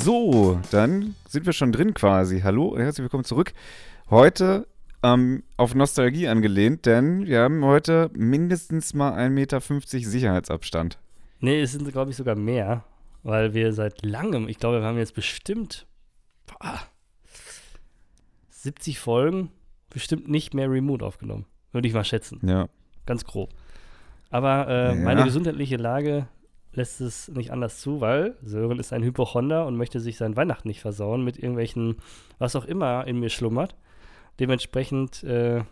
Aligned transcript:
So, 0.00 0.60
dann 0.70 1.16
sind 1.28 1.44
wir 1.44 1.52
schon 1.52 1.72
drin 1.72 1.92
quasi. 1.92 2.40
Hallo, 2.42 2.78
herzlich 2.78 3.02
willkommen 3.02 3.24
zurück. 3.24 3.52
Heute 4.10 4.68
ähm, 5.02 5.42
auf 5.56 5.74
Nostalgie 5.74 6.28
angelehnt, 6.28 6.86
denn 6.86 7.26
wir 7.26 7.40
haben 7.40 7.64
heute 7.64 8.08
mindestens 8.14 8.94
mal 8.94 9.12
1,50 9.12 9.30
Meter 9.30 9.60
Sicherheitsabstand. 9.60 10.98
Nee, 11.40 11.60
es 11.60 11.72
sind, 11.72 11.90
glaube 11.90 12.12
ich, 12.12 12.16
sogar 12.16 12.36
mehr, 12.36 12.84
weil 13.24 13.54
wir 13.54 13.72
seit 13.72 14.04
langem, 14.04 14.46
ich 14.48 14.58
glaube, 14.58 14.80
wir 14.80 14.86
haben 14.86 14.98
jetzt 14.98 15.14
bestimmt 15.14 15.86
boah, 16.46 16.80
70 18.50 19.00
Folgen, 19.00 19.50
bestimmt 19.90 20.28
nicht 20.28 20.54
mehr 20.54 20.70
Remote 20.70 21.04
aufgenommen. 21.04 21.46
Würde 21.72 21.88
ich 21.88 21.94
mal 21.94 22.04
schätzen. 22.04 22.40
Ja. 22.44 22.68
Ganz 23.04 23.24
grob. 23.24 23.50
Aber 24.30 24.68
äh, 24.68 24.88
Ja. 24.88 24.94
meine 24.94 25.24
gesundheitliche 25.24 25.76
Lage 25.76 26.28
lässt 26.72 27.00
es 27.00 27.28
nicht 27.28 27.50
anders 27.50 27.80
zu, 27.80 28.00
weil 28.00 28.36
Sören 28.42 28.78
ist 28.78 28.92
ein 28.92 29.02
Hypochonder 29.02 29.66
und 29.66 29.76
möchte 29.76 30.00
sich 30.00 30.16
sein 30.16 30.36
Weihnachten 30.36 30.68
nicht 30.68 30.80
versauen 30.80 31.24
mit 31.24 31.38
irgendwelchen, 31.38 31.96
was 32.38 32.56
auch 32.56 32.64
immer 32.64 33.06
in 33.06 33.18
mir 33.18 33.30
schlummert. 33.30 33.74
Dementsprechend 34.38 35.24
äh, 35.24 35.62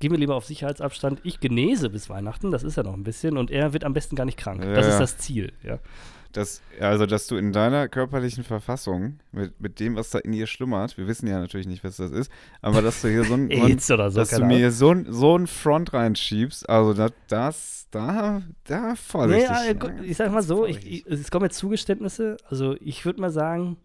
gehen 0.00 0.10
wir 0.12 0.18
lieber 0.18 0.34
auf 0.34 0.44
Sicherheitsabstand. 0.44 1.20
Ich 1.22 1.40
genese 1.40 1.88
bis 1.90 2.08
Weihnachten, 2.10 2.50
das 2.50 2.62
ist 2.62 2.76
ja 2.76 2.82
noch 2.82 2.94
ein 2.94 3.04
bisschen, 3.04 3.36
und 3.38 3.50
er 3.50 3.72
wird 3.72 3.84
am 3.84 3.92
besten 3.94 4.16
gar 4.16 4.24
nicht 4.24 4.38
krank. 4.38 4.60
das 4.62 4.86
Ja. 4.86 4.92
ist 4.92 4.98
das 5.00 5.18
Ziel, 5.18 5.52
ja. 5.62 5.78
Das, 6.32 6.62
also, 6.80 7.06
dass 7.06 7.28
du 7.28 7.36
in 7.36 7.52
deiner 7.52 7.86
körperlichen 7.88 8.42
Verfassung, 8.42 9.20
mit, 9.30 9.60
mit 9.60 9.78
dem, 9.78 9.94
was 9.94 10.10
da 10.10 10.18
in 10.18 10.32
dir 10.32 10.48
schlummert, 10.48 10.98
wir 10.98 11.06
wissen 11.06 11.28
ja 11.28 11.38
natürlich 11.38 11.68
nicht, 11.68 11.84
was 11.84 11.96
das 11.98 12.10
ist, 12.10 12.28
aber 12.60 12.82
dass 12.82 13.02
du 13.02 13.08
hier 13.08 13.22
so 13.22 13.34
ein, 13.34 13.48
so 13.50 13.56
AIDS 13.64 13.86
dass 13.86 14.30
du 14.30 14.44
mir 14.44 14.72
so 14.72 14.90
ein, 14.90 15.06
so 15.12 15.38
ein 15.38 15.46
Front 15.46 15.92
reinschiebst, 15.92 16.68
also 16.68 16.92
das, 16.92 17.12
das 17.28 17.86
da, 17.92 18.42
da 18.64 18.88
Nee, 18.90 18.96
vorsichtig. 18.96 19.48
äh, 19.68 19.74
gu- 19.76 20.02
ich 20.02 20.16
sag 20.16 20.32
mal 20.32 20.42
so, 20.42 20.66
ich, 20.66 20.84
ich, 20.84 21.06
es 21.06 21.30
kommen 21.30 21.44
jetzt 21.44 21.58
Zugeständnisse. 21.58 22.36
Also 22.50 22.74
ich 22.80 23.04
würde 23.04 23.20
mal 23.20 23.30
sagen, 23.30 23.76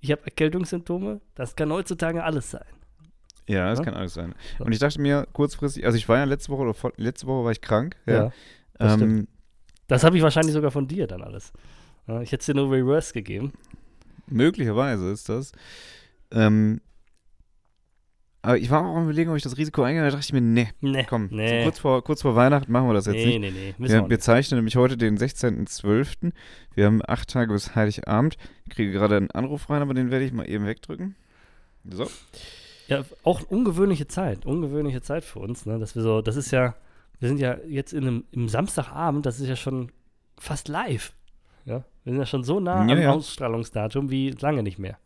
ich 0.00 0.10
habe 0.12 0.22
Erkältungssymptome. 0.24 1.22
Das 1.34 1.56
kann 1.56 1.72
heutzutage 1.72 2.22
alles 2.22 2.50
sein. 2.50 2.66
Ja, 3.48 3.70
das 3.70 3.78
Ja? 3.80 3.84
kann 3.84 3.94
alles 3.94 4.14
sein. 4.14 4.34
Und 4.58 4.72
ich 4.72 4.78
dachte 4.78 5.00
mir 5.00 5.26
kurzfristig, 5.32 5.84
also 5.84 5.96
ich 5.98 6.08
war 6.08 6.18
ja 6.18 6.24
letzte 6.24 6.50
Woche 6.52 6.62
oder 6.62 6.74
vor, 6.74 6.92
letzte 6.96 7.26
Woche 7.26 7.44
war 7.44 7.52
ich 7.52 7.60
krank. 7.60 7.96
Ja. 8.06 8.32
das 8.78 9.00
ähm, 9.00 9.26
Das 9.88 10.04
habe 10.04 10.16
ich 10.16 10.22
wahrscheinlich 10.22 10.52
sogar 10.54 10.70
von 10.70 10.86
dir 10.86 11.06
dann 11.06 11.22
alles. 11.22 11.52
Ich 12.22 12.32
hätte 12.32 12.40
es 12.40 12.46
dir 12.46 12.54
nur 12.54 12.70
Reverse 12.72 13.12
gegeben. 13.12 13.52
möglicherweise 14.26 15.10
ist 15.10 15.28
das. 15.28 15.52
Ähm, 16.32 16.80
aber 18.42 18.56
ich 18.56 18.70
war 18.70 18.80
auch 18.86 18.96
am 18.96 19.04
überlegen, 19.04 19.30
ob 19.30 19.36
ich 19.36 19.42
das 19.42 19.58
Risiko 19.58 19.82
eingehe. 19.82 20.02
Da 20.02 20.10
dachte 20.10 20.24
ich 20.24 20.32
mir, 20.32 20.40
nee, 20.40 20.68
Nee, 20.80 21.04
komm, 21.08 21.28
nee. 21.30 21.58
so 21.58 21.64
kurz, 21.64 21.78
vor, 21.78 22.02
kurz 22.04 22.22
vor 22.22 22.36
Weihnachten 22.36 22.72
machen 22.72 22.88
wir 22.88 22.94
das 22.94 23.04
jetzt 23.06 23.16
nee, 23.16 23.38
nicht. 23.38 23.52
nee, 23.52 23.60
nee. 23.60 23.74
Müssen 23.76 23.94
wir 23.94 24.02
Wir, 24.04 24.10
wir 24.10 24.18
zeichnen 24.20 24.58
nämlich 24.58 24.76
heute 24.76 24.96
den 24.96 25.18
16.12. 25.18 26.32
Wir 26.74 26.86
haben 26.86 27.02
acht 27.06 27.28
Tage 27.28 27.52
bis 27.52 27.74
Heiligabend. 27.74 28.36
Ich 28.64 28.70
kriege 28.74 28.92
gerade 28.92 29.18
einen 29.18 29.30
Anruf 29.32 29.68
rein, 29.68 29.82
aber 29.82 29.92
den 29.92 30.10
werde 30.10 30.24
ich 30.24 30.32
mal 30.32 30.48
eben 30.48 30.64
wegdrücken. 30.66 31.16
So. 31.84 32.08
Ja, 32.90 33.04
auch 33.24 33.42
ungewöhnliche 33.42 34.06
Zeit. 34.08 34.44
Ungewöhnliche 34.44 35.00
Zeit 35.00 35.24
für 35.24 35.38
uns, 35.38 35.64
ne? 35.64 35.78
Dass 35.78 35.94
wir 35.94 36.02
so, 36.02 36.20
das 36.22 36.36
ist 36.36 36.50
ja, 36.50 36.74
wir 37.18 37.28
sind 37.28 37.38
ja 37.40 37.56
jetzt 37.66 37.92
in 37.92 38.06
einem, 38.06 38.24
im 38.32 38.48
Samstagabend, 38.48 39.24
das 39.24 39.40
ist 39.40 39.48
ja 39.48 39.56
schon 39.56 39.90
fast 40.38 40.68
live. 40.68 41.12
Ja, 41.64 41.84
wir 42.04 42.12
sind 42.12 42.18
ja 42.20 42.26
schon 42.26 42.44
so 42.44 42.60
nah 42.60 42.84
Ja, 42.86 42.92
am 42.94 43.00
ja. 43.00 43.10
Ausstrahlungsdatum 43.12 44.10
wie 44.10 44.30
lange 44.30 44.62
nicht 44.62 44.78
mehr. 44.78 44.98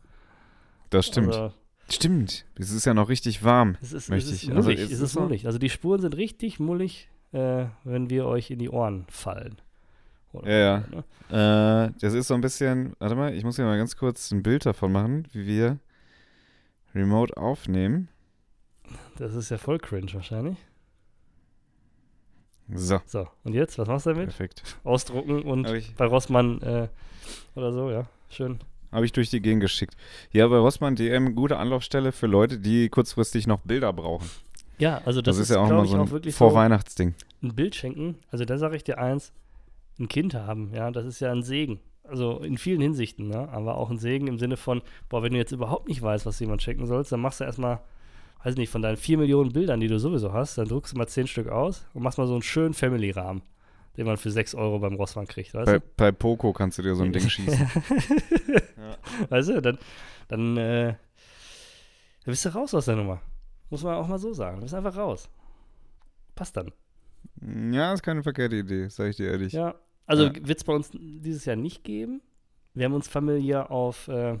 Das 0.89 1.05
stimmt. 1.07 1.27
Also, 1.27 1.53
Stimmt. 1.87 2.45
Es 2.57 2.71
ist 2.71 2.85
ja 2.85 2.95
noch 2.95 3.09
richtig 3.09 3.43
warm. 3.43 3.77
Es 3.81 3.93
ist, 3.93 4.09
Möchte 4.09 4.29
es 4.29 4.35
ist 4.37 4.43
ich. 4.43 4.49
Also 4.51 4.63
mullig, 4.63 4.79
es 4.79 4.91
es 4.91 4.99
ist 5.01 5.13
so- 5.13 5.21
mullig. 5.21 5.45
Also 5.45 5.59
die 5.59 5.69
Spuren 5.69 6.01
sind 6.01 6.17
richtig 6.17 6.59
mullig, 6.59 7.09
äh, 7.31 7.65
wenn 7.83 8.09
wir 8.09 8.25
euch 8.25 8.49
in 8.49 8.57
die 8.57 8.69
Ohren 8.71 9.05
fallen. 9.07 9.57
Oder 10.33 10.49
Ja, 10.51 10.83
so, 10.89 11.35
ne? 11.35 11.89
Äh, 11.93 11.99
das 12.01 12.15
ist 12.15 12.27
so 12.27 12.33
ein 12.33 12.41
bisschen, 12.41 12.93
warte 12.97 13.15
mal, 13.15 13.35
ich 13.35 13.43
muss 13.43 13.57
hier 13.57 13.65
mal 13.65 13.77
ganz 13.77 13.95
kurz 13.97 14.31
ein 14.31 14.41
Bild 14.41 14.65
davon 14.65 14.91
machen, 14.91 15.27
wie 15.31 15.45
wir 15.45 15.77
remote 16.95 17.35
aufnehmen. 17.37 18.07
Das 19.17 19.33
ist 19.35 19.49
ja 19.49 19.57
voll 19.57 19.77
cringe 19.79 20.13
wahrscheinlich. 20.13 20.57
So, 22.73 22.99
So, 23.05 23.27
und 23.43 23.53
jetzt, 23.53 23.77
was 23.77 23.87
machst 23.87 24.05
du 24.07 24.11
damit? 24.11 24.25
perfekt. 24.29 24.63
Ausdrucken 24.83 25.43
und 25.43 25.67
Habe 25.67 25.83
bei 25.97 26.05
Rossmann 26.05 26.61
äh, 26.63 26.87
oder 27.53 27.71
so, 27.71 27.91
ja. 27.91 28.07
Schön. 28.29 28.59
hab 28.91 29.03
ich 29.03 29.11
durch 29.11 29.29
die 29.29 29.39
Gegend 29.41 29.61
geschickt. 29.61 29.95
Ja, 30.31 30.47
bei 30.47 30.57
Rossmann 30.57 30.95
DM, 30.95 31.35
gute 31.35 31.57
Anlaufstelle 31.57 32.11
für 32.11 32.25
Leute, 32.25 32.57
die 32.57 32.89
kurzfristig 32.89 33.45
noch 33.45 33.59
Bilder 33.59 33.93
brauchen. 33.93 34.27
Ja, 34.79 35.01
also 35.05 35.21
Das, 35.21 35.37
das, 35.37 35.49
ist 35.49 35.55
ja 35.55 35.61
auch 35.61 35.69
mal 35.69 35.85
so 35.85 36.01
ein 36.01 36.09
wirklich 36.09 36.33
so 36.35 36.49
Vorweihnachtsding. 36.49 37.13
ein 37.43 37.55
Bild 37.55 37.75
schenken. 37.75 38.17
Also 38.31 38.45
da 38.45 38.57
sage 38.57 38.75
ich 38.75 38.83
dir 38.83 38.97
eins, 38.97 39.31
ein 39.99 40.07
Kind 40.07 40.33
haben, 40.33 40.73
ja, 40.73 40.89
das 40.91 41.05
ist 41.05 41.19
ja 41.19 41.31
ein 41.31 41.43
Segen. 41.43 41.79
Also 42.07 42.39
in 42.39 42.57
vielen 42.57 42.81
Hinsichten, 42.81 43.27
ne? 43.27 43.49
aber 43.49 43.77
auch 43.77 43.89
ein 43.89 43.97
Segen 43.97 44.27
im 44.27 44.37
Sinne 44.37 44.57
von, 44.57 44.81
boah, 45.09 45.23
wenn 45.23 45.31
du 45.33 45.37
jetzt 45.37 45.51
überhaupt 45.51 45.87
nicht 45.87 46.01
weißt, 46.01 46.25
was 46.25 46.39
jemand 46.39 46.61
schenken 46.61 46.85
sollst, 46.85 47.11
dann 47.11 47.19
machst 47.19 47.39
du 47.39 47.43
erstmal, 47.45 47.79
weiß 48.43 48.55
nicht, 48.57 48.69
von 48.69 48.81
deinen 48.81 48.97
vier 48.97 49.17
Millionen 49.17 49.51
Bildern, 49.51 49.79
die 49.79 49.87
du 49.87 49.97
sowieso 49.99 50.31
hast, 50.31 50.57
dann 50.57 50.67
druckst 50.67 50.93
du 50.93 50.97
mal 50.97 51.07
zehn 51.07 51.25
Stück 51.27 51.47
aus 51.47 51.87
und 51.93 52.03
machst 52.03 52.17
mal 52.17 52.27
so 52.27 52.33
einen 52.33 52.43
schönen 52.43 52.73
Family-Rahmen, 52.75 53.41
den 53.97 54.05
man 54.05 54.17
für 54.17 54.29
sechs 54.29 54.53
Euro 54.53 54.79
beim 54.79 54.95
Rossmann 54.95 55.25
kriegt, 55.25 55.53
weißt 55.53 55.65
Bei, 55.65 55.79
du? 55.79 55.85
bei 55.97 56.11
Poco 56.11 56.53
kannst 56.53 56.77
du 56.77 56.83
dir 56.83 56.95
so 56.95 57.03
ein 57.03 57.11
Ding 57.11 57.27
schießen. 57.29 57.69
Weißt 59.29 59.49
du, 59.49 59.61
dann, 59.61 59.77
dann, 60.27 60.57
äh, 60.57 60.85
dann 60.87 60.97
bist 62.25 62.45
du 62.45 62.49
raus 62.49 62.73
aus 62.73 62.85
der 62.85 62.95
Nummer. 62.97 63.21
Muss 63.69 63.83
man 63.83 63.95
auch 63.95 64.07
mal 64.07 64.19
so 64.19 64.31
sagen. 64.33 64.57
Du 64.57 64.63
bist 64.63 64.75
einfach 64.75 64.95
raus. 64.95 65.29
Passt 66.35 66.55
dann. 66.57 66.71
Ja, 67.71 67.93
ist 67.93 68.03
keine 68.03 68.21
verkehrte 68.23 68.55
Idee, 68.57 68.87
sag 68.89 69.09
ich 69.09 69.15
dir 69.15 69.31
ehrlich. 69.31 69.53
Ja, 69.53 69.75
also 70.05 70.25
Ja. 70.25 70.33
wird 70.47 70.57
es 70.57 70.63
bei 70.63 70.73
uns 70.73 70.91
dieses 70.93 71.45
Jahr 71.45 71.55
nicht 71.55 71.83
geben. 71.83 72.21
Wir 72.73 72.85
haben 72.85 72.93
uns 72.93 73.07
familiär 73.07 73.71
auf 73.71 74.07
äh, 74.07 74.37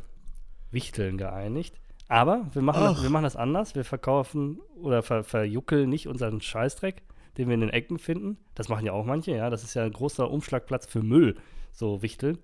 Wichteln 0.71 1.17
geeinigt. 1.17 1.79
Aber 2.07 2.47
wir 2.53 2.61
machen, 2.61 2.83
das, 2.83 3.01
wir 3.01 3.09
machen 3.09 3.23
das 3.23 3.35
anders. 3.35 3.73
Wir 3.75 3.83
verkaufen 3.85 4.59
oder 4.75 5.01
ver, 5.01 5.23
verjuckeln 5.23 5.89
nicht 5.89 6.07
unseren 6.07 6.39
Scheißdreck, 6.41 7.01
den 7.37 7.47
wir 7.47 7.55
in 7.55 7.61
den 7.61 7.69
Ecken 7.71 7.97
finden. 7.97 8.37
Das 8.53 8.69
machen 8.69 8.85
ja 8.85 8.91
auch 8.91 9.05
manche, 9.05 9.31
ja. 9.35 9.49
Das 9.49 9.63
ist 9.63 9.73
ja 9.73 9.83
ein 9.85 9.91
großer 9.93 10.29
Umschlagplatz 10.29 10.85
für 10.85 11.01
Müll, 11.01 11.35
so 11.71 12.01
Wichteln. 12.03 12.37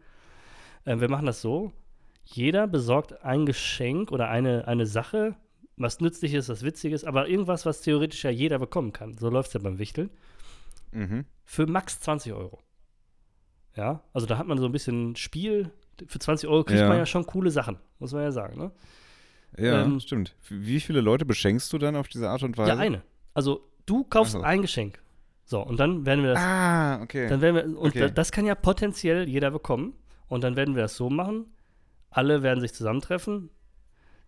Ähm, 0.86 1.00
wir 1.02 1.10
machen 1.10 1.28
das 1.28 1.42
so. 1.42 1.72
Jeder 2.24 2.66
besorgt 2.68 3.24
ein 3.24 3.46
Geschenk 3.46 4.12
oder 4.12 4.30
eine, 4.30 4.68
eine 4.68 4.86
Sache, 4.88 5.36
was 5.76 6.00
nützliches, 6.00 6.50
was 6.50 6.64
witziges, 6.64 7.04
aber 7.04 7.28
irgendwas, 7.28 7.66
was 7.66 7.82
theoretisch 7.82 8.24
ja 8.24 8.30
jeder 8.30 8.58
bekommen 8.60 8.94
kann. 8.94 9.18
So 9.18 9.30
läuft 9.30 9.50
es 9.50 9.54
ja 9.56 9.60
beim 9.60 9.78
Wichteln 9.80 10.10
Mhm. 10.92 11.26
für 11.46 11.68
max 11.68 12.00
20 12.00 12.34
Euro. 12.34 12.60
Ja, 13.76 14.04
also 14.14 14.28
da 14.28 14.38
hat 14.38 14.48
man 14.48 14.58
so 14.58 14.66
ein 14.66 14.72
bisschen 14.72 15.16
Spiel. 15.16 15.72
Für 16.08 16.20
20 16.20 16.50
Euro 16.50 16.64
kriegt 16.64 16.80
Ja. 16.80 16.88
man 16.90 16.98
ja 16.98 17.06
schon 17.06 17.26
coole 17.26 17.52
Sachen, 17.52 17.78
muss 18.00 18.12
man 18.12 18.24
ja 18.24 18.32
sagen. 18.32 18.58
Ne? 18.58 18.72
Ja, 19.58 19.84
Ähm, 19.84 20.00
stimmt. 20.00 20.36
Wie 20.50 20.80
viele 20.80 21.02
Leute 21.02 21.26
beschenkst 21.26 21.72
du 21.74 21.78
dann 21.78 21.96
auf 21.96 22.08
diese 22.08 22.30
Art 22.30 22.44
und 22.44 22.58
Weise? 22.58 22.72
Ja, 22.72 22.78
eine. 22.78 23.02
Also 23.34 23.68
du 23.86 24.04
kaufst 24.06 24.34
so. 24.34 24.42
ein 24.42 24.62
Geschenk. 24.62 25.00
So, 25.46 25.62
und 25.62 25.80
dann 25.80 26.06
werden 26.06 26.24
wir 26.24 26.32
das. 26.34 26.40
Ah, 26.40 27.02
okay. 27.02 27.28
Dann 27.28 27.42
werden 27.42 27.56
wir, 27.56 27.66
und 27.80 27.90
Okay. 27.90 28.00
da, 28.00 28.10
das 28.10 28.32
kann 28.32 28.46
ja 28.46 28.56
potenziell 28.56 29.28
jeder 29.28 29.52
bekommen. 29.52 29.94
Und 30.28 30.44
dann 30.44 30.56
werden 30.56 30.76
wir 30.76 30.84
das 30.84 30.96
so 30.96 31.10
machen. 31.10 31.48
Alle 32.10 32.42
werden 32.42 32.62
sich 32.62 32.74
zusammentreffen. 32.74 33.50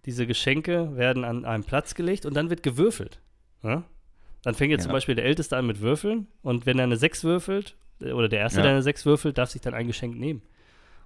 Diese 0.06 0.28
Geschenke 0.28 0.98
werden 0.98 1.24
an 1.24 1.46
einen 1.46 1.64
Platz 1.64 1.96
gelegt 1.96 2.26
und 2.26 2.34
dann 2.36 2.50
wird 2.50 2.62
gewürfelt. 2.62 3.22
Ja? 3.62 3.84
Dann 4.44 4.54
fängt 4.54 4.72
jetzt 4.72 4.82
Ja. 4.82 4.88
zum 4.88 4.92
Beispiel 4.94 5.16
der 5.16 5.24
Älteste 5.24 5.56
an 5.56 5.66
mit 5.66 5.80
Würfeln. 5.80 6.28
Und 6.42 6.66
wenn 6.66 6.78
er 6.78 6.84
eine 6.84 6.98
6 6.98 7.24
würfelt, 7.24 7.78
oder 8.02 8.28
der 8.30 8.40
Erste, 8.40 8.60
Ja. 8.60 8.64
der 8.64 8.72
eine 8.74 8.82
6 8.84 9.06
würfelt, 9.06 9.38
darf 9.38 9.50
sich 9.50 9.62
dann 9.62 9.74
ein 9.74 9.88
Geschenk 9.88 10.18
nehmen. 10.20 10.42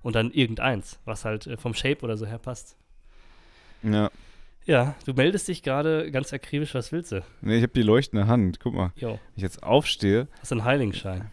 Und 0.02 0.16
dann 0.16 0.32
irgendeins, 0.32 1.00
was 1.06 1.26
halt 1.26 1.48
äh, 1.48 1.58
vom 1.58 1.74
Shape 1.74 2.04
oder 2.04 2.18
so 2.18 2.26
her 2.26 2.38
passt. 2.40 2.78
ja. 3.84 4.10
Ja, 4.66 4.96
du 5.06 5.14
meldest 5.14 5.48
dich 5.48 5.64
gerade 5.64 6.12
ganz 6.12 6.34
akribisch, 6.34 6.74
was 6.76 6.92
willst 6.92 7.14
du? 7.14 7.24
Nee, 7.40 7.56
ich 7.56 7.64
habe 7.64 7.72
die 7.72 7.84
leuchtende 7.84 8.28
Hand. 8.28 8.60
Guck 8.60 8.74
mal, 8.74 8.92
Jo, 8.98 9.12
wenn 9.12 9.20
ich 9.38 9.42
jetzt 9.44 9.64
aufstehe. 9.64 10.28
hast 10.42 10.52
du 10.52 10.56
einen 10.56 10.66
Heiligenschein. 10.66 11.32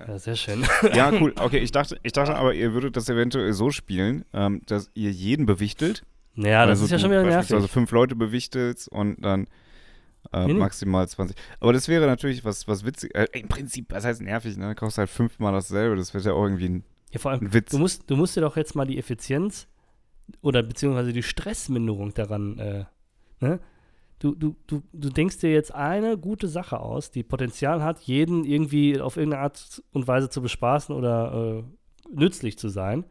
Ja, 0.00 0.18
sehr 0.18 0.34
schön. 0.36 0.64
Ja, 0.94 1.10
cool. 1.12 1.34
Okay, 1.40 1.58
ich 1.58 1.70
dachte, 1.70 1.98
ich 2.02 2.12
dachte 2.12 2.34
aber, 2.34 2.54
ihr 2.54 2.72
würdet 2.72 2.96
das 2.96 3.10
eventuell 3.10 3.52
so 3.52 3.70
spielen, 3.70 4.24
ähm, 4.32 4.62
dass 4.64 4.90
ihr 4.94 5.10
jeden 5.10 5.44
bewichtelt. 5.44 6.02
Ja, 6.34 6.62
das 6.64 6.80
Also 6.80 6.84
ist 6.86 6.92
ja 6.92 6.98
schon 6.98 7.10
wieder 7.10 7.24
nervig. 7.24 7.70
fünf 7.70 7.90
Leute 7.90 8.16
bewichtelst 8.16 8.88
und 8.88 9.22
dann 9.22 9.46
äh, 10.32 10.46
Nee, 10.46 10.52
nee. 10.54 10.58
maximal 10.58 11.08
20. 11.08 11.36
Aber 11.60 11.72
das 11.72 11.88
wäre 11.88 12.06
natürlich 12.06 12.44
was, 12.44 12.66
was 12.68 12.84
witzig. 12.84 13.14
Äh, 13.14 13.26
Im 13.32 13.48
Prinzip, 13.48 13.86
was 13.90 14.04
heißt 14.04 14.22
nervig, 14.22 14.56
ne? 14.56 14.68
Du 14.68 14.74
kaufst 14.74 14.98
halt 14.98 15.10
fünfmal 15.10 15.52
dasselbe. 15.52 15.96
Das 15.96 16.12
wird 16.14 16.24
ja 16.24 16.32
auch 16.32 16.44
irgendwie 16.44 16.68
ein, 16.68 16.84
Ja, 17.12 17.18
vor 17.18 17.30
allem, 17.32 17.40
ein 17.46 17.52
Witz. 17.54 17.70
Du 17.70 17.78
musst, 17.78 18.10
du 18.10 18.16
musst 18.16 18.36
dir 18.36 18.40
doch 18.40 18.56
jetzt 18.56 18.74
mal 18.74 18.86
die 18.86 18.98
Effizienz 18.98 19.68
oder 20.40 20.62
beziehungsweise 20.62 21.12
die 21.12 21.22
Stressminderung 21.22 22.14
daran, 22.14 22.58
äh, 22.58 22.84
ne? 23.40 23.60
Du, 24.20 24.34
du, 24.34 24.56
du, 24.66 24.82
du 24.92 25.10
denkst 25.10 25.38
dir 25.38 25.52
jetzt 25.52 25.72
eine 25.72 26.18
gute 26.18 26.48
Sache 26.48 26.80
aus, 26.80 27.12
die 27.12 27.22
Potenzial 27.22 27.84
hat, 27.84 28.00
jeden 28.00 28.44
irgendwie 28.44 29.00
auf 29.00 29.16
irgendeine 29.16 29.44
Art 29.44 29.80
und 29.92 30.08
Weise 30.08 30.28
zu 30.28 30.42
bespaßen 30.42 30.92
oder 30.92 31.62
äh, 31.62 32.12
nützlich 32.12 32.58
zu 32.58 32.68
sein. 32.68 33.04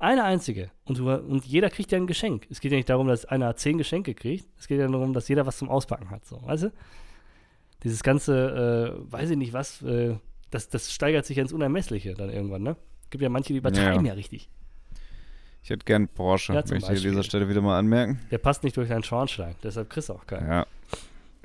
Eine 0.00 0.22
einzige. 0.24 0.70
Und, 0.84 0.98
du, 0.98 1.10
und 1.12 1.44
jeder 1.44 1.70
kriegt 1.70 1.90
ja 1.90 1.98
ein 1.98 2.06
Geschenk. 2.06 2.46
Es 2.50 2.60
geht 2.60 2.70
ja 2.70 2.76
nicht 2.76 2.88
darum, 2.88 3.08
dass 3.08 3.24
einer 3.24 3.56
zehn 3.56 3.78
Geschenke 3.78 4.14
kriegt. 4.14 4.46
Es 4.58 4.68
geht 4.68 4.78
ja 4.78 4.86
darum, 4.86 5.12
dass 5.12 5.26
jeder 5.28 5.44
was 5.44 5.58
zum 5.58 5.68
Auspacken 5.68 6.10
hat. 6.10 6.24
So, 6.24 6.40
weißt 6.44 6.64
du? 6.64 6.72
Dieses 7.82 8.02
ganze, 8.02 8.96
äh, 9.08 9.12
weiß 9.12 9.30
ich 9.30 9.36
nicht 9.36 9.52
was, 9.52 9.82
äh, 9.82 10.16
das, 10.50 10.68
das 10.68 10.92
steigert 10.92 11.26
sich 11.26 11.36
ja 11.36 11.42
ins 11.42 11.52
Unermessliche 11.52 12.14
dann 12.14 12.30
irgendwann, 12.30 12.62
ne? 12.62 12.76
Es 13.04 13.10
gibt 13.10 13.22
ja 13.22 13.28
manche, 13.28 13.52
die 13.52 13.58
übertreiben 13.58 14.04
ja, 14.04 14.12
Ja. 14.12 14.16
richtig. 14.16 14.48
Ich 15.62 15.70
hätte 15.70 15.84
gern 15.84 16.08
Porsche, 16.08 16.52
Ja, 16.54 16.60
möchte 16.60 16.76
ich 16.76 16.84
an 16.88 16.94
dieser. 16.96 17.22
Stelle 17.22 17.48
wieder 17.48 17.60
mal 17.60 17.78
anmerken. 17.78 18.20
Der 18.30 18.38
passt 18.38 18.62
nicht 18.64 18.76
durch 18.76 18.88
deinen 18.88 19.02
Schornstein, 19.02 19.54
deshalb 19.62 19.90
kriegst 19.90 20.08
du 20.08 20.14
auch 20.14 20.26
keinen. 20.26 20.48
Ja. 20.48 20.66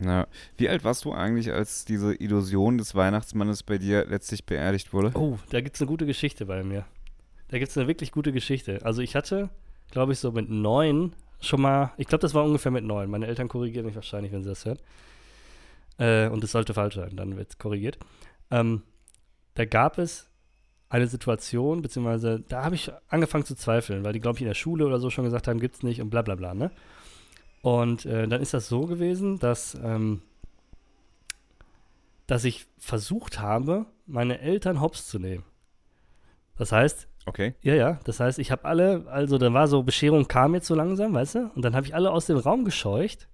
ja. 0.02 0.28
Wie 0.58 0.70
alt 0.70 0.84
warst 0.84 1.06
du 1.06 1.12
eigentlich, 1.14 1.52
als 1.52 1.86
diese 1.86 2.14
Illusion 2.16 2.78
des 2.78 2.96
Weihnachtsmannes 2.96 3.64
bei 3.64 3.78
dir 3.78 4.06
letztlich 4.06 4.46
beerdigt 4.46 4.94
wurde? 4.94 5.12
Oh, 5.16 5.38
da 5.50 5.62
gibt 5.62 5.76
es 5.76 5.82
eine 5.82 5.88
gute 5.90 6.06
Geschichte 6.06 6.46
bei 6.46 6.64
mir. 6.64 6.86
Da 7.54 7.60
gibt 7.60 7.70
es 7.70 7.78
eine 7.78 7.88
wirklich 7.88 8.12
gute 8.12 8.32
Geschichte. 8.32 8.80
Also 8.84 9.04
ich 9.04 9.16
hatte, 9.16 9.52
glaube 9.92 10.12
ich, 10.12 10.18
so 10.18 10.32
mit 10.32 10.50
neun 10.50 11.14
schon 11.40 11.62
mal, 11.62 11.94
ich 11.98 12.08
glaube, 12.08 12.24
das 12.24 12.34
war 12.34 12.44
ungefähr 12.44 12.72
mit 12.72 12.84
neun. 12.84 13.12
Meine 13.12 13.28
Eltern 13.28 13.48
korrigieren 13.48 13.86
mich 13.86 13.94
wahrscheinlich, 13.94 14.32
wenn 14.32 14.42
sie 14.42 14.50
das 14.50 14.66
hören. 14.66 14.80
Äh, 16.00 16.30
und 16.30 16.44
es 16.44 16.52
sollte 16.52 16.74
falsch 16.74 16.96
sein, 16.96 17.16
dann 17.16 17.38
wird 17.38 17.52
es 17.52 17.60
korrigiert. 17.60 18.00
Ähm, 18.50 18.82
da 19.54 19.66
gab 19.66 20.00
es 20.00 20.32
eine 20.90 21.06
Situation, 21.06 21.84
beziehungsweise 21.84 22.40
da 22.40 22.64
habe 22.64 22.74
ich 22.74 22.92
angefangen 23.10 23.46
zu 23.46 23.54
zweifeln, 23.54 24.04
weil 24.04 24.14
die, 24.14 24.20
glaube 24.20 24.38
ich, 24.38 24.42
in 24.42 24.48
der 24.48 24.56
Schule 24.56 24.88
oder 24.88 25.00
so 25.00 25.12
schon 25.12 25.26
gesagt 25.26 25.48
haben, 25.48 25.60
gibt 25.60 25.76
es 25.76 25.84
nicht 25.84 26.02
und 26.02 26.10
bla 26.10 26.24
bla 26.24 26.34
bla, 26.34 26.56
ne? 26.56 26.72
Und 27.62 28.08
äh, 28.08 28.28
dann 28.28 28.42
ist 28.42 28.56
das 28.56 28.68
so 28.68 28.88
gewesen, 28.88 29.38
dass, 29.38 29.76
ähm, 29.76 30.24
dass 32.26 32.46
ich 32.46 32.66
versucht 32.80 33.40
habe, 33.40 33.86
meine 34.08 34.40
Eltern 34.40 34.82
hops 34.82 35.08
zu 35.08 35.20
nehmen. 35.20 35.44
Das 36.58 36.72
heißt, 36.72 37.08
Okay. 37.26 37.56
ja, 37.62 37.74
ja, 37.74 38.00
das 38.04 38.20
heißt, 38.20 38.38
ich 38.40 38.52
habe 38.52 38.66
alle, 38.66 39.06
also 39.08 39.38
da 39.38 39.54
war 39.54 39.68
so, 39.68 39.84
Bescherung 39.84 40.28
kam 40.28 40.56
jetzt 40.56 40.68
so 40.68 40.76
langsam, 40.76 41.14
weißt 41.14 41.36
du? 41.36 41.52
Und 41.56 41.64
dann 41.64 41.76
habe 41.76 41.86
ich 41.86 41.96
alle 41.96 42.12
aus 42.12 42.26
dem 42.26 42.38
Raum 42.38 42.66
gescheucht. 42.66 43.30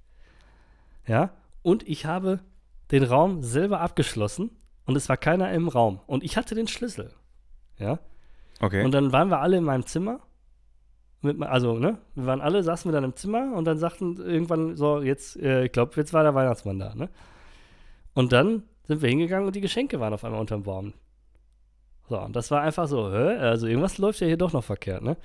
Ja, 1.07 1.31
und 1.63 1.88
ich 1.88 2.06
habe 2.06 2.39
den 2.91 3.03
Raum 3.03 3.41
selber 3.41 3.81
abgeschlossen 3.81 4.51
und 4.86 4.95
es 4.95 5.09
war 5.09 5.18
keiner 5.18 5.51
im 5.51 5.68
Raum. 5.68 6.00
Und 6.06 6.24
ich 6.24 6.38
hatte 6.38 6.53
den 6.53 6.68
Schlüssel. 6.68 7.13
Ja. 7.77 8.00
Okay. 8.59 8.83
Und 8.83 8.91
dann 8.91 9.12
waren 9.12 9.30
wir 9.30 9.39
alle 9.39 9.57
in 9.57 9.63
meinem 9.63 9.86
Zimmer. 9.86 10.19
Mit, 11.21 11.41
also, 11.41 11.77
ne? 11.80 11.97
Wir 12.15 12.25
waren 12.27 12.41
alle, 12.41 12.63
saßen 12.63 12.89
wir 12.89 12.94
dann 12.94 13.03
im 13.03 13.15
Zimmer 13.15 13.53
und 13.56 13.65
dann 13.65 13.77
sagten 13.77 14.18
irgendwann 14.18 14.75
so, 14.77 15.01
jetzt, 15.01 15.36
äh, 15.38 15.65
ich 15.65 15.71
glaube, 15.71 15.94
jetzt 15.95 16.13
war 16.13 16.24
der 16.24 16.36
Weihnachtsmann 16.36 16.80
da, 16.80 16.95
ne? 16.95 17.09
Und 18.13 18.31
dann 18.31 18.63
sind 18.83 19.01
wir 19.01 19.09
hingegangen 19.09 19.47
und 19.47 19.56
die 19.56 19.62
Geschenke 19.62 20.00
waren 20.00 20.13
auf 20.13 20.24
einmal 20.24 20.39
unterm 20.39 20.63
Baum. 20.63 20.94
So, 22.10 22.20
und 22.20 22.36
das 22.36 22.50
war 22.52 22.62
einfach 22.62 22.88
so, 22.88 23.12
hä? 23.12 23.38
Also 23.38 23.68
irgendwas 23.68 23.98
läuft 24.00 24.20
ja 24.22 24.28
hier 24.28 24.38
doch 24.38 24.52
noch 24.54 24.64
verkehrt, 24.64 25.04
ne? 25.04 25.16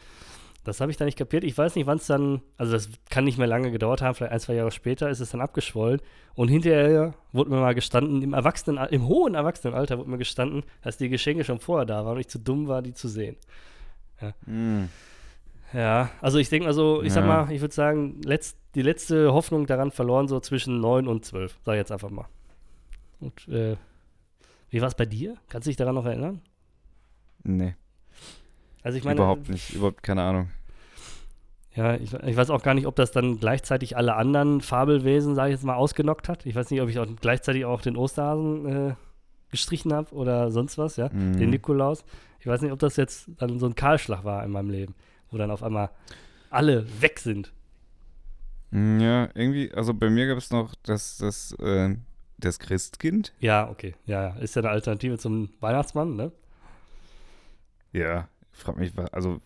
Das 0.65 0.81
habe 0.81 0.91
ich 0.91 0.97
dann 0.97 1.05
nicht 1.07 1.19
kapiert. 1.19 1.45
Ich 1.45 1.57
weiß 1.59 1.75
nicht, 1.77 1.87
wann 1.87 1.99
es 1.99 2.07
dann, 2.07 2.41
also 2.57 2.73
das 2.73 2.89
kann 3.11 3.25
nicht 3.25 3.37
mehr 3.37 3.47
lange 3.47 3.71
gedauert 3.71 4.01
haben, 4.01 4.15
vielleicht 4.15 4.33
ein, 4.33 4.41
zwei 4.41 4.55
Jahre 4.55 4.71
später 4.71 5.11
ist 5.11 5.21
es 5.21 5.31
dann 5.31 5.43
abgeschwollen. 5.43 6.01
Und 6.35 6.49
hinterher 6.49 7.13
wurde 7.33 7.51
mir 7.51 7.61
mal 7.61 7.75
gestanden, 7.75 8.23
im 8.23 8.33
Erwachsenen, 8.33 8.79
im 8.89 9.07
hohen 9.07 9.35
Erwachsenenalter 9.35 9.99
wurde 9.99 10.09
mir 10.11 10.17
gestanden, 10.19 10.63
dass 10.83 10.97
die 10.97 11.11
Geschenke 11.11 11.45
schon 11.45 11.59
vorher 11.59 11.85
da 11.85 12.05
waren 12.07 12.15
und 12.15 12.21
ich 12.21 12.29
zu 12.29 12.39
dumm 12.39 12.67
war, 12.67 12.81
die 12.81 12.95
zu 12.95 13.09
sehen. 13.09 13.37
Hm. 14.47 14.89
Ja, 15.75 16.11
also 16.23 16.39
ich 16.39 16.49
denke 16.49 16.67
mal 16.67 16.73
so, 16.73 17.03
ich 17.03 17.13
sag 17.13 17.25
Ja. 17.25 17.45
mal, 17.45 17.53
ich 17.53 17.61
würde 17.61 17.75
sagen, 17.75 18.21
letzt, 18.25 18.57
die 18.75 18.83
letzte 18.83 19.35
Hoffnung 19.35 19.67
daran 19.67 19.91
verloren 19.91 20.29
so 20.29 20.41
zwischen 20.41 20.81
9 20.81 21.09
und 21.09 21.25
12, 21.27 21.59
sag 21.65 21.75
ich 21.75 21.79
jetzt 21.79 21.93
einfach 21.93 22.11
mal. 22.11 22.27
Und 23.21 23.47
äh, 23.49 23.77
wie 24.71 24.81
war 24.81 24.89
es 24.89 24.95
bei 24.95 25.05
dir? 25.07 25.37
Kannst 25.51 25.67
du 25.67 25.71
dich 25.71 25.77
daran 25.77 25.95
noch 25.95 26.07
erinnern? 26.07 26.41
Nee, 27.45 27.75
Also 28.83 28.99
ich 28.99 29.05
meine, 29.05 29.21
überhaupt 29.21 29.49
nicht. 29.49 29.75
Überhaupt 29.75 30.03
keine 30.03 30.23
Ahnung. 30.23 30.49
Ja, 31.75 31.95
ich, 31.97 32.13
ich 32.13 32.37
weiß 32.37 32.51
auch 32.51 32.63
gar 32.63 32.75
nicht, 32.75 32.87
ob 32.87 32.95
das 32.97 33.11
dann 33.11 33.39
gleichzeitig 33.41 33.97
alle 33.97 34.15
anderen 34.15 34.61
Fabelwesen, 34.61 35.35
sage 35.35 35.51
ich 35.51 35.57
jetzt 35.57 35.65
mal, 35.65 35.75
ausgenockt 35.75 36.29
hat. 36.29 36.47
Ich 36.47 36.55
weiß 36.55 36.71
nicht, 36.71 36.81
ob 36.81 36.89
ich 36.89 36.99
auch 36.99 37.07
gleichzeitig 37.21 37.65
auch 37.65 37.81
den 37.83 37.97
Osterhasen 37.97 38.67
äh, 38.91 38.95
gestrichen 39.51 39.93
habe 39.93 40.13
oder 40.15 40.51
sonst 40.51 40.79
was, 40.79 40.97
ja, 40.97 41.09
Mhm. 41.13 41.37
den 41.37 41.51
Nikolaus. 41.51 42.05
Ich 42.41 42.47
weiß 42.47 42.61
nicht, 42.63 42.73
ob 42.73 42.79
das 42.79 42.97
jetzt 42.97 43.29
dann 43.39 43.59
so 43.59 43.67
ein 43.67 43.75
Kahlschlag 43.75 44.25
war 44.25 44.45
in 44.45 44.51
meinem 44.53 44.71
Leben, 44.71 44.95
wo 45.31 45.37
dann 45.39 45.51
auf 45.51 45.63
einmal 45.63 45.91
alle 46.51 46.87
weg 47.01 47.19
sind. 47.19 47.53
Hm, 48.71 49.01
Ja, 49.01 49.29
irgendwie, 49.35 49.73
also 49.73 49.93
bei 49.95 50.11
mir 50.11 50.27
gab 50.29 50.39
es 50.39 50.51
noch 50.51 50.75
das, 50.85 51.19
das, 51.19 51.53
äh, 51.59 51.97
das 52.39 52.59
Christkind. 52.61 53.33
Ja, 53.41 53.69
okay, 53.69 53.95
ja, 54.07 54.29
ist 54.37 54.55
ja 54.55 54.63
eine 54.63 54.71
Alternative 54.71 55.19
zum 55.19 55.51
Weihnachtsmann, 55.61 56.15
ne? 56.17 56.31
Ja, 57.95 58.29
frag 58.53 58.77
mich, 58.77 58.93
also 59.13 59.41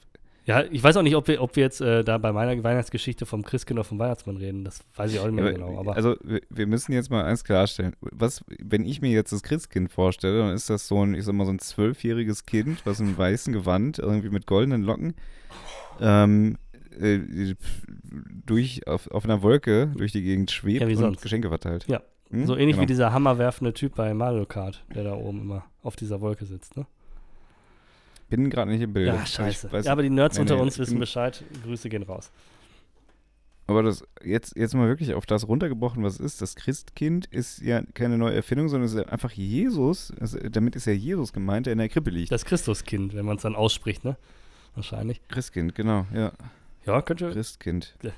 Ja, 0.46 0.64
ich 0.70 0.82
weiß 0.82 0.96
auch 0.96 1.02
nicht, 1.02 1.14
ob 1.16 1.28
wir, 1.28 1.42
ob 1.42 1.54
wir 1.56 1.62
jetzt 1.62 1.80
äh, 1.82 2.02
da 2.02 2.16
bei 2.18 2.32
meiner 2.32 2.60
Weihnachtsgeschichte 2.64 3.26
vom 3.26 3.44
Christkind 3.44 3.78
oder 3.78 3.84
vom 3.84 3.98
Weihnachtsmann 3.98 4.38
reden. 4.38 4.64
Das 4.64 4.80
weiß 4.96 5.12
ich 5.12 5.20
auch 5.20 5.26
nicht 5.26 5.34
mehr 5.34 5.44
Aber, 5.44 5.52
genau. 5.52 5.78
Aber 5.78 5.94
Also, 5.94 6.16
wir, 6.24 6.40
wir 6.48 6.66
müssen 6.66 6.92
jetzt 6.92 7.10
mal 7.10 7.22
eins 7.24 7.44
klarstellen. 7.44 7.94
Was, 8.00 8.42
wenn 8.58 8.84
ich 8.86 9.02
mir 9.02 9.10
jetzt 9.10 9.30
das 9.32 9.42
Christkind 9.42 9.92
vorstelle, 9.92 10.38
dann 10.38 10.54
ist 10.54 10.70
das 10.70 10.88
so 10.88 11.04
ein, 11.04 11.14
ich 11.14 11.24
sag 11.24 11.34
mal, 11.34 11.44
so 11.44 11.52
ein 11.52 11.58
zwölfjähriges 11.58 12.46
Kind, 12.46 12.84
was 12.86 12.98
im 13.00 13.16
weißen 13.18 13.52
Gewand, 13.52 13.98
irgendwie 13.98 14.30
mit 14.30 14.46
goldenen 14.46 14.82
Locken, 14.82 15.14
ähm, 16.00 16.56
äh, 16.98 17.18
durch, 18.46 18.86
auf, 18.86 19.10
auf 19.10 19.24
einer 19.24 19.42
Wolke 19.42 19.88
durch 19.96 20.12
die 20.12 20.22
Gegend 20.22 20.50
schwebt 20.50 20.80
Ja, 20.80 20.86
und 20.86 20.96
sonst. 20.96 21.22
Geschenke 21.22 21.48
verteilt. 21.48 21.84
Ja, 21.88 22.00
Hm? 22.30 22.46
so 22.46 22.54
ähnlich 22.56 22.76
Genau. 22.76 22.82
wie 22.82 22.86
dieser 22.86 23.12
hammerwerfende 23.12 23.72
Typ 23.72 23.94
bei 23.94 24.12
Mario 24.14 24.44
Kart, 24.46 24.84
der 24.94 25.04
da 25.04 25.14
oben 25.14 25.40
immer 25.42 25.64
auf 25.82 25.96
dieser 25.96 26.20
Wolke 26.20 26.44
sitzt, 26.44 26.76
ne? 26.76 26.86
Bin 28.28 28.50
gerade 28.50 28.70
nicht 28.70 28.82
im 28.82 28.92
Bild. 28.92 29.06
Ja, 29.08 29.24
scheiße. 29.24 29.70
Ja, 29.84 29.92
aber 29.92 30.02
die 30.02 30.10
Nerds 30.10 30.36
Nee, 30.36 30.42
unter 30.42 30.56
nee, 30.56 30.62
uns 30.62 30.78
wissen 30.78 30.92
bin- 30.94 31.00
Bescheid. 31.00 31.42
Grüße 31.64 31.88
gehen 31.88 32.02
raus. 32.02 32.30
Aber 33.66 33.82
das 33.82 34.02
jetzt, 34.24 34.56
jetzt 34.56 34.74
mal 34.74 34.88
wirklich 34.88 35.12
auf 35.14 35.26
das 35.26 35.46
runtergebrochen, 35.46 36.02
was 36.02 36.18
ist. 36.18 36.40
Das 36.40 36.56
Christkind 36.56 37.26
ist 37.26 37.60
ja 37.60 37.82
keine 37.94 38.16
neue 38.16 38.34
Erfindung, 38.34 38.68
sondern 38.70 38.86
es 38.86 38.94
ist 38.94 39.08
einfach 39.08 39.30
Jesus. 39.32 40.10
Also, 40.20 40.38
damit 40.38 40.74
ist 40.74 40.86
ja 40.86 40.94
Jesus 40.94 41.32
gemeint, 41.34 41.66
der 41.66 41.72
in 41.74 41.78
der 41.78 41.88
Krippe 41.90 42.08
liegt. 42.10 42.32
Das 42.32 42.46
Christuskind, 42.46 43.14
wenn 43.14 43.26
man 43.26 43.36
es 43.36 43.42
dann 43.42 43.54
ausspricht, 43.54 44.04
ne? 44.04 44.16
Wahrscheinlich. 44.74 45.20
Christkind, 45.28 45.74
genau, 45.74 46.06
ja. 46.14 46.32
Ja, 46.86 47.02
könnte. 47.02 47.30
Christkind. 47.30 47.94
Ja. 48.02 48.10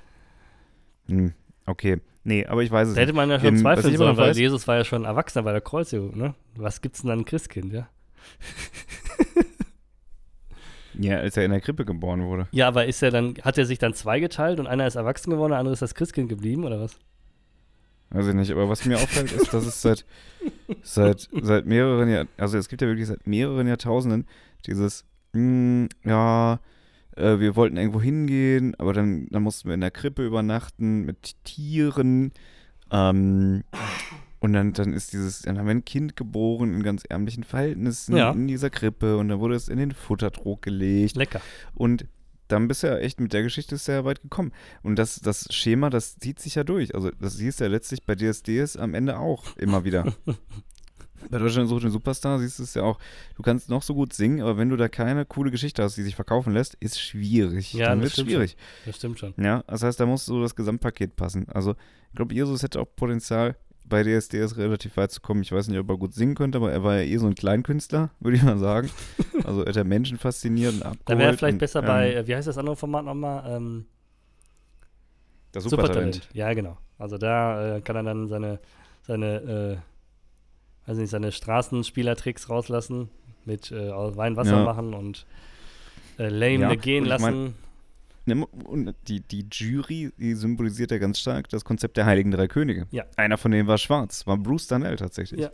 Hm, 1.09 1.33
okay. 1.67 2.01
Nee, 2.23 2.47
aber 2.47 2.63
ich 2.63 2.71
weiß 2.71 2.89
es 2.89 2.95
Da 2.95 3.01
hätte 3.01 3.11
nicht. 3.13 3.17
man 3.17 3.31
ja 3.31 3.41
schon 3.41 3.49
Ähm, 3.49 3.57
zweifeln 3.59 3.97
sollen, 3.97 4.17
weil 4.17 4.31
weiß- 4.33 4.39
Jesus 4.39 4.69
war 4.69 4.77
ja 4.77 4.85
schon 4.85 5.05
Erwachsener 5.05 5.43
bei 5.43 5.53
der 5.53 5.61
Kreuzigung, 5.63 6.17
ne? 6.17 6.35
Was 6.55 6.81
gibt's 6.81 7.01
denn 7.01 7.09
dann 7.09 7.21
ein 7.21 7.25
Christkind, 7.25 7.73
ja? 7.73 7.89
Ja, 10.95 11.19
als 11.19 11.37
er 11.37 11.45
in 11.45 11.51
der 11.51 11.61
Krippe 11.61 11.85
geboren 11.85 12.25
wurde. 12.25 12.49
Ja, 12.53 12.69
aber 12.69 12.87
ist 12.87 13.03
er 13.03 13.11
dann, 13.11 13.35
hat 13.43 13.59
er 13.59 13.67
sich 13.67 13.79
dann 13.79 13.95
zweigeteilt 13.95 14.61
und 14.61 14.67
einer 14.67 14.87
ist 14.87 14.97
erwachsen 14.97 15.31
geworden, 15.31 15.51
der 15.51 15.59
andere 15.59 15.73
ist 15.73 15.83
das 15.83 15.95
Christkind 15.95 16.29
geblieben, 16.29 16.65
oder 16.65 16.81
was? 16.81 16.99
Weiß 18.11 18.27
ich 18.27 18.35
nicht, 18.35 18.51
aber 18.51 18.69
was 18.69 18.85
mir 18.85 18.97
auffällt, 18.97 19.31
ist, 19.31 19.55
dass 19.55 19.65
es 19.65 19.81
seit, 19.83 20.05
seit, 20.83 21.29
seit 21.43 21.67
mehreren 21.67 22.09
Jahr, 22.09 22.27
also 22.37 22.59
es 22.59 22.69
gibt 22.69 22.83
ja 22.83 22.89
wirklich 22.89 23.07
seit 23.07 23.27
mehreren 23.27 23.69
Jahrtausenden 23.69 24.27
dieses, 24.67 25.05
hm, 25.33 25.89
ja, 26.05 26.59
äh, 27.17 27.39
wir 27.39 27.55
wollten 27.55 27.77
irgendwo 27.77 28.01
hingehen, 28.01 28.75
aber 28.79 28.93
dann, 28.93 29.29
dann 29.31 29.45
mussten 29.45 29.69
wir 29.69 29.75
in 29.75 29.81
der 29.81 29.93
Krippe 29.93 30.27
übernachten 30.27 31.03
mit 31.03 31.37
Tieren. 31.45 32.33
Ähm, 32.91 33.63
und 34.41 34.53
dann, 34.55 34.73
dann 34.73 34.93
ist 34.93 35.13
dieses, 35.13 35.43
dann 35.43 35.59
haben 35.59 35.67
wir 35.67 35.75
ein 35.75 35.85
Kind 35.85 36.17
geboren 36.17 36.75
in 36.75 36.83
ganz 36.83 37.05
ärmlichen 37.09 37.45
Verhältnissen 37.45 38.17
Ja. 38.17 38.33
in 38.33 38.49
dieser 38.49 38.71
Krippe 38.71 39.17
und 39.19 39.29
dann 39.29 39.39
wurde 39.41 39.55
es 39.55 39.69
in 39.69 39.79
den 39.79 39.93
Futtertrog 39.93 40.63
gelegt. 40.63 41.17
Lecker. 41.17 41.41
Und 41.75 42.07
dann 42.49 42.67
bist 42.67 42.83
du 42.83 42.89
ja 42.89 42.97
echt 42.99 43.21
mit 43.21 43.33
der 43.33 43.43
Geschichte 43.45 43.77
sehr 43.77 44.05
weit 44.05 44.23
gekommen. 44.23 44.53
Und 44.83 44.99
das, 44.99 45.21
das 45.21 45.47
Schema, 45.55 45.89
das 45.89 46.17
zieht 46.19 46.41
sich 46.41 46.57
ja 46.57 46.65
durch. 46.65 46.95
Also, 46.97 47.11
das 47.21 47.37
siehst 47.37 47.61
du 47.61 47.65
ja 47.65 47.71
letztlich 47.71 48.03
bei 48.05 48.17
DSDS 48.17 48.77
am 48.77 48.95
Ende 48.95 49.19
auch 49.21 49.57
immer 49.57 49.85
wieder. 49.85 50.13
bei 51.31 51.39
Deutschland 51.39 51.69
sucht 51.69 51.85
den 51.85 51.91
Superstar 51.91 52.39
siehst 52.41 52.59
du 52.59 52.63
es 52.65 52.75
ja 52.75 52.83
auch. 52.83 52.99
Du 53.37 53.43
kannst 53.43 53.69
noch 53.69 53.83
so 53.83 53.95
gut 53.95 54.13
singen, 54.15 54.41
aber 54.41 54.57
wenn 54.57 54.69
du 54.71 54.77
da 54.77 54.89
keine 54.89 55.27
coole 55.27 55.51
Geschichte 55.51 55.83
hast, 55.83 55.97
die 55.97 56.03
sich 56.03 56.17
verkaufen 56.17 56.53
lässt, 56.53 56.75
ist 56.81 56.99
schwierig. 57.01 57.73
Ja, 57.75 57.91
dann 57.91 57.99
das 57.99 58.05
wird 58.07 58.13
stimmt 58.15 58.29
schwierig. 58.31 58.57
Das 58.87 58.97
stimmt 58.97 59.19
schon. 59.19 59.35
Ja, 59.37 59.63
das 59.67 59.83
heißt, 59.83 60.01
da 60.01 60.07
muss 60.07 60.25
so 60.25 60.41
das 60.41 60.57
Gesamtpaket 60.57 61.15
passen. 61.17 61.47
Also, 61.51 61.73
ich 62.09 62.17
glaube, 62.17 62.35
Jesus 62.35 62.63
hätte 62.63 62.81
auch 62.81 62.89
Potenzial, 62.97 63.57
bei 63.85 64.03
DSDS 64.05 64.57
relativ 64.57 64.97
weit 64.97 65.11
zu 65.11 65.21
kommen. 65.21 65.43
Ich 65.43 65.51
weiß 65.53 65.69
nicht, 65.69 65.79
ob 65.79 65.89
er 65.89 65.97
gut 65.99 66.15
singen 66.15 66.35
könnte, 66.35 66.59
aber 66.59 66.71
er 66.73 66.83
war 66.85 66.97
ja 66.97 67.03
eh 67.03 67.17
so 67.17 67.27
ein 67.27 67.35
Kleinkünstler, 67.35 68.11
würde 68.21 68.37
ich 68.37 68.43
mal 68.43 68.59
sagen. 68.59 68.91
Also, 69.45 69.63
er 69.63 69.69
hat 69.71 69.77
ja 69.77 69.85
Menschen 69.85 70.17
fasziniert 70.19 70.75
und 70.75 70.83
abgeholt. 70.83 71.03
Da 71.07 71.19
wäre 71.19 71.31
er 71.33 71.39
vielleicht 71.39 71.55
und, 71.55 71.59
besser 71.59 71.81
ähm, 71.81 71.87
bei, 71.87 72.15
äh, 72.15 72.27
wie 72.27 72.37
heißt 72.37 72.47
das 72.49 72.59
andere 72.59 72.77
Format 72.77 73.05
nochmal? 73.05 73.45
Ähm, 73.57 73.87
Das 75.53 75.65
Supertalent. 75.65 76.15
Supertalent. 76.15 76.29
Ja, 76.35 76.53
genau. 76.55 76.79
Also 76.99 77.19
da 77.19 77.77
äh, 77.77 77.81
kann 77.81 77.97
er 77.97 78.03
dann 78.03 78.29
seine, 78.29 78.61
seine, 79.03 79.81
äh, 80.87 80.89
weiß 80.89 80.99
nicht, 80.99 81.11
seine 81.11 81.33
Straßenspielertricks 81.33 82.49
rauslassen, 82.51 83.09
mit 83.47 83.73
äh, 83.73 83.91
Wein 83.91 84.37
Wasser 84.37 84.59
Ja. 84.59 84.65
machen 84.65 84.93
und 84.95 85.27
äh, 86.19 86.29
Lame 86.29 86.61
Ja, 86.61 86.75
gehen 86.75 87.05
ich 87.07 87.11
mein- 87.19 87.21
lassen. 87.21 87.55
Ne, 88.35 88.47
Und 88.47 88.95
die, 89.09 89.21
die 89.21 89.47
Jury, 89.51 90.13
die 90.17 90.35
symbolisiert 90.35 90.91
ja 90.91 90.99
ganz 90.99 91.19
stark 91.19 91.49
das 91.49 91.65
Konzept 91.65 91.97
der 91.97 92.07
Heiligen 92.07 92.31
Drei 92.31 92.49
Könige. 92.49 92.87
Ja. 92.91 93.05
Einer 93.17 93.39
von 93.39 93.51
denen 93.51 93.69
war 93.69 93.79
schwarz, 93.79 94.27
war 94.27 94.37
Bruce 94.37 94.67
Darnell 94.67 94.97
tatsächlich. 94.97 95.41
Ja. 95.41 95.51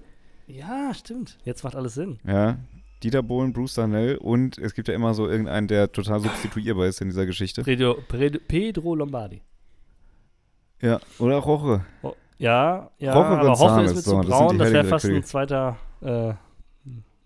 ja, 0.46 0.94
stimmt. 0.94 1.38
Jetzt 1.44 1.64
macht 1.64 1.76
alles 1.76 1.94
Sinn. 1.94 2.18
Ja, 2.26 2.58
Dieter 3.02 3.22
Bohlen, 3.22 3.52
Bruce 3.52 3.74
Darnell 3.74 4.16
und 4.16 4.58
es 4.58 4.74
gibt 4.74 4.88
ja 4.88 4.94
immer 4.94 5.12
so 5.14 5.28
irgendeinen, 5.28 5.68
der 5.68 5.92
total 5.92 6.20
substituierbar 6.20 6.86
ist 6.86 7.00
in 7.00 7.08
dieser 7.08 7.26
Geschichte. 7.26 7.62
Pedro, 7.62 7.98
Pedro, 8.08 8.94
Lombardi. 8.94 9.42
Ja, 10.80 11.00
oder 11.18 11.36
Roche. 11.36 11.84
Oh, 12.02 12.14
ja, 12.38 12.90
ja, 12.98 13.14
Roche 13.14 13.26
aber 13.26 13.52
Hoche 13.52 13.64
González, 13.64 13.84
ist 13.84 13.94
mit 13.96 14.04
so, 14.04 14.16
das 14.16 14.26
sind 14.26 14.30
braun, 14.30 14.52
die 14.52 14.58
das 14.58 14.72
wäre 14.72 14.84
fast 14.84 15.06
ein 15.06 15.22
zweiter, 15.22 15.76
äh, 16.02 16.34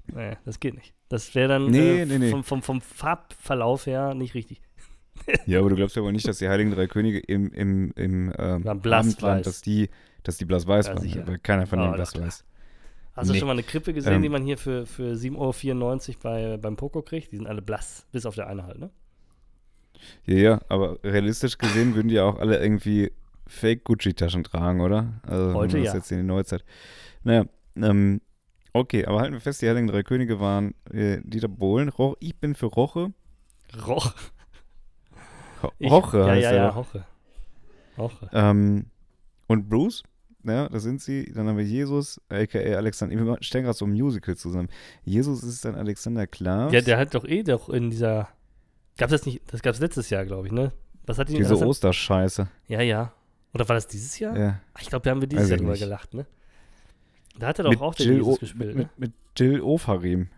nee, 0.06 0.36
das 0.44 0.60
geht 0.60 0.74
nicht. 0.74 0.94
Das 1.08 1.34
wäre 1.34 1.48
dann 1.48 1.66
Nee, 1.66 2.02
äh, 2.02 2.06
nee, 2.06 2.18
nee. 2.18 2.30
Vom, 2.30 2.44
vom, 2.44 2.62
vom 2.62 2.80
Farbverlauf 2.80 3.86
her 3.86 4.14
nicht 4.14 4.34
richtig. 4.34 4.60
Ja, 5.46 5.60
aber 5.60 5.70
du 5.70 5.76
glaubst 5.76 5.96
ja 5.96 6.02
wohl 6.02 6.12
nicht, 6.12 6.26
dass 6.26 6.38
die 6.38 6.48
Heiligen 6.48 6.70
Drei 6.70 6.86
Könige 6.86 7.18
im, 7.18 7.50
im, 7.52 7.92
im 7.96 8.32
ähm, 8.38 8.62
blass 8.80 9.06
Abendland, 9.06 9.22
weiß. 9.22 9.44
dass 9.44 9.60
die, 9.62 9.88
dass 10.22 10.36
die 10.38 10.44
blass-weiß 10.44 10.86
Ja, 10.88 10.94
waren, 10.94 11.02
sicher. 11.02 11.26
weil 11.26 11.38
keiner 11.38 11.66
von 11.66 11.78
denen 11.78 11.90
doch, 11.92 11.96
blass 11.96 12.18
weiß. 12.18 12.44
Hast 13.14 13.28
du 13.28 13.32
Nee. 13.32 13.38
schon 13.40 13.46
mal 13.48 13.52
eine 13.52 13.62
Krippe 13.62 13.92
gesehen, 13.92 14.14
Ähm. 14.14 14.22
die 14.22 14.28
man 14.28 14.44
hier 14.44 14.56
für, 14.58 14.86
für 14.86 15.14
7,94 15.14 15.36
Euro 15.38 16.18
bei, 16.22 16.56
beim 16.56 16.76
Poco 16.76 17.02
kriegt? 17.02 17.32
Die 17.32 17.36
sind 17.36 17.46
alle 17.46 17.62
blass, 17.62 18.06
bis 18.12 18.24
auf 18.26 18.34
der 18.34 18.46
eine 18.48 18.64
halt, 18.64 18.78
ne? 18.78 18.90
Ja, 20.24 20.36
ja, 20.36 20.60
aber 20.68 20.98
realistisch 21.04 21.58
gesehen 21.58 21.94
würden 21.94 22.08
die 22.08 22.14
ja 22.14 22.24
auch 22.24 22.38
alle 22.38 22.58
irgendwie 22.62 23.12
Fake-Gucci-Taschen 23.46 24.44
tragen, 24.44 24.80
oder? 24.80 25.20
Also 25.22 25.54
Heute 25.54 25.76
das 25.78 25.86
ja. 25.88 25.94
jetzt 25.94 26.10
in 26.12 26.18
die 26.18 26.24
Neuzeit. 26.24 26.64
Naja, 27.24 27.44
ähm, 27.76 28.20
okay, 28.72 29.04
aber 29.04 29.20
halten 29.20 29.34
wir 29.34 29.40
fest, 29.40 29.60
die 29.60 29.68
Heiligen 29.68 29.88
Drei 29.88 30.02
Könige 30.02 30.40
waren 30.40 30.74
äh, 30.92 31.18
Dieter 31.24 31.48
Bohlen, 31.48 31.88
Roch, 31.90 32.16
ich 32.20 32.36
bin 32.38 32.54
für 32.54 32.66
Roche. 32.66 33.12
Roch. 33.86 34.14
Ich- 35.78 35.90
Roche 35.90 36.18
ja, 36.18 36.26
heißt 36.26 36.42
ja, 36.44 36.54
ja, 36.54 36.68
doch. 36.68 36.76
Roche. 36.76 37.04
Roche. 37.98 38.30
Ähm, 38.32 38.86
und 39.46 39.68
Bruce, 39.68 40.02
ja, 40.44 40.68
das 40.68 40.82
sind 40.84 41.00
sie. 41.02 41.30
Dann 41.32 41.48
haben 41.48 41.58
wir 41.58 41.64
Jesus, 41.64 42.20
a.k.a. 42.28 42.76
Alexander. 42.76 43.14
Wir 43.16 43.36
stellen 43.42 43.64
gerade 43.64 43.76
so 43.76 43.84
ein 43.84 43.90
Musical 43.92 44.36
zusammen. 44.36 44.68
Jesus 45.04 45.42
ist 45.42 45.64
dann 45.64 45.74
Alexander 45.74 46.26
Klaas. 46.26 46.72
Ja, 46.72 46.80
der 46.80 46.98
hat 46.98 47.14
doch 47.14 47.24
eh 47.26 47.42
doch 47.42 47.68
in 47.68 47.90
dieser. 47.90 48.28
Gab's 48.96 49.12
das 49.12 49.26
nicht? 49.26 49.42
Das 49.52 49.60
gab's 49.62 49.80
letztes 49.80 50.08
Jahr, 50.10 50.24
glaube 50.24 50.46
ich, 50.46 50.52
ne? 50.52 50.72
Was 51.06 51.18
hat 51.18 51.28
die 51.28 51.34
Diese 51.34 51.54
was 51.54 51.62
Osterscheiße. 51.62 52.48
Ja, 52.68 52.80
ja. 52.80 53.12
Oder 53.52 53.68
war 53.68 53.74
das 53.74 53.88
dieses 53.88 54.18
Jahr? 54.18 54.36
Ja. 54.38 54.60
Ach, 54.74 54.80
Ich 54.82 54.88
glaube, 54.88 55.02
da 55.02 55.10
haben 55.10 55.20
wir 55.20 55.28
dieses 55.28 55.44
Weiß 55.44 55.50
Jahr 55.50 55.58
drüber 55.58 55.76
gelacht, 55.76 56.14
ne? 56.14 56.26
Da 57.38 57.48
hat 57.48 57.58
er 57.58 57.64
doch 57.64 57.70
Mit 57.70 57.80
auch 57.80 57.94
den 57.94 58.06
Jill 58.06 58.16
Jesus 58.18 58.34
O- 58.34 58.38
gespielt, 58.38 58.76
mit, 58.76 58.86
ne? 58.86 58.90
mit 58.96 59.12
Jill 59.36 59.60
Ofarim. 59.62 60.28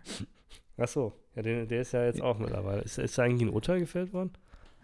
Ach 0.77 0.87
so. 0.87 1.13
Ja, 1.35 1.41
der, 1.41 1.65
der 1.65 1.81
ist 1.81 1.91
ja 1.93 2.05
jetzt 2.05 2.21
auch 2.21 2.37
mittlerweile. 2.39 2.81
Ist, 2.81 2.97
ist 2.97 3.17
da 3.17 3.23
eigentlich 3.23 3.41
ein 3.47 3.53
Urteil 3.53 3.79
gefällt 3.79 4.13
worden? 4.13 4.31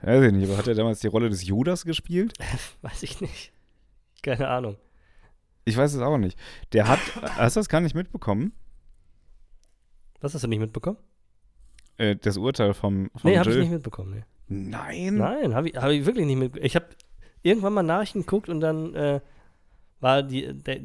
Weiß 0.01 0.23
ich 0.25 0.31
nicht, 0.31 0.47
aber 0.49 0.57
hat 0.57 0.67
er 0.67 0.75
damals 0.75 0.99
die 0.99 1.07
Rolle 1.07 1.29
des 1.29 1.45
Judas 1.45 1.85
gespielt? 1.85 2.33
Weiß 2.81 3.03
ich 3.03 3.19
nicht. 3.21 3.51
Keine 4.23 4.47
Ahnung. 4.47 4.77
Ich 5.65 5.77
weiß 5.77 5.93
es 5.93 6.01
auch 6.01 6.17
nicht. 6.17 6.37
Der 6.73 6.87
hat, 6.87 6.99
hast 7.37 7.55
du 7.55 7.59
das 7.59 7.69
gar 7.69 7.79
nicht 7.81 7.95
mitbekommen? 7.95 8.53
Was 10.21 10.33
hast 10.33 10.43
du 10.43 10.47
nicht 10.47 10.59
mitbekommen? 10.59 10.97
Äh, 11.97 12.15
das 12.15 12.37
Urteil 12.37 12.73
vom, 12.73 13.09
vom 13.15 13.29
Nee, 13.31 13.37
habe 13.37 13.51
ich 13.51 13.57
nicht 13.57 13.71
mitbekommen, 13.71 14.11
nee. 14.11 14.23
Nein. 14.47 15.15
Nein, 15.15 15.53
habe 15.53 15.69
ich, 15.69 15.75
hab 15.75 15.89
ich 15.91 16.05
wirklich 16.05 16.25
nicht 16.25 16.37
mitbekommen. 16.37 16.65
Ich 16.65 16.75
habe 16.75 16.87
irgendwann 17.43 17.73
mal 17.73 17.83
Nachrichten 17.83 18.21
geguckt 18.21 18.49
und 18.49 18.59
dann 18.61 18.95
äh, 18.95 19.21
war 19.99 20.23
die, 20.23 20.53
der, 20.53 20.79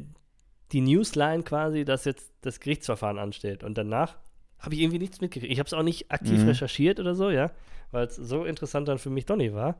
die 0.71 0.81
Newsline 0.81 1.43
quasi, 1.43 1.83
dass 1.83 2.05
jetzt 2.05 2.31
das 2.41 2.59
Gerichtsverfahren 2.59 3.17
ansteht. 3.17 3.63
Und 3.63 3.77
danach 3.77 4.17
habe 4.59 4.75
ich 4.75 4.81
irgendwie 4.81 4.99
nichts 4.99 5.19
mitgekriegt. 5.19 5.51
Ich 5.51 5.59
habe 5.59 5.67
es 5.67 5.73
auch 5.73 5.83
nicht 5.83 6.11
aktiv 6.11 6.41
Mhm. 6.41 6.47
recherchiert 6.49 6.99
oder 6.99 7.15
so, 7.15 7.29
ja, 7.29 7.51
weil 7.95 8.05
es 8.07 8.15
so 8.15 8.45
interessant 8.45 8.87
dann 8.87 8.99
für 8.99 9.09
mich 9.09 9.25
doch 9.25 9.35
nicht 9.37 9.53
war. 9.53 9.79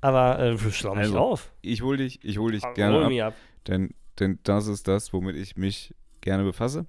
Aber 0.00 0.38
äh, 0.38 0.58
schlau 0.72 0.94
mich 0.94 1.00
Also, 1.04 1.14
drauf. 1.14 1.52
Ich 1.60 1.82
hol 1.82 1.96
dich, 1.98 2.24
ich 2.24 2.38
hol 2.38 2.52
dich 2.52 2.64
Hol 2.64 2.74
gerne 2.74 3.02
ab, 3.02 3.08
mich 3.08 3.22
ab. 3.22 3.34
denn, 3.68 3.94
denn 4.18 4.38
das 4.42 4.66
ist 4.66 4.88
das, 4.88 5.12
womit 5.12 5.36
ich 5.36 5.56
mich 5.56 5.94
gerne 6.22 6.42
befasse. 6.42 6.86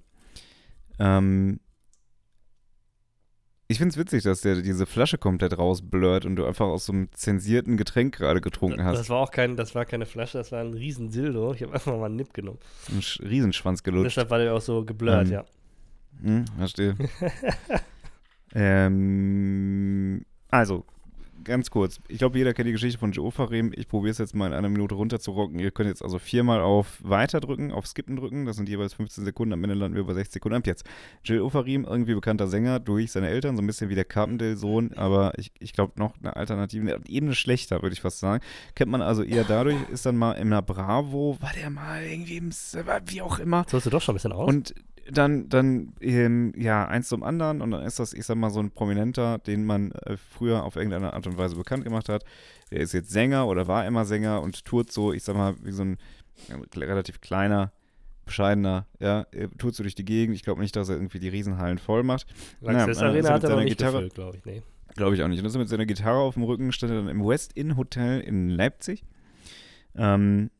Ähm, 0.98 1.60
ich 3.68 3.78
finde 3.78 3.92
es 3.92 3.96
witzig, 3.98 4.22
dass 4.22 4.42
der 4.42 4.60
diese 4.60 4.84
Flasche 4.84 5.16
komplett 5.16 5.56
rausblurrt 5.56 6.26
und 6.26 6.36
du 6.36 6.44
einfach 6.44 6.66
aus 6.66 6.86
so 6.86 6.92
einem 6.92 7.10
zensierten 7.12 7.76
Getränk 7.78 8.14
gerade 8.16 8.40
getrunken 8.42 8.84
hast. 8.84 8.98
Das 8.98 9.08
war 9.08 9.18
auch 9.18 9.30
kein, 9.30 9.56
das 9.56 9.74
war 9.74 9.86
keine 9.86 10.04
Flasche, 10.04 10.36
das 10.38 10.52
war 10.52 10.60
ein 10.60 10.74
riesen 10.74 11.10
Dildo. 11.10 11.54
Ich 11.54 11.62
habe 11.62 11.72
einfach 11.72 11.96
mal 11.96 12.06
einen 12.06 12.16
Nipp 12.16 12.34
genommen. 12.34 12.58
Sch- 12.98 13.22
Riesenschwanz 13.22 13.82
gelutscht. 13.82 14.06
Deshalb 14.16 14.28
war 14.30 14.38
der 14.38 14.54
auch 14.54 14.60
so 14.60 14.84
geblurrt, 14.84 15.26
Ähm, 15.28 15.32
ja. 15.32 15.44
Hm, 16.22 16.44
verstehe. 16.58 16.96
ähm, 18.54 20.24
also, 20.50 20.84
ganz 21.44 21.70
kurz. 21.70 22.00
Ich 22.08 22.18
glaube, 22.18 22.38
jeder 22.38 22.54
kennt 22.54 22.68
die 22.68 22.72
Geschichte 22.72 22.98
von 22.98 23.12
Joe 23.12 23.30
Farim. 23.30 23.72
Ich 23.74 23.88
probiere 23.88 24.10
es 24.10 24.18
jetzt 24.18 24.34
mal 24.34 24.46
in 24.46 24.52
einer 24.52 24.68
Minute 24.68 24.94
runterzurocken. 24.94 25.58
Ihr 25.58 25.70
könnt 25.70 25.88
jetzt 25.88 26.02
also 26.02 26.18
viermal 26.18 26.60
auf 26.60 26.98
Weiter 27.02 27.40
drücken, 27.40 27.72
auf 27.72 27.86
Skippen 27.86 28.16
drücken. 28.16 28.46
Das 28.46 28.56
sind 28.56 28.68
jeweils 28.68 28.94
15 28.94 29.24
Sekunden. 29.24 29.52
Am 29.52 29.62
Ende 29.64 29.74
landen 29.74 29.96
wir 29.96 30.04
bei 30.04 30.14
60 30.14 30.34
Sekunden. 30.34 30.56
Ab 30.56 30.66
jetzt. 30.66 30.84
Jill 31.24 31.40
Ofarim, 31.40 31.84
irgendwie 31.84 32.14
bekannter 32.14 32.46
Sänger 32.46 32.80
durch 32.80 33.12
seine 33.12 33.28
Eltern, 33.28 33.56
so 33.56 33.62
ein 33.62 33.66
bisschen 33.66 33.90
wie 33.90 33.94
der 33.94 34.04
Carpendale-Sohn, 34.04 34.92
aber 34.94 35.32
ich, 35.36 35.52
ich 35.58 35.72
glaube 35.72 35.92
noch 35.96 36.14
eine 36.18 36.36
Alternative, 36.36 36.94
eine 36.94 37.06
Ebene 37.08 37.34
schlechter, 37.34 37.82
würde 37.82 37.94
ich 37.94 38.00
fast 38.00 38.18
sagen. 38.18 38.42
Kennt 38.74 38.90
man 38.90 39.02
also 39.02 39.22
eher 39.22 39.44
dadurch, 39.44 39.76
ist 39.90 40.06
dann 40.06 40.16
mal 40.16 40.32
in 40.32 40.48
einer 40.48 40.62
Bravo, 40.62 41.36
war 41.40 41.52
der 41.58 41.70
mal 41.70 42.02
irgendwie 42.04 42.36
im, 42.36 42.50
wie 43.06 43.22
auch 43.22 43.38
immer. 43.38 43.64
So 43.68 43.76
hast 43.76 43.86
du 43.86 43.90
doch 43.90 44.02
schon 44.02 44.14
ein 44.14 44.16
bisschen 44.16 44.32
aus. 44.32 44.48
Und 44.48 44.74
dann, 45.10 45.48
dann 45.48 45.92
ähm, 46.00 46.52
ja, 46.56 46.86
eins 46.86 47.08
zum 47.08 47.22
anderen 47.22 47.60
und 47.60 47.70
dann 47.70 47.82
ist 47.84 47.98
das, 47.98 48.12
ich 48.12 48.24
sag 48.24 48.36
mal, 48.36 48.50
so 48.50 48.60
ein 48.60 48.70
Prominenter, 48.70 49.38
den 49.38 49.64
man 49.64 49.92
äh, 49.92 50.16
früher 50.16 50.64
auf 50.64 50.76
irgendeine 50.76 51.12
Art 51.12 51.26
und 51.26 51.38
Weise 51.38 51.56
bekannt 51.56 51.84
gemacht 51.84 52.08
hat. 52.08 52.24
Der 52.70 52.80
ist 52.80 52.92
jetzt 52.92 53.10
Sänger 53.10 53.46
oder 53.48 53.66
war 53.66 53.86
immer 53.86 54.04
Sänger 54.04 54.42
und 54.42 54.64
tourt 54.64 54.92
so, 54.92 55.12
ich 55.12 55.22
sag 55.24 55.36
mal, 55.36 55.54
wie 55.62 55.72
so 55.72 55.82
ein 55.82 55.98
äh, 56.48 56.78
relativ 56.78 57.20
kleiner, 57.20 57.72
bescheidener, 58.24 58.86
ja, 59.00 59.26
er 59.32 59.50
tourt 59.58 59.74
so 59.74 59.82
durch 59.82 59.94
die 59.94 60.04
Gegend. 60.04 60.36
Ich 60.36 60.42
glaube 60.42 60.60
nicht, 60.60 60.76
dass 60.76 60.88
er 60.88 60.96
irgendwie 60.96 61.18
die 61.18 61.28
Riesenhallen 61.28 61.78
voll 61.78 62.02
macht. 62.02 62.26
Lanxess 62.60 63.00
Ja, 63.00 63.08
Arena 63.08 63.30
hat 63.30 63.44
er 63.44 63.50
noch 63.50 63.56
nicht 63.62 63.78
Gitarre- 63.78 64.08
glaube 64.08 64.36
ich. 64.38 64.44
Nee. 64.44 64.62
Glaube 64.94 65.14
ich 65.14 65.22
auch 65.22 65.28
nicht. 65.28 65.38
Und 65.38 65.44
das 65.44 65.56
mit 65.56 65.68
seiner 65.68 65.86
Gitarre 65.86 66.18
auf 66.18 66.34
dem 66.34 66.42
Rücken 66.42 66.70
stand 66.70 66.92
er 66.92 66.98
dann 66.98 67.08
im 67.08 67.24
West 67.26 67.54
Inn 67.54 67.76
Hotel 67.76 68.20
in 68.20 68.50
Leipzig 68.50 69.04
ähm, 69.96 70.50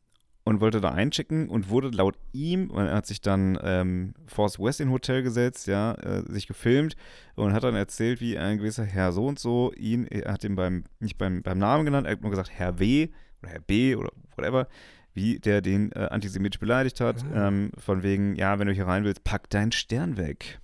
und 0.45 0.61
wollte 0.61 0.81
da 0.81 0.91
einchecken 0.91 1.49
und 1.49 1.69
wurde 1.71 1.89
laut 1.91 2.17
ihm, 2.33 2.71
und 2.71 2.87
er 2.87 2.97
hat 2.97 3.07
sich 3.07 3.21
dann 3.21 3.59
ähm, 3.63 4.15
West 4.37 4.81
Inn 4.81 4.91
Hotel 4.91 5.23
gesetzt, 5.23 5.67
ja, 5.69 5.93
äh, 5.95 6.23
sich 6.31 6.47
gefilmt 6.47 6.97
und 7.37 7.53
hat 7.53 7.63
dann 7.63 7.77
erzählt, 7.77 8.21
wie 8.21 8.37
ein 8.39 8.59
gewisser 8.59 8.85
Herr 8.85 9.13
so 9.13 9.27
und 9.27 9.39
so 9.39 9.73
ihn, 9.77 10.07
er 10.07 10.33
hat 10.33 10.43
ihn 10.45 10.57
beim, 10.57 10.85
nicht 10.99 11.17
beim, 11.17 11.43
beim 11.43 11.59
Namen 11.59 11.85
genannt, 11.85 12.07
er 12.07 12.13
hat 12.15 12.23
nur 12.23 12.31
gesagt 12.31 12.51
Herr 12.53 12.79
W. 12.81 13.09
oder 13.43 13.53
Herr 13.53 13.61
B. 13.61 13.95
oder 13.95 14.11
whatever, 14.37 14.67
wie 15.15 15.39
der 15.39 15.61
den 15.61 15.93
äh, 15.93 16.09
antisemitisch 16.11 16.59
beleidigt 16.59 17.01
hat, 17.01 17.25
Ah. 17.33 17.49
ähm, 17.49 17.71
von 17.79 18.03
wegen, 18.03 18.35
ja, 18.35 18.59
wenn 18.59 18.67
du 18.67 18.73
hier 18.73 18.87
rein 18.87 19.05
willst, 19.05 19.23
pack 19.25 19.49
deinen 19.51 19.71
Stern 19.73 20.17
weg. 20.17 20.59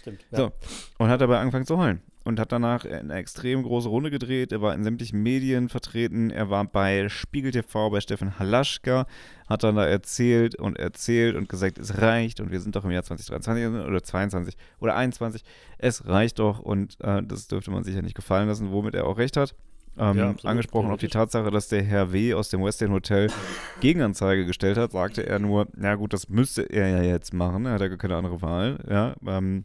Stimmt. 0.00 0.24
So. 0.30 0.52
Und 0.98 1.08
hat 1.08 1.20
dabei 1.20 1.38
angefangen 1.38 1.66
zu 1.66 1.78
heulen. 1.78 2.02
Und 2.26 2.40
hat 2.40 2.50
danach 2.50 2.84
eine 2.84 3.14
extrem 3.14 3.62
große 3.62 3.88
Runde 3.88 4.10
gedreht. 4.10 4.50
Er 4.50 4.60
war 4.60 4.74
in 4.74 4.82
sämtlichen 4.82 5.22
Medien 5.22 5.68
vertreten. 5.68 6.30
Er 6.30 6.50
war 6.50 6.64
bei 6.64 7.08
Spiegel 7.08 7.52
TV, 7.52 7.88
bei 7.90 8.00
Stefan 8.00 8.36
Halaschka. 8.38 9.06
Hat 9.48 9.62
dann 9.62 9.76
da 9.76 9.86
erzählt 9.86 10.56
und 10.56 10.76
erzählt 10.76 11.36
und 11.36 11.48
gesagt, 11.48 11.78
es 11.78 12.02
reicht. 12.02 12.40
Und 12.40 12.50
wir 12.50 12.58
sind 12.60 12.74
doch 12.74 12.84
im 12.84 12.90
Jahr 12.90 13.04
2023 13.04 13.86
oder 13.88 14.02
22 14.02 14.56
oder 14.80 14.96
21. 14.96 15.44
Es 15.78 16.08
reicht 16.08 16.40
doch. 16.40 16.58
Und 16.58 16.96
äh, 17.00 17.22
das 17.22 17.46
dürfte 17.46 17.70
man 17.70 17.84
sich 17.84 17.94
ja 17.94 18.02
nicht 18.02 18.16
gefallen 18.16 18.48
lassen, 18.48 18.72
womit 18.72 18.96
er 18.96 19.06
auch 19.06 19.18
recht 19.18 19.36
hat. 19.36 19.54
Ähm, 19.96 20.16
Ja, 20.18 20.24
absolut. 20.30 20.44
angesprochen 20.46 20.90
auf 20.90 20.98
die. 20.98 21.06
Tatsache, 21.08 21.50
dass 21.52 21.68
der 21.68 21.82
Herr 21.84 22.12
W. 22.12 22.34
aus 22.34 22.48
dem 22.50 22.62
West 22.64 22.82
End 22.82 22.92
Hotel 22.92 23.28
Gegenanzeige 23.80 24.44
gestellt 24.44 24.78
hat, 24.78 24.90
sagte 24.90 25.24
er 25.24 25.38
nur, 25.38 25.68
na 25.76 25.94
gut, 25.94 26.12
das 26.12 26.28
müsste 26.28 26.62
er 26.62 26.88
ja 26.88 27.02
jetzt 27.02 27.32
machen. 27.32 27.66
Er 27.66 27.74
hat 27.74 27.80
ja 27.82 27.88
gar 27.88 27.98
keine 27.98 28.16
andere 28.16 28.42
Wahl. 28.42 28.78
Ja, 28.90 29.14
ähm, 29.26 29.64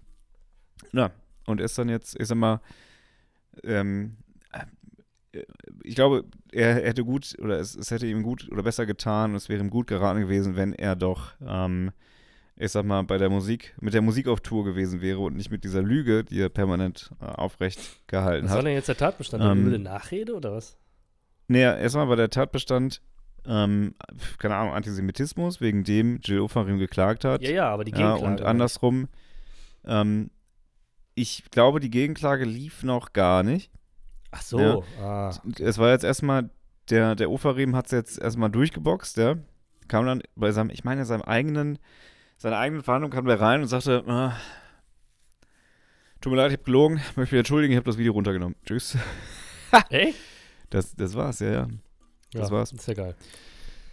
na, 0.92 1.12
und 1.46 1.62
ist 1.62 1.78
dann 1.78 1.90
jetzt, 1.90 2.20
ich 2.20 2.28
sag 2.28 2.38
mal, 2.38 2.62
ähm, 3.64 4.18
äh, 4.52 5.44
ich 5.84 5.96
glaube, 5.96 6.26
er 6.52 6.76
hätte 6.76 7.04
gut 7.06 7.36
oder 7.42 7.60
es, 7.60 7.76
es 7.76 7.92
hätte 7.92 8.06
ihm 8.08 8.24
gut 8.24 8.50
oder 8.52 8.64
besser 8.64 8.86
getan 8.86 9.32
und 9.32 9.38
es 9.38 9.50
wäre 9.50 9.62
ihm 9.62 9.70
gut 9.70 9.88
geraten 9.88 10.20
gewesen, 10.22 10.56
wenn 10.56 10.74
er 10.74 10.96
doch, 10.96 11.34
ähm, 11.46 11.92
ich 12.58 12.72
sag 12.72 12.86
mal, 12.86 13.02
bei 13.04 13.18
der 13.18 13.30
Musik, 13.30 13.74
mit 13.80 13.94
der 13.94 14.02
Musik 14.02 14.28
auf 14.28 14.42
Tour 14.42 14.66
gewesen 14.66 15.02
wäre 15.02 15.20
und 15.20 15.36
nicht 15.36 15.50
mit 15.52 15.64
dieser 15.64 15.82
Lüge, 15.82 16.24
die 16.24 16.40
er 16.42 16.50
permanent 16.50 17.12
äh, 17.22 17.26
aufrecht 17.26 17.80
gehalten 18.08 18.46
Was 18.46 18.52
hat. 18.52 18.58
war 18.58 18.64
denn 18.64 18.74
jetzt 18.74 18.90
der 18.90 18.98
Tatbestand? 18.98 19.44
Ähm, 19.44 19.52
Ähm, 19.52 19.68
üble 19.68 19.80
Nachrede 19.80 20.36
oder 20.36 20.52
was? 20.54 20.78
Naja, 21.48 21.76
erstmal 21.78 22.08
war 22.08 22.16
der 22.18 22.30
Tatbestand, 22.30 23.02
ähm, 23.46 23.96
keine 24.38 24.56
Ahnung, 24.56 24.74
Antisemitismus, 24.74 25.60
wegen 25.62 25.84
dem 25.84 26.20
Jill 26.24 26.40
Ofarim 26.42 26.78
geklagt 26.78 27.26
hat. 27.26 27.42
Ja, 27.42 27.50
ja, 27.52 27.70
aber 27.70 27.84
die 27.84 27.92
Ja, 27.92 28.14
Gegenklage. 28.14 28.26
und 28.26 28.42
andersrum, 28.42 29.08
ähm, 29.86 30.30
ich 31.16 31.44
glaube, 31.52 31.80
die 31.80 31.90
Gegenklage 31.90 32.46
lief 32.46 32.84
noch 32.84 33.14
gar 33.14 33.44
nicht. 33.44 33.72
Ach 34.32 34.42
so. 34.42 34.60
Ja. 34.60 34.82
Ah. 35.02 35.42
Es 35.60 35.78
war 35.78 35.92
jetzt 35.92 36.04
erstmal, 36.04 36.50
der, 36.90 37.16
der 37.16 37.30
Ofarim 37.30 37.76
hat 37.76 37.88
es 37.88 37.92
jetzt 37.92 38.20
erstmal 38.20 38.50
durchgeboxt, 38.50 39.18
ja. 39.18 39.36
Kam 39.88 40.06
dann 40.06 40.22
bei 40.36 40.52
seinem, 40.52 40.70
ich 40.70 40.84
meine, 40.84 41.06
seinem 41.06 41.24
eigenen, 41.24 41.78
seiner 42.38 42.58
eigenen 42.58 42.84
Verhandlung 42.84 43.12
kam 43.12 43.26
der 43.26 43.42
rein 43.42 43.62
und 43.62 43.68
sagte, 43.68 44.04
ah, 44.08 44.38
tut 46.22 46.32
mir 46.32 46.38
leid, 46.38 46.52
ich 46.52 46.58
habe 46.58 46.64
gelogen, 46.64 47.02
möchte 47.16 47.36
mich 47.36 47.40
entschuldigen, 47.40 47.74
ich 47.74 47.78
habe 47.78 47.90
das 47.90 47.98
Video 47.98 48.14
runtergenommen. 48.14 48.56
Tschüss. 48.66 48.98
Echt? 49.90 50.18
Das, 50.70 50.96
das 50.96 51.16
war's, 51.16 51.40
ja, 51.40 51.52
ja. 51.52 51.68
Das 52.32 52.50
ja, 52.50 52.56
war's. 52.56 52.72
Ist 52.72 52.88
ja 52.88 52.94
geil. 52.94 53.16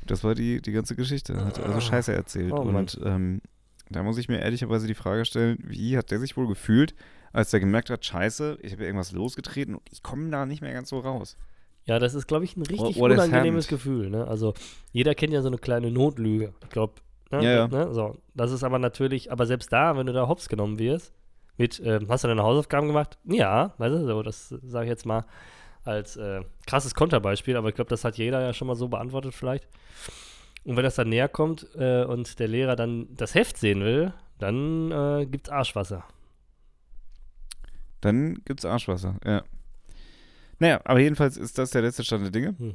Das 0.07 0.23
war 0.25 0.35
die, 0.35 0.63
die 0.63 0.73
ganze 0.73 0.95
Geschichte. 0.95 1.45
Hat 1.45 1.59
also 1.59 1.81
Scheiße 1.81 2.15
erzählt. 2.15 2.53
Oh 2.53 2.61
und 2.61 2.99
ähm, 3.05 3.43
da 3.91 4.03
muss 4.03 4.19
ich 4.19 4.29
mir 4.29 4.41
ehrlicherweise 4.41 4.87
die 4.87 4.95
Frage 4.95 5.25
stellen, 5.25 5.59
wie 5.63 5.97
hat 5.97 6.11
der 6.11 6.19
sich 6.19 6.37
wohl 6.37 6.47
gefühlt, 6.47 6.95
als 7.33 7.53
er 7.53 7.61
gemerkt 7.61 7.91
hat, 7.91 8.05
Scheiße, 8.05 8.59
ich 8.63 8.73
habe 8.73 8.85
irgendwas 8.85 9.13
losgetreten 9.13 9.75
und 9.75 9.83
ich 9.91 10.03
komme 10.03 10.31
da 10.31 10.47
nicht 10.47 10.63
mehr 10.63 10.73
ganz 10.73 10.89
so 10.89 11.01
raus. 11.01 11.37
Ja, 11.85 11.99
das 11.99 12.15
ist, 12.15 12.27
glaube 12.27 12.45
ich, 12.45 12.57
ein 12.57 12.63
richtig 12.63 12.99
what 12.99 13.13
has 13.13 13.29
unangenehmes? 13.29 13.67
Gefühl. 13.69 14.11
Ne? 14.11 14.27
Also, 14.27 14.55
jeder 14.93 15.15
kennt 15.15 15.33
ja 15.33 15.41
so 15.41 15.49
eine 15.49 15.59
kleine 15.59 15.91
Notlüge. 15.91 16.53
Ich 16.63 16.69
glaube, 16.69 16.95
ne? 17.31 17.43
Ja, 17.43 17.51
ja. 17.51 17.69
Ne? 17.69 17.95
So, 17.95 18.19
das 18.35 18.53
ist 18.53 18.63
aber 18.63 18.79
natürlich, 18.79 19.33
aber 19.33 19.47
selbst 19.47 19.73
da, 19.73 19.97
wenn 19.97 20.07
du 20.07 20.13
da 20.13 20.29
hops 20.29 20.49
genommen 20.49 20.79
wirst, 20.79 21.15
Mit, 21.57 21.81
ähm, 21.85 22.07
hast 22.09 22.25
du 22.25 22.29
deine 22.29 22.43
Hausaufgaben 22.43 22.87
gemacht? 22.87 23.19
Ja, 23.25 23.75
weißt 23.79 23.95
du, 23.95 24.07
so, 24.07 24.23
das 24.23 24.49
sage 24.49 24.85
ich 24.85 24.91
jetzt 24.91 25.07
mal 25.07 25.25
als 25.83 26.17
äh, 26.17 26.43
krasses 26.67 26.95
Konterbeispiel, 26.95 27.57
aber 27.57 27.69
ich 27.71 27.75
glaube, 27.75 27.89
das 27.89 28.05
hat 28.05 28.17
jeder 28.17 28.41
ja 28.43 28.53
schon 28.53 28.69
mal 28.69 28.75
so 28.75 28.89
beantwortet 28.89 29.35
vielleicht. 29.35 29.67
Und 30.69 30.77
wenn 30.77 30.85
das 30.85 30.97
dann 30.97 31.09
näher 31.09 31.31
kommt 31.31 31.67
äh, 31.77 32.05
und 32.05 32.39
der 32.39 32.47
Lehrer 32.47 32.77
dann 32.77 33.09
das 33.17 33.35
Heft 33.35 33.57
sehen 33.57 33.81
will, 33.81 34.13
dann 34.39 34.93
äh, 34.93 35.25
gibt's 35.25 35.49
Arschwasser. 35.49 36.05
Dann 38.03 38.43
gibt's 38.45 38.67
Arschwasser, 38.67 39.17
ja. 39.25 39.45
Naja, 40.59 40.83
aber 40.85 41.01
jedenfalls 41.01 41.39
ist 41.39 41.57
das 41.57 41.71
der 41.71 41.81
letzte 41.81 42.05
Stand 42.05 42.25
der 42.25 42.33
Dinge. 42.33 42.55
Hm. 42.59 42.75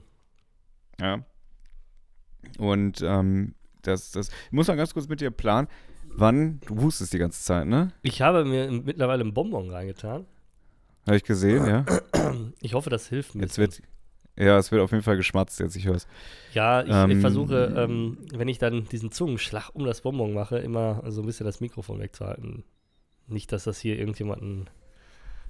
Ja. 1.00 1.24
Und 2.58 3.04
ähm, 3.04 3.54
das, 3.84 4.10
das, 4.10 4.30
ich 4.30 4.52
muss 4.54 4.68
mal 4.68 4.76
ganz 4.76 4.96
kurz 4.96 5.08
mit 5.08 5.22
dir 5.22 5.30
planen, 5.30 5.68
wann, 6.08 6.62
du 6.62 6.82
hustest 6.82 7.14
die 7.14 7.20
ganze 7.20 7.44
Zeit, 7.44 7.68
ne? 7.68 7.94
Ich 8.02 8.24
habe 8.24 8.44
mir 8.44 8.72
mittlerweile 8.72 9.22
einen 9.22 9.36
Bonbon 9.36 9.70
reingetan. 9.70 10.26
Habe 11.06 11.18
ich 11.18 11.24
gesehen, 11.24 11.68
ja. 11.68 11.86
Ich 12.60 12.74
hoffe, 12.74 12.90
das 12.90 13.08
hilft 13.10 13.36
mir. 13.36 13.44
Jetzt 13.44 13.60
wird, 13.60 13.84
ja, 14.36 14.58
es 14.58 14.72
wird 14.72 14.82
auf 14.82 14.92
jeden 14.92 15.04
Fall 15.04 15.18
geschmatzt, 15.18 15.60
jetzt 15.60 15.76
ich 15.76 15.86
höre 15.86 15.96
es. 15.96 16.08
Ja, 16.54 16.82
ich, 16.82 16.90
Ähm, 16.92 17.12
ich 17.12 17.20
versuche, 17.20 17.74
ähm, 17.78 18.18
wenn 18.34 18.48
ich 18.48 18.58
dann 18.58 18.86
diesen 18.86 19.12
Zungenschlag 19.12 19.70
um 19.74 19.86
das 19.86 20.02
Bonbon 20.02 20.34
mache, 20.34 20.58
immer 20.58 21.04
so 21.12 21.22
ein 21.22 21.26
bisschen 21.26 21.46
das 21.46 21.60
Mikrofon 21.60 22.00
wegzuhalten. 22.00 22.64
Nicht, 23.28 23.52
dass 23.52 23.64
das 23.66 23.80
hier 23.80 23.98
irgendjemanden 23.98 24.70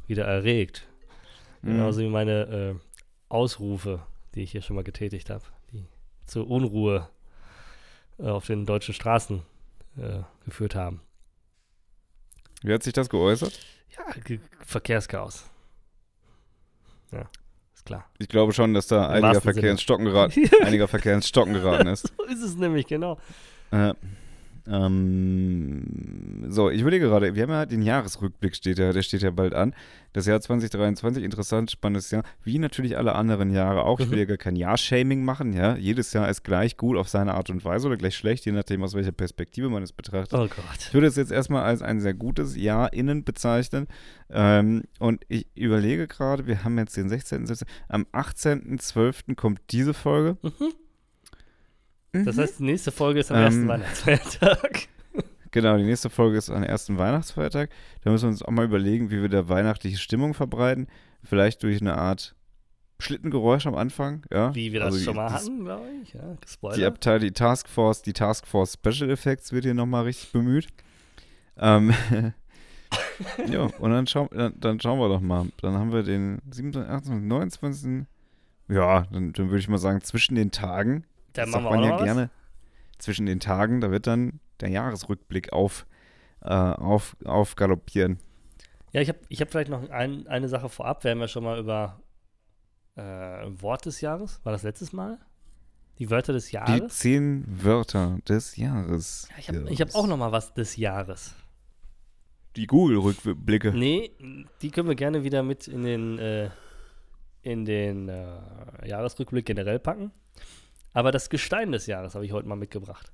wieder 0.07 0.25
erregt. 0.25 0.87
Mhm. 1.61 1.69
Genauso 1.69 2.01
wie 2.01 2.09
meine 2.09 2.41
äh, 2.41 2.75
Ausrufe, 3.29 4.01
die 4.35 4.43
ich 4.43 4.51
hier 4.51 4.61
schon 4.61 4.75
mal 4.75 4.83
getätigt 4.83 5.29
habe, 5.29 5.43
die 5.71 5.85
zur 6.25 6.49
Unruhe 6.49 7.09
äh, 8.19 8.27
auf 8.27 8.45
den 8.45 8.65
deutschen 8.65 8.93
Straßen 8.93 9.41
äh, 9.97 10.19
geführt 10.45 10.75
haben. 10.75 11.01
Wie 12.61 12.73
hat 12.73 12.83
sich 12.83 12.93
das 12.93 13.09
geäußert? 13.09 13.59
Ja, 13.97 14.21
Ge 14.23 14.39
Verkehrschaos. 14.65 15.45
Ja, 17.11 17.27
ist 17.83 17.85
klar. 17.85 18.05
Ich 18.19 18.29
glaube 18.29 18.53
schon, 18.53 18.73
dass 18.73 18.87
da 18.87 19.09
einiger 19.09 19.41
Verkehr 19.41 19.61
Sinne. 19.61 19.71
ins 19.71 19.81
Stocken 19.81 20.05
geraten, 20.05 20.49
einiger 20.63 20.87
Verkehr 20.87 21.13
ins 21.13 21.27
Stocken 21.27 21.53
geraten 21.53 21.87
ist. 21.87 22.13
So 22.17 22.23
ist 22.25 22.41
es 22.41 22.55
nämlich, 22.55 22.87
genau. 22.87 23.17
Äh, 23.71 23.93
ähm, 24.67 26.45
so, 26.49 26.69
ich 26.69 26.81
überlege 26.81 27.07
gerade, 27.07 27.35
wir 27.35 27.43
haben 27.43 27.49
ja 27.51 27.65
den 27.65 27.81
Jahresrückblick, 27.81 28.55
steht 28.55 28.77
ja, 28.79 28.91
der 28.93 29.01
steht 29.01 29.21
ja 29.21 29.31
bald 29.31 29.53
an. 29.53 29.73
Das 30.13 30.25
Jahr 30.27 30.39
2023, 30.39 31.23
interessant, 31.23 31.71
spannendes 31.71 32.11
Jahr, 32.11 32.23
wie 32.43 32.59
natürlich 32.59 32.97
alle 32.97 33.15
anderen 33.15 33.49
Jahre 33.51 33.83
auch. 33.83 33.99
Ich 33.99 34.07
will 34.11 34.17
Mhm. 34.17 34.19
ja 34.19 34.25
gar 34.25 34.37
kein 34.37 34.55
Jahr-Shaming 34.55 35.23
machen, 35.25 35.53
ja. 35.53 35.75
Jedes 35.75 36.13
Jahr 36.13 36.29
ist 36.29 36.43
gleich 36.43 36.77
gut 36.77 36.97
auf 36.97 37.09
seine 37.09 37.33
Art 37.33 37.49
und 37.49 37.65
Weise 37.65 37.87
oder 37.87 37.97
gleich 37.97 38.15
schlecht, 38.15 38.45
je 38.45 38.51
nachdem, 38.51 38.83
aus 38.83 38.93
welcher 38.93 39.11
Perspektive 39.11 39.69
man 39.69 39.81
es 39.81 39.91
betrachtet. 39.91 40.37
Oh 40.39 40.45
Ich 40.45 40.51
Gott. 40.55 40.93
würde 40.93 41.07
es 41.07 41.15
jetzt 41.15 41.31
erstmal 41.31 41.63
als 41.63 41.81
ein 41.81 41.99
sehr 41.99 42.13
gutes 42.13 42.55
Jahr 42.55 42.93
innen 42.93 43.23
bezeichnen. 43.23 43.87
Ähm, 44.29 44.83
und 44.99 45.23
ich 45.29 45.47
überlege 45.55 46.07
gerade, 46.07 46.45
wir 46.45 46.63
haben 46.63 46.77
jetzt 46.77 46.95
den 46.95 47.09
16. 47.09 47.47
17. 47.47 47.67
Am 47.89 48.05
18.12. 48.13 49.35
kommt 49.35 49.61
diese 49.71 49.93
Folge. 49.95 50.37
Das 52.13 52.37
heißt, 52.37 52.59
die 52.59 52.63
nächste 52.63 52.91
Folge 52.91 53.19
ist 53.19 53.31
am 53.31 53.37
Ähm, 53.37 53.43
ersten 53.43 53.67
Weihnachtsfeiertag. 53.67 54.87
Genau, 55.51 55.77
die 55.77 55.83
nächste 55.83 56.09
Folge 56.09 56.37
ist 56.39 56.49
am 56.49 56.63
ersten 56.63 56.97
Weihnachtsfeiertag. 56.97 57.69
Da 58.01 58.09
müssen 58.09 58.23
wir 58.23 58.29
uns 58.29 58.41
auch 58.41 58.49
mal 58.49 58.65
überlegen, 58.65 59.11
wie 59.11 59.21
wir 59.21 59.29
da 59.29 59.49
weihnachtliche 59.49 59.97
Stimmung 59.99 60.33
verbreiten. 60.33 60.87
Vielleicht 61.23 61.61
durch 61.61 61.79
eine 61.79 61.95
Art 61.95 62.33
Schlittengeräusch 62.97 63.67
am 63.67 63.75
Anfang, 63.75 64.23
ja. 64.31 64.55
Wie 64.55 64.73
wir 64.73 64.79
das 64.79 64.93
Also 64.95 65.05
schon 65.05 65.15
mal 65.15 65.25
das- 65.29 65.43
hatten, 65.43 65.63
glaube 65.63 65.85
ich. 66.01 66.13
Ja, 66.13 66.37
Die. 66.75 66.85
Abteilung, 66.85 67.21
die 67.21 67.31
Taskforce, 67.33 68.01
die 68.01 68.13
Taskforce 68.13 68.73
Special 68.73 69.11
Effects 69.11 69.51
wird 69.51 69.65
hier 69.65 69.75
nochmal 69.75 70.05
richtig 70.05 70.31
bemüht. 70.31 70.69
Ähm, 71.57 71.93
ja, 73.47 73.61
und 73.77 73.91
dann, 73.91 74.07
schau, 74.07 74.27
dann, 74.31 74.53
dann 74.59 74.79
schauen 74.79 74.97
wir 74.99 75.07
doch 75.09 75.21
mal. 75.21 75.45
Dann 75.61 75.73
haben 75.75 75.91
wir 75.91 76.01
den 76.01 76.39
27, 76.49 76.91
28, 76.91 77.27
29. 77.27 78.05
Ja, 78.69 79.01
dann, 79.11 79.33
dann 79.33 79.49
würde 79.49 79.59
ich 79.59 79.67
mal 79.69 79.77
sagen, 79.77 80.01
zwischen 80.01 80.33
den 80.33 80.49
Tagen. 80.49 81.03
Dann 81.33 81.51
das 81.51 81.61
machen 81.61 81.65
wir 81.65 81.71
man 81.71 81.83
ja 81.83 81.95
was. 81.95 82.03
gerne. 82.03 82.29
Zwischen 82.99 83.25
den 83.25 83.39
Tagen, 83.39 83.81
da 83.81 83.91
wird 83.91 84.07
dann 84.07 84.39
der 84.61 84.69
Jahresrückblick 84.69 85.51
auf, 85.51 85.85
äh, 86.41 86.49
auf, 86.49 87.17
aufgaloppieren. 87.25 88.19
Ja, 88.91 89.01
ich 89.01 89.09
habe 89.09 89.19
ich 89.29 89.41
hab 89.41 89.51
vielleicht 89.51 89.69
noch 89.69 89.89
ein, 89.89 90.27
eine 90.27 90.47
Sache 90.47 90.69
vorab. 90.69 91.03
Wir 91.03 91.11
haben 91.11 91.19
ja 91.19 91.27
schon 91.27 91.43
mal 91.43 91.59
über 91.59 91.99
äh, 92.95 93.01
Wort 93.01 93.85
des 93.85 94.01
Jahres. 94.01 94.39
War 94.43 94.51
das 94.53 94.63
letztes 94.63 94.93
Mal? 94.93 95.19
Die 95.99 96.09
Wörter 96.09 96.33
des 96.33 96.47
Die 96.47 96.53
Jahres? 96.55 96.97
zehn 96.99 97.43
Wörter 97.47 98.17
des 98.27 98.55
Jahres. 98.55 99.27
Ja, 99.31 99.37
ich 99.37 99.49
habe 99.49 99.69
hab 99.91 99.95
auch 99.95 100.07
noch 100.07 100.17
mal 100.17 100.31
was 100.31 100.53
des 100.53 100.75
Jahres. 100.77 101.35
Die 102.55 102.67
Google-Rückblicke. 102.67 103.71
Nee, 103.73 104.11
die 104.61 104.69
können 104.69 104.87
wir 104.87 104.95
gerne 104.95 105.23
wieder 105.23 105.41
mit 105.43 105.67
in 105.67 105.83
den, 105.83 106.19
äh, 106.19 106.49
in 107.41 107.65
den 107.65 108.09
äh, 108.09 108.27
Jahresrückblick 108.85 109.45
generell 109.45 109.79
packen. 109.79 110.11
Aber 110.93 111.11
das 111.11 111.29
Gestein 111.29 111.71
des 111.71 111.87
Jahres 111.87 112.15
habe 112.15 112.25
ich 112.25 112.31
heute 112.31 112.47
mal 112.47 112.55
mitgebracht. 112.55 113.11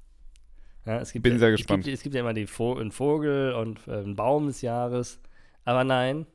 Ja, 0.86 1.00
es 1.00 1.12
gibt 1.12 1.24
Bin 1.24 1.34
ja, 1.34 1.40
sehr 1.40 1.50
es 1.50 1.58
gespannt. 1.58 1.84
Gibt, 1.84 1.98
es 1.98 2.04
gibt 2.04 2.16
ja 2.16 2.22
immer 2.22 2.36
Vo 2.48 2.78
einen 2.78 2.92
Vogel 2.92 3.54
und 3.54 3.88
äh, 3.88 3.98
einen 3.98 4.16
Baum 4.16 4.48
des 4.48 4.62
Jahres. 4.62 5.20
Aber 5.66 5.84
nein, 5.84 6.26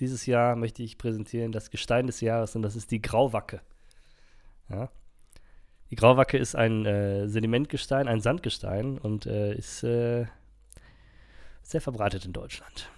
dieses 0.00 0.26
Jahr 0.26 0.56
möchte 0.56 0.82
ich 0.82 0.98
präsentieren 0.98 1.52
das 1.52 1.70
Gestein 1.70 2.06
des 2.06 2.20
Jahres 2.20 2.56
und 2.56 2.62
das 2.62 2.76
ist 2.76 2.90
die 2.90 3.02
Grauwacke. 3.02 3.60
Ja. 4.68 4.90
Die 5.90 5.96
Grauwacke 5.96 6.38
ist 6.38 6.56
ein 6.56 6.86
äh, 6.86 7.28
Sedimentgestein, 7.28 8.08
ein 8.08 8.20
Sandgestein 8.20 8.98
und 8.98 9.26
äh, 9.26 9.54
ist 9.54 9.84
äh, 9.84 10.26
sehr 11.62 11.80
verbreitet 11.80 12.24
in 12.24 12.32
Deutschland. 12.32 12.90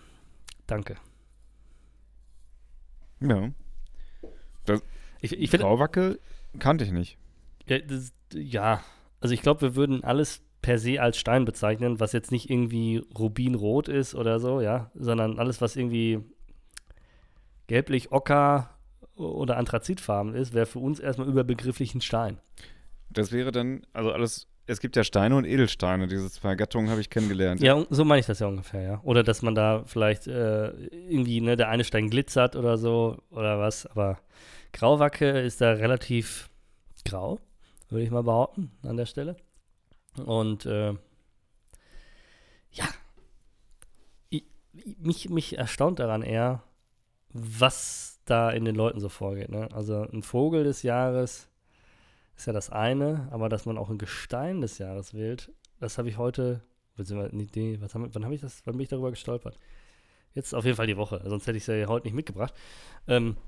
Danke. 0.67 0.97
Ja. 3.21 3.51
Ich, 5.21 5.33
ich 5.33 5.51
finde, 5.51 5.67
Grauwacke 5.67 6.19
kannte 6.59 6.85
ich 6.85 6.93
nicht. 6.93 7.19
Ja, 7.67 7.79
das, 7.79 8.13
ja, 8.33 8.83
also 9.21 9.35
ich 9.35 9.43
glaube, 9.43 9.63
wir 9.63 9.77
würden 9.77 10.05
alles 10.05 10.43
per 10.63 10.79
se 10.79 11.01
als 11.01 11.17
Stein 11.17 11.45
bezeichnen, 11.45 12.01
was 12.01 12.13
jetzt 12.13 12.33
nicht 12.33 12.51
irgendwie 12.51 13.03
rubinrot 13.17 13.89
ist 13.89 14.15
oder 14.15 14.41
so, 14.41 14.61
ja, 14.61 14.91
sondern 14.95 15.39
alles, 15.39 15.61
was 15.61 15.77
irgendwie 15.77 16.21
gelblich, 17.67 18.13
ocker 18.13 18.71
oder 19.17 19.57
anthrazitfarben 19.57 20.35
ist, 20.35 20.55
wäre 20.55 20.67
für 20.67 20.79
uns 20.79 21.01
erstmal 21.01 21.29
überbegrifflich 21.29 21.95
ein 21.95 22.01
Stein. 22.01 22.39
Das 23.11 23.33
wäre 23.33 23.53
dann, 23.53 23.87
also 23.93 24.13
alles, 24.13 24.49
es 24.67 24.81
gibt 24.81 24.97
ja 24.97 25.05
Steine 25.05 25.37
und 25.37 25.45
Edelsteine. 25.45 26.07
Diese 26.07 26.31
zwei 26.31 26.55
Gattungen 26.55 26.91
habe 26.91 27.01
ich 27.01 27.09
kennengelernt. 27.09 27.61
Ja, 27.61 27.85
so 27.89 28.05
meine 28.05 28.21
ich 28.21 28.27
das 28.27 28.41
ja 28.41 28.47
ungefähr, 28.47 28.83
ja. 28.83 29.01
Oder 29.05 29.23
dass 29.23 29.43
man 29.43 29.55
da 29.55 29.85
vielleicht 29.87 30.27
äh, 30.27 30.69
irgendwie, 30.69 31.41
ne, 31.41 31.57
der 31.57 31.69
eine 31.69 31.85
Stein 31.85 32.11
glitzert 32.11 32.57
oder 32.57 32.77
so 32.77 33.19
oder 33.31 33.59
was, 33.59 33.87
aber 33.87 34.19
Grauwacke 34.73 35.41
ist 35.41 35.61
da 35.61 35.73
relativ 35.73 36.51
grau, 37.05 37.39
würde 37.97 38.05
ich 38.05 38.11
mal 38.11 38.23
behaupten, 38.23 38.71
an 38.83 38.99
der 38.99 39.07
Stelle. 39.07 39.37
Und 40.23 40.67
äh, 40.67 40.93
ja, 42.73 42.85
ich, 44.29 44.45
mich, 44.99 45.31
mich 45.31 45.57
erstaunt 45.57 45.99
daran 45.99 46.21
eher, 46.21 46.63
was 47.31 48.21
da 48.27 48.51
in 48.51 48.67
den 48.67 48.77
Leuten 48.77 49.01
so 49.01 49.09
vorgeht. 49.09 49.49
Ne? 49.49 49.69
Also 49.73 50.03
ein 50.03 50.23
Vogel 50.23 50.65
des 50.65 50.83
Jahres 50.83 51.49
ist 52.37 52.47
ja 52.47 52.53
das 52.53 52.69
eine, 52.69 53.29
aber 53.31 53.49
dass 53.49 53.65
man 53.65 53.79
auch 53.79 53.89
ein 53.89 53.97
Gestein 53.97 54.61
des 54.61 54.77
Jahres 54.77 55.15
wählt, 55.15 55.51
das 55.81 55.97
habe 55.97 56.11
ich 56.11 56.19
heute, 56.19 56.63
nee, 56.99 57.79
was 57.81 57.95
haben, 57.95 58.15
wann 58.15 58.25
habe 58.25 58.35
ich 58.35 58.43
das, 58.43 58.61
wann 58.67 58.75
bin 58.75 58.83
ich 58.83 58.91
darüber 58.91 59.11
gestolpert? 59.11 59.59
Jetzt 60.35 60.55
auf 60.55 60.67
jeden 60.67 60.77
Fall 60.77 60.87
die 60.87 60.99
Woche, 60.99 61.23
sonst 61.25 61.47
hätte 61.47 61.57
ich 61.57 61.67
es 61.67 61.75
ja 61.75 61.87
heute 61.87 62.07
nicht 62.07 62.15
mitgebracht. 62.15 62.53
Ähm, 63.09 63.39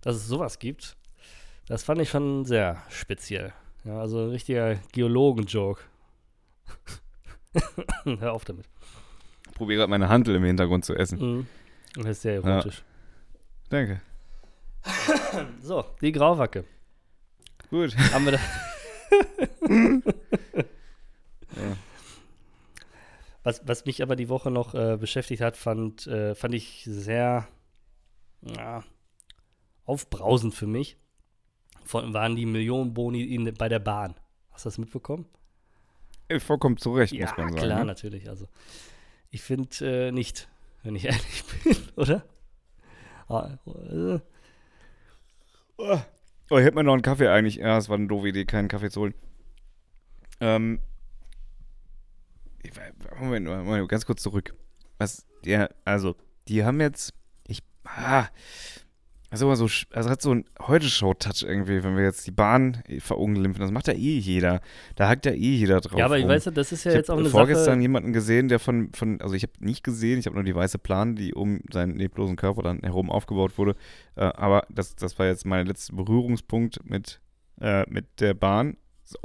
dass 0.00 0.14
es 0.14 0.28
sowas 0.28 0.60
gibt, 0.60 0.96
das 1.66 1.82
fand 1.82 2.00
ich 2.00 2.08
schon 2.08 2.44
sehr 2.44 2.80
speziell. 2.88 3.52
Ja, 3.86 4.00
also 4.00 4.18
ein 4.24 4.30
richtiger 4.30 4.74
Geologen-Joke. 4.92 5.80
Hör 8.04 8.32
auf 8.32 8.44
damit. 8.44 8.66
Ich 9.48 9.54
probiere 9.54 9.78
gerade 9.78 9.90
meine 9.90 10.08
Handel 10.08 10.34
im 10.34 10.44
Hintergrund 10.44 10.84
zu 10.84 10.94
essen. 10.94 11.18
Mhm. 11.20 11.46
Das 11.94 12.06
ist 12.06 12.22
sehr 12.22 12.34
erotisch. 12.34 12.82
Danke. 13.68 14.00
So, 15.60 15.84
die 16.00 16.12
Grauwacke. 16.12 16.64
Gut. 17.70 17.96
Haben 18.12 18.24
wir 18.26 18.32
da. 18.32 18.40
Ja. 21.56 21.76
Was, 23.44 23.66
was 23.66 23.86
mich 23.86 24.02
aber 24.02 24.14
die 24.14 24.28
Woche 24.28 24.50
noch 24.50 24.74
äh, 24.74 24.98
beschäftigt 24.98 25.40
hat, 25.40 25.56
fand, 25.56 26.06
äh, 26.06 26.34
fand 26.34 26.52
ich 26.52 26.84
sehr 26.86 27.48
ja, 28.42 28.84
aufbrausend 29.84 30.54
für 30.54 30.66
mich. 30.66 30.98
Von, 31.86 32.12
waren 32.12 32.36
die 32.36 32.46
Millionenboni 32.46 33.22
in, 33.34 33.52
bei 33.54 33.68
der 33.68 33.78
Bahn. 33.78 34.14
Hast 34.50 34.64
du 34.64 34.68
das 34.68 34.78
mitbekommen? 34.78 35.26
Vollkommen 36.40 36.76
zu 36.76 36.92
Recht, 36.92 37.12
Ja, 37.12 37.26
muss 37.28 37.36
man 37.36 37.48
sagen. 37.52 37.62
klar, 37.64 37.78
ne? 37.80 37.84
natürlich. 37.84 38.28
Also, 38.28 38.48
ich 39.30 39.42
finde 39.42 39.68
äh, 40.08 40.12
nicht, 40.12 40.48
wenn 40.82 40.96
ich 40.96 41.04
ehrlich 41.06 41.44
bin, 41.64 41.76
oder? 41.96 42.24
Ah, 43.28 43.56
äh, 43.66 44.18
Oh, 45.78 46.58
ich 46.58 46.64
hätte 46.64 46.74
mir 46.76 46.84
noch 46.84 46.92
einen 46.94 47.02
Kaffee 47.02 47.28
eigentlich. 47.28 47.56
Ja, 47.56 47.76
es 47.76 47.88
war 47.88 47.96
eine 47.96 48.06
doofe 48.06 48.28
Idee, 48.28 48.44
keinen 48.44 48.68
Kaffee 48.68 48.90
zu 48.90 49.00
holen. 49.02 49.14
Ähm. 50.40 50.80
ich- 52.62 52.72
Moment, 53.20 53.46
Moment, 53.46 53.88
ganz 53.88 54.06
kurz 54.06 54.22
zurück. 54.22 54.54
Was, 54.98 55.26
der, 55.44 55.74
also, 55.84 56.16
die 56.48 56.64
haben 56.64 56.80
jetzt, 56.80 57.12
ich, 57.46 57.62
ah, 57.84 58.26
also 59.30 59.52
so, 59.54 59.68
also 59.92 60.10
hat 60.10 60.22
so 60.22 60.32
ein 60.32 60.44
Heute-Show-Touch 60.60 61.42
irgendwie, 61.42 61.82
wenn 61.82 61.96
wir 61.96 62.04
jetzt 62.04 62.26
die 62.26 62.30
Bahn 62.30 62.82
verunglimpfen. 63.00 63.60
Das 63.60 63.70
macht 63.70 63.88
ja 63.88 63.94
eh 63.94 64.18
jeder. 64.18 64.60
Da 64.94 65.08
hackt 65.08 65.26
ja 65.26 65.32
eh 65.32 65.54
jeder 65.56 65.80
drauf. 65.80 65.98
Ja, 65.98 66.04
aber 66.04 66.18
ich 66.18 66.24
rum. 66.24 66.30
weiß, 66.30 66.44
das 66.54 66.72
ist 66.72 66.84
ja 66.84 66.92
ich 66.92 66.96
jetzt 66.96 67.10
auch 67.10 67.14
habe 67.14 67.22
eine 67.22 67.30
vorgestern 67.30 67.64
Sache. 67.64 67.80
jemanden 67.80 68.12
gesehen, 68.12 68.48
der 68.48 68.58
von, 68.58 68.92
von 68.92 69.20
also 69.20 69.34
ich 69.34 69.42
habe 69.42 69.52
nicht 69.58 69.82
gesehen, 69.82 70.18
ich 70.18 70.26
habe 70.26 70.36
nur 70.36 70.44
die 70.44 70.54
weiße 70.54 70.78
Plan, 70.78 71.16
die 71.16 71.34
um 71.34 71.60
seinen 71.72 71.98
leblosen 71.98 72.36
Körper 72.36 72.62
dann 72.62 72.80
herum 72.80 73.10
aufgebaut 73.10 73.58
wurde. 73.58 73.74
Äh, 74.14 74.24
aber 74.24 74.66
das, 74.70 74.94
das 74.94 75.18
war 75.18 75.26
jetzt 75.26 75.44
mein 75.44 75.66
letzter 75.66 75.96
Berührungspunkt 75.96 76.88
mit, 76.88 77.20
äh, 77.60 77.84
mit 77.88 78.20
der 78.20 78.34
Bahn. 78.34 78.76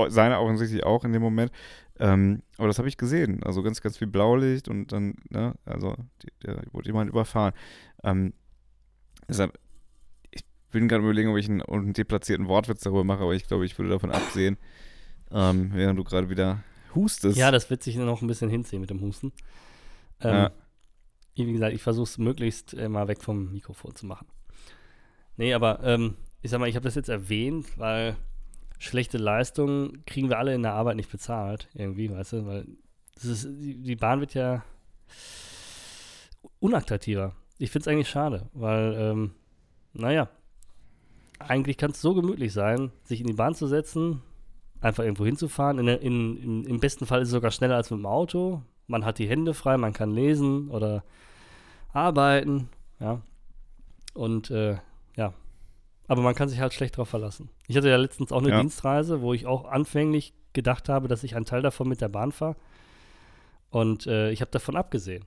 Seine 0.10 0.40
offensichtlich 0.40 0.84
auch 0.84 1.04
in 1.06 1.14
dem 1.14 1.22
Moment. 1.22 1.52
Ähm, 2.00 2.42
aber 2.58 2.68
das 2.68 2.80
habe 2.80 2.88
ich 2.88 2.98
gesehen. 2.98 3.44
Also 3.44 3.62
ganz, 3.62 3.82
ganz 3.82 3.98
viel 3.98 4.08
Blaulicht 4.08 4.68
und 4.68 4.92
dann, 4.92 5.16
ne, 5.30 5.54
also 5.66 5.96
die, 6.24 6.30
der 6.44 6.62
wurde 6.72 6.88
jemand 6.88 7.10
überfahren. 7.10 7.54
Ähm, 8.04 8.34
deshalb, 9.30 9.58
bin 10.71 10.88
gerade 10.88 11.03
überlegen, 11.03 11.29
ob 11.31 11.38
ich 11.38 11.49
einen, 11.49 11.62
einen 11.62 11.93
deplatzierten 11.93 12.47
Wortwitz 12.47 12.81
darüber 12.81 13.03
mache, 13.03 13.23
aber 13.23 13.34
ich 13.34 13.47
glaube, 13.47 13.65
ich 13.65 13.77
würde 13.77 13.91
davon 13.91 14.12
absehen, 14.12 14.57
ähm, 15.31 15.71
während 15.73 15.99
du 15.99 16.03
gerade 16.03 16.29
wieder 16.29 16.63
hustest. 16.95 17.38
Ja, 17.38 17.51
das 17.51 17.69
wird 17.69 17.84
sich 17.84 17.95
noch 17.95 18.21
ein 18.21 18.27
bisschen 18.27 18.49
hinziehen 18.49 18.81
mit 18.81 18.89
dem 18.89 19.01
Husten. 19.01 19.31
Ähm, 20.21 20.34
Ja. 20.34 20.51
Wie 21.36 21.51
gesagt, 21.53 21.73
ich 21.73 21.81
versuche 21.81 22.03
es 22.03 22.17
möglichst 22.17 22.73
äh, 22.73 22.89
mal 22.89 23.07
weg 23.07 23.23
vom 23.23 23.53
Mikrofon 23.53 23.95
zu 23.95 24.05
machen. 24.05 24.27
Nee, 25.38 25.53
aber 25.53 25.81
ähm, 25.84 26.15
ich 26.41 26.51
sag 26.51 26.60
mal, 26.60 26.67
ich 26.67 26.75
habe 26.75 26.84
das 26.84 26.95
jetzt 26.95 27.10
erwähnt, 27.10 27.77
weil 27.77 28.15
schlechte 28.79 29.17
Leistungen 29.17 30.03
kriegen 30.05 30.29
wir 30.29 30.38
alle 30.39 30.53
in 30.53 30.63
der 30.63 30.73
Arbeit 30.73 30.97
nicht 30.97 31.12
bezahlt, 31.12 31.69
irgendwie, 31.73 32.12
weißt 32.12 32.34
du, 32.34 32.45
weil 32.45 32.67
ist, 33.23 33.45
die, 33.45 33.81
die 33.81 33.95
Bahn 33.95 34.19
wird 34.19 34.34
ja 34.34 34.63
unattraktiver. 36.60 37.36
Ich 37.57 37.71
finde 37.71 37.84
es 37.84 37.88
eigentlich 37.88 38.10
schade, 38.10 38.49
weil, 38.53 38.93
ähm, 38.97 39.31
naja, 39.93 40.29
eigentlich 41.49 41.77
kann 41.77 41.91
es 41.91 42.01
so 42.01 42.13
gemütlich 42.13 42.54
sein, 42.54 42.91
sich 43.04 43.21
in 43.21 43.27
die 43.27 43.34
Bahn 43.34 43.56
zu 43.56 43.67
setzen, 43.67 44.21
einfach 44.80 45.04
irgendwo 45.04 45.25
hinzufahren. 45.25 45.80
In, 45.80 45.88
in, 45.88 46.38
in, 46.38 46.63
Im 46.65 46.80
besten 46.80 47.06
Fall 47.06 47.21
ist 47.21 47.30
es 47.30 47.34
sogar 47.34 47.51
schneller 47.51 47.75
als 47.75 47.91
mit 47.91 47.99
dem 47.99 48.06
Auto. 48.06 48.62
Man 48.88 49.06
hat 49.06 49.19
die 49.19 49.30
Hände 49.30 49.54
frei, 49.54 49.77
man 49.77 49.93
kann 49.93 50.12
lesen 50.12 50.69
oder 50.69 51.04
arbeiten, 51.93 52.69
ja. 52.99 53.21
Und 54.13 54.51
äh, 54.51 54.77
ja, 55.15 55.34
aber 56.08 56.21
man 56.21 56.36
kann 56.36 56.49
sich 56.49 56.60
halt 56.60 56.73
schlecht 56.73 56.97
drauf 56.97 57.08
verlassen. 57.10 57.49
Ich 57.67 57.77
hatte 57.77 57.89
ja 57.89 57.95
letztens 57.95 58.32
auch 58.34 58.39
eine 58.39 58.49
Ja. 58.49 58.60
Dienstreise, 58.60 59.21
wo 59.21 59.34
ich 59.34 59.45
auch 59.45 59.65
anfänglich 59.65 60.34
gedacht 60.51 60.89
habe, 60.89 61.08
dass 61.08 61.23
ich 61.23 61.36
einen 61.36 61.45
Teil 61.45 61.62
davon 61.62 61.88
mit 61.88 62.01
der 62.01 62.10
Bahn 62.10 62.34
fahre. 62.34 62.58
Und 63.69 64.08
äh, 64.08 64.32
ich 64.32 64.41
habe 64.41 64.51
davon 64.51 64.75
abgesehen. 64.75 65.23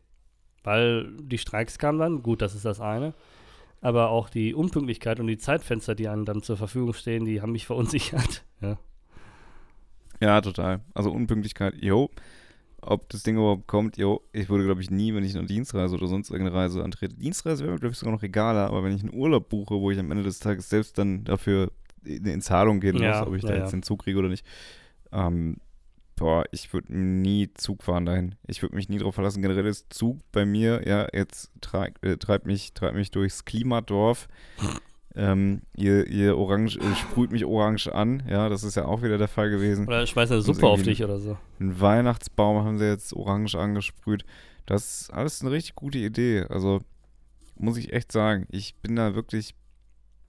Weil 0.62 1.10
die 1.18 1.38
Streiks 1.38 1.78
kamen 1.78 1.98
dann, 1.98 2.22
gut, 2.22 2.42
das 2.42 2.54
ist 2.54 2.66
das 2.66 2.80
eine. 2.80 3.14
Aber 3.84 4.08
auch 4.08 4.30
die 4.30 4.54
Unpünktlichkeit 4.54 5.20
und 5.20 5.26
die 5.26 5.36
Zeitfenster, 5.36 5.94
die 5.94 6.08
einem 6.08 6.24
dann 6.24 6.42
zur 6.42 6.56
Verfügung 6.56 6.94
stehen, 6.94 7.26
die 7.26 7.42
haben 7.42 7.52
mich 7.52 7.66
verunsichert. 7.66 8.42
Ja. 8.62 8.78
Ja, 10.20 10.40
total. 10.40 10.80
Also 10.94 11.12
Unpünktlichkeit, 11.12 11.74
jo. 11.82 12.08
Ob 12.80 13.10
das 13.10 13.24
Ding 13.24 13.36
überhaupt 13.36 13.66
kommt, 13.66 13.98
jo. 13.98 14.22
Ich 14.32 14.48
würde, 14.48 14.64
glaube 14.64 14.80
ich, 14.80 14.90
nie, 14.90 15.14
wenn 15.14 15.22
ich 15.22 15.36
eine 15.36 15.46
Dienstreise 15.46 15.96
oder 15.96 16.06
sonst 16.06 16.30
irgendeine 16.30 16.56
Reise 16.56 16.82
antrete. 16.82 17.14
Dienstreise 17.14 17.64
wäre 17.64 17.74
mir, 17.74 17.78
glaube 17.78 17.92
ich, 17.92 17.98
sogar 17.98 18.14
noch 18.14 18.22
egaler, 18.22 18.68
aber 18.68 18.82
wenn 18.84 18.96
ich 18.96 19.02
einen 19.02 19.12
Urlaub 19.12 19.50
buche, 19.50 19.74
wo 19.74 19.90
ich 19.90 19.98
am 19.98 20.10
Ende 20.10 20.24
des 20.24 20.38
Tages 20.38 20.70
selbst 20.70 20.96
dann 20.96 21.24
dafür 21.24 21.70
in, 22.04 22.40
Zahlung 22.40 22.80
gehen 22.80 22.96
Ja, 22.96 23.18
muss, 23.18 23.28
ob 23.28 23.34
ich 23.34 23.42
da 23.42 23.50
ja, 23.50 23.56
jetzt 23.56 23.72
ja. 23.72 23.78
den 23.78 23.82
Zug 23.82 24.04
kriege 24.04 24.18
oder 24.18 24.30
nicht, 24.30 24.46
ähm, 25.12 25.58
boah, 26.16 26.44
ich 26.50 26.72
würde 26.72 26.94
nie 26.96 27.52
Zug 27.54 27.82
fahren 27.82 28.06
dahin. 28.06 28.34
Ich 28.46 28.62
würde 28.62 28.74
mich 28.74 28.88
nie 28.88 28.98
drauf 28.98 29.14
verlassen. 29.14 29.42
Generell 29.42 29.66
ist 29.66 29.92
Zug 29.92 30.20
bei 30.32 30.44
mir, 30.44 30.86
ja, 30.86 31.08
jetzt 31.12 31.50
treib, 31.60 32.04
äh, 32.04 32.16
treibt 32.16 32.46
mich, 32.46 32.72
treibt 32.74 32.94
mich 32.94 33.10
durchs 33.10 33.44
Klimadorf. 33.44 34.28
Ähm, 35.16 35.62
ihr, 35.76 36.08
ihr 36.08 36.36
Orange, 36.36 36.76
äh, 36.78 36.94
sprüht 36.96 37.30
mich 37.30 37.44
orange 37.44 37.86
an, 37.86 38.24
ja, 38.28 38.48
das 38.48 38.64
ist 38.64 38.74
ja 38.74 38.86
auch 38.86 39.02
wieder 39.02 39.16
der 39.16 39.28
Fall 39.28 39.48
gewesen. 39.48 39.86
Oder 39.86 40.04
schmeiß 40.06 40.32
eine 40.32 40.42
Suppe 40.42 40.66
auf 40.66 40.82
dich 40.82 41.04
oder 41.04 41.20
so. 41.20 41.38
Einen 41.60 41.80
Weihnachtsbaum 41.80 42.64
haben 42.64 42.78
sie 42.78 42.86
jetzt 42.86 43.14
orange 43.14 43.54
angesprüht. 43.54 44.24
Das 44.66 45.02
ist 45.02 45.10
alles 45.12 45.40
eine 45.40 45.52
richtig 45.52 45.76
gute 45.76 45.98
Idee. 45.98 46.46
Also 46.48 46.80
muss 47.56 47.76
ich 47.76 47.92
echt 47.92 48.10
sagen, 48.10 48.46
ich 48.50 48.74
bin 48.82 48.96
da 48.96 49.14
wirklich 49.14 49.54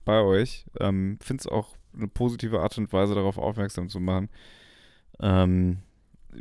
bei 0.04 0.20
euch. 0.22 0.66
Ähm, 0.78 1.18
Finde 1.20 1.40
es 1.40 1.48
auch 1.48 1.76
eine 1.92 2.06
positive 2.06 2.60
Art 2.60 2.78
und 2.78 2.92
Weise, 2.92 3.16
darauf 3.16 3.38
aufmerksam 3.38 3.88
zu 3.88 3.98
machen. 3.98 4.28
Ähm, 5.20 5.78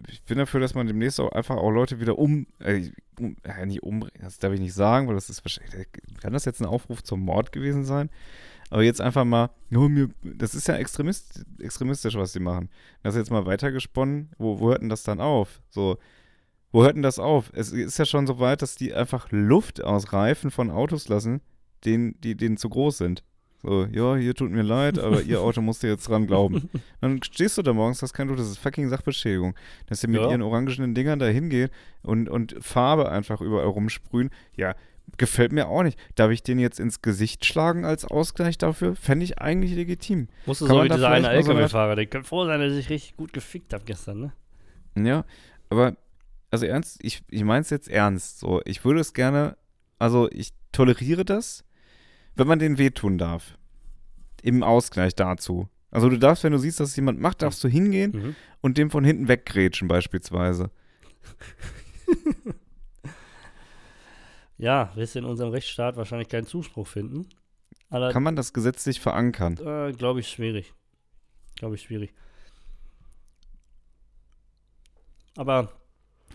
ich 0.09 0.21
bin 0.23 0.38
dafür, 0.38 0.59
dass 0.59 0.75
man 0.75 0.88
demnächst 0.88 1.19
auch 1.19 1.31
einfach 1.31 1.55
auch 1.57 1.71
Leute 1.71 1.99
wieder 1.99 2.17
um, 2.17 2.47
äh, 2.59 2.89
um 3.19 3.35
äh, 3.43 3.65
nicht 3.65 3.83
umbringen, 3.83 4.21
das 4.21 4.39
darf 4.39 4.53
ich 4.53 4.59
nicht 4.59 4.73
sagen, 4.73 5.07
weil 5.07 5.15
das 5.15 5.29
ist 5.29 5.45
wahrscheinlich, 5.45 5.88
kann 6.21 6.33
das 6.33 6.45
jetzt 6.45 6.61
ein 6.61 6.67
Aufruf 6.67 7.03
zum 7.03 7.21
Mord 7.21 7.51
gewesen 7.51 7.85
sein? 7.85 8.09
Aber 8.69 8.83
jetzt 8.83 8.99
einfach 8.99 9.25
mal, 9.25 9.51
nur 9.69 9.89
mir, 9.89 10.09
das 10.23 10.55
ist 10.55 10.67
ja 10.67 10.75
extremist, 10.75 11.45
extremistisch, 11.59 12.15
was 12.15 12.33
die 12.33 12.39
machen. 12.39 12.69
Das 13.03 13.13
ist 13.13 13.19
jetzt 13.19 13.31
mal 13.31 13.45
weitergesponnen. 13.45 14.31
Wo, 14.38 14.59
wo 14.59 14.69
hört 14.69 14.81
denn 14.81 14.89
das 14.89 15.03
dann 15.03 15.21
auf? 15.21 15.61
So, 15.69 15.97
wo 16.71 16.83
hört 16.83 16.95
denn 16.95 17.03
das 17.03 17.19
auf? 17.19 17.51
Es 17.53 17.71
ist 17.71 17.99
ja 17.99 18.05
schon 18.05 18.25
so 18.27 18.39
weit, 18.39 18.61
dass 18.61 18.75
die 18.75 18.93
einfach 18.93 19.27
Luft 19.31 19.83
aus 19.83 20.13
Reifen 20.13 20.49
von 20.51 20.71
Autos 20.71 21.07
lassen, 21.07 21.41
denen, 21.85 22.19
die 22.21 22.35
denen 22.35 22.57
zu 22.57 22.69
groß 22.69 22.97
sind. 22.97 23.23
So, 23.65 23.86
ja, 23.91 24.15
hier 24.15 24.36
tut 24.36 24.51
mir 24.51 24.62
leid, 24.62 24.99
aber 24.99 25.21
ihr 25.23 25.41
Auto 25.41 25.60
musst 25.60 25.82
du 25.82 25.88
jetzt 25.88 26.08
dran 26.08 26.28
glauben. 26.28 26.69
Dann 27.01 27.23
stehst 27.23 27.58
du 27.58 27.63
da 27.63 27.73
morgens, 27.73 28.01
hast 28.04 28.13
kein 28.13 28.28
Blut, 28.28 28.38
das 28.38 28.47
ist 28.47 28.60
fucking 28.60 28.89
Sachbeschädigung. 28.89 29.56
Dass 29.88 30.01
sie 30.01 30.08
mit 30.08 30.21
Ja. 30.21 30.30
ihren 30.30 30.43
orangenen 30.43 30.93
Dingern 30.93 31.17
da 31.17 31.25
hingehen 31.25 31.69
und, 32.04 32.30
und 32.30 32.56
Farbe 32.60 33.10
einfach 33.10 33.41
überall 33.41 33.65
rumsprühen. 33.67 34.30
Ja, 34.56 34.75
gefällt 35.17 35.51
mir 35.51 35.67
auch 35.67 35.82
nicht. 35.82 35.97
Darf 36.13 36.30
ich 36.30 36.43
den 36.43 36.60
jetzt 36.60 36.80
ins 36.80 37.01
Gesicht 37.01 37.43
schlagen 37.45 37.86
als 37.86 38.06
Ausgleich 38.06 38.58
dafür? 38.60 38.95
Fände 38.95 39.23
ich 39.25 39.39
eigentlich 39.39 39.73
legitim. 39.73 40.28
Musst 40.45 40.62
du 40.62 40.67
so 40.67 40.84
wie 40.84 40.89
dieser 40.89 41.10
eine- 41.10 41.30
LKW-Fahrer, 41.30 41.95
der 41.95 42.06
kann 42.06 42.23
froh 42.23 42.45
sein, 42.45 42.60
dass 42.60 42.73
ich 42.73 42.89
richtig 42.91 43.15
gut 43.17 43.34
gefickt 43.34 43.73
habe 43.73 43.84
gestern, 43.86 44.32
ne? 44.95 45.06
Ja, 45.08 45.25
aber 45.69 45.95
also 46.51 46.67
ernst, 46.67 46.99
ich, 47.01 47.23
ich 47.32 47.43
meine 47.43 47.62
es 47.62 47.71
jetzt 47.71 47.89
ernst. 47.89 48.39
So, 48.39 48.62
ich 48.65 48.86
würde 48.86 48.99
es 48.99 49.13
gerne, 49.13 49.58
also 49.97 50.30
ich 50.32 50.51
toleriere 50.71 51.25
das, 51.25 51.63
wenn 52.36 52.48
man 52.48 52.60
den 52.60 52.78
wehtun 52.78 53.17
darf. 53.17 53.58
Im 54.41 54.62
Ausgleich 54.63 55.15
dazu. 55.15 55.67
Also 55.91 56.10
du 56.10 56.17
darfst, 56.19 56.43
wenn 56.43 56.52
du 56.52 56.60
siehst, 56.60 56.80
dass 56.80 56.89
es 56.89 56.95
jemand 56.95 57.19
macht, 57.19 57.41
darfst 57.41 57.63
du 57.63 57.67
hingehen 57.67 58.12
Mhm. 58.12 58.36
und 58.62 58.78
dem 58.78 58.91
von 58.91 59.04
hinten 59.04 59.28
weggrätschen 59.28 59.88
beispielsweise. 59.88 60.69
Ja, 64.58 64.91
wirst 64.95 65.15
du 65.15 65.19
in 65.19 65.26
unserem 65.26 65.52
Rechtsstaat 65.52 65.98
wahrscheinlich 65.98 66.30
keinen 66.30 66.45
Zuspruch 66.48 66.88
finden. 66.88 67.28
Aber 67.89 68.12
Kann 68.12 68.24
man 68.24 68.36
das 68.36 68.54
gesetzlich 68.54 69.00
verankern? 69.00 69.58
äh, 69.58 69.91
glaube 69.93 70.19
ich 70.21 70.28
schwierig. 70.30 70.74
Glaube 71.58 71.76
ich 71.76 71.82
schwierig. 71.82 72.13
Aber 75.38 75.71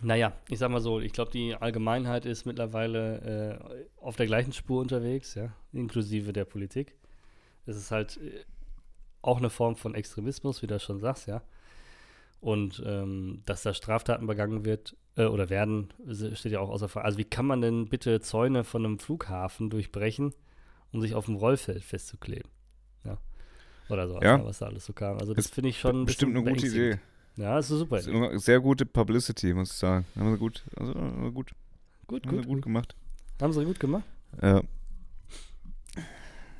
naja, 0.03 0.33
ich 0.49 0.59
sag 0.59 0.71
mal 0.71 0.81
so, 0.81 1.01
ich 1.01 1.13
glaube, 1.13 1.31
die 1.31 1.55
Allgemeinheit 1.55 2.25
ist 2.27 2.45
mittlerweile 2.47 3.59
äh, 3.79 3.85
auf 4.01 4.17
der 4.17 4.27
gleichen 4.27 4.53
Spur 4.53 4.81
unterwegs, 4.81 5.35
ja, 5.35 5.53
inklusive 5.73 6.33
der 6.33 6.45
Politik. 6.45 6.95
Es 7.67 7.77
ist 7.77 7.91
halt 7.91 8.19
äh, 8.19 8.45
auch 9.23 9.39
eine 9.39 9.51
Form 9.51 9.77
von 9.77 9.95
Extremismus, 9.95 10.63
wie 10.63 10.67
du 10.67 10.79
schon 10.81 11.01
sagst, 11.01 11.27
ja. 11.27 11.43
Und 12.41 12.83
ähm, 12.87 13.43
dass 13.45 13.63
da 13.63 13.75
Straftaten 13.75 14.27
begangen 14.27 14.65
wird 14.65 14.97
äh, 15.17 15.25
oder 15.27 15.51
werden, 15.51 15.93
steht 16.33 16.53
ja 16.53 16.61
auch 16.61 16.71
außer 16.71 16.89
Frage. 16.89 17.05
Also 17.05 17.19
wie 17.19 17.25
kann 17.25 17.45
man 17.45 17.61
denn 17.61 17.89
bitte 17.89 18.21
Zäune 18.21 18.65
von 18.65 18.85
einem 18.85 18.99
Flughafen 18.99 19.69
durchbrechen, 19.69 20.33
um 20.91 21.03
sich 21.03 21.15
auf 21.15 21.27
dem 21.27 21.37
Rollfeld 21.37 21.85
festzukleben? 21.85 22.51
Ja. 23.05 23.19
Oder 23.91 24.09
so, 24.09 24.19
Ja. 24.23 24.43
was 24.43 24.61
da 24.61 24.67
alles 24.67 24.87
so 24.87 24.95
kam. 24.95 25.19
Also 25.19 25.35
das 25.35 25.49
finde 25.49 25.69
ich 25.69 25.79
schon 25.79 26.07
Bestimmt 26.07 26.35
eine 26.35 26.51
gute. 26.51 26.67
Idee. 26.67 26.99
Ja, 27.40 27.57
das 27.57 27.70
ist 27.70 27.79
super. 27.79 27.96
Das 27.96 28.07
ist 28.07 28.44
sehr 28.44 28.61
gute 28.61 28.85
Publicity, 28.87 29.55
muss 29.55 29.70
ich 29.72 29.76
sagen. 29.79 30.05
Haben 30.16 30.33
sie 30.33 30.38
gut, 30.38 30.62
also 30.76 30.92
gut, 31.33 31.53
Gut, 32.07 32.26
haben 32.26 32.37
sie 32.37 32.42
gut, 32.44 32.46
gut 32.57 32.62
gemacht. 32.62 32.94
Haben 33.40 33.53
sie 33.53 33.64
gut 33.64 33.81
gemacht. 33.81 34.05
Ja. 34.42 34.62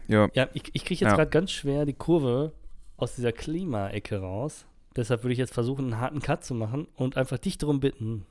Ja, 0.09 0.29
Ja, 0.35 0.49
ich, 0.55 0.65
ich 0.73 0.85
kriege 0.85 1.05
jetzt 1.05 1.11
Ja. 1.11 1.17
gerade 1.17 1.31
ganz 1.31 1.51
schwer 1.53 1.85
die 1.87 1.93
Kurve 1.93 2.53
aus 2.97 3.15
dieser 3.15 3.33
Klimaecke 3.33 4.19
raus. 4.19 4.67
Deshalb 4.97 5.23
würde 5.23 5.33
ich 5.33 5.39
jetzt 5.39 5.55
versuchen, 5.55 5.85
einen 5.93 6.01
harten 6.01 6.21
Cut 6.21 6.45
zu 6.45 6.55
machen 6.55 6.89
und 6.97 7.17
einfach 7.17 7.39
dich 7.39 7.59
darum 7.59 7.79
bitten, 7.81 8.27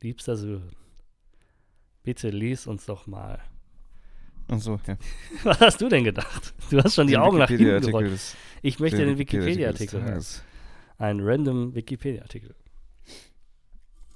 liebster 0.00 0.36
Sören, 0.36 0.70
bitte 2.02 2.30
lies 2.30 2.66
uns 2.66 2.86
doch 2.86 3.06
mal. 3.06 3.38
achso, 4.48 4.80
ja. 4.86 4.96
Was 5.44 5.60
hast 5.60 5.80
du 5.80 5.88
denn 5.88 6.02
gedacht? 6.04 6.54
Du 6.70 6.82
hast 6.82 6.94
schon 6.96 7.06
die 7.06 7.12
Den 7.12 7.22
Augen 7.22 7.38
nach 7.38 7.48
hinten 7.48 7.80
gerollt. 7.82 8.36
Ich 8.62 8.80
möchte 8.80 9.04
den 9.04 9.16
Wikipedia-Artikel 9.18 10.00
des 10.02 10.42
Einen 11.00 11.20
random 11.26 11.74
Wikipedia-Artikel. 11.74 12.54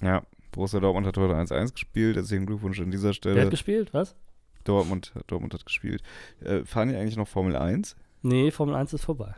Ja, 0.03 0.23
Borussia 0.53 0.81
Dortmund 0.81 1.07
hat 1.07 1.17
heute 1.17 1.35
1-1 1.35 1.73
gespielt. 1.73 2.17
Herzlichen 2.17 2.45
Glückwunsch 2.45 2.79
an 2.79 2.91
dieser 2.91 3.09
Wer 3.09 3.13
Stelle. 3.15 3.41
hat 3.43 3.51
gespielt? 3.51 3.95
Was? 3.95 4.15
Dortmund, 4.65 5.15
Dortmund 5.27 5.55
hat 5.55 5.65
gespielt. 5.65 6.03
Äh, 6.41 6.65
fahren 6.67 6.91
die 6.91 6.97
eigentlich 6.97 7.17
noch 7.17 7.27
Formel 7.27 7.57
1? 7.57 7.97
Nee, 8.21 8.51
Formel 8.51 8.75
1 8.75 8.93
ist 8.93 9.05
vorbei. 9.05 9.35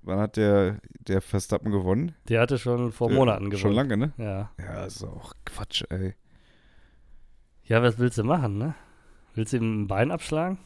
Wann 0.00 0.18
hat 0.18 0.38
der, 0.38 0.80
der 1.00 1.20
Verstappen 1.20 1.70
gewonnen? 1.70 2.14
Der 2.30 2.40
hatte 2.40 2.56
schon 2.58 2.90
vor 2.90 3.08
Der- 3.08 3.18
Monaten 3.18 3.50
gewonnen. 3.50 3.60
Schon 3.60 3.72
lange, 3.74 3.98
ne? 3.98 4.12
Ja. 4.16 4.50
Ja, 4.58 4.84
ist 4.86 5.04
auch 5.04 5.34
Quatsch, 5.44 5.84
ey. 5.90 6.14
Ja, 7.64 7.82
was 7.82 7.98
willst 7.98 8.16
du 8.16 8.24
machen, 8.24 8.56
ne? 8.56 8.74
Willst 9.34 9.52
du 9.52 9.58
ihm 9.58 9.82
ein 9.82 9.86
Bein 9.88 10.10
abschlagen? 10.10 10.56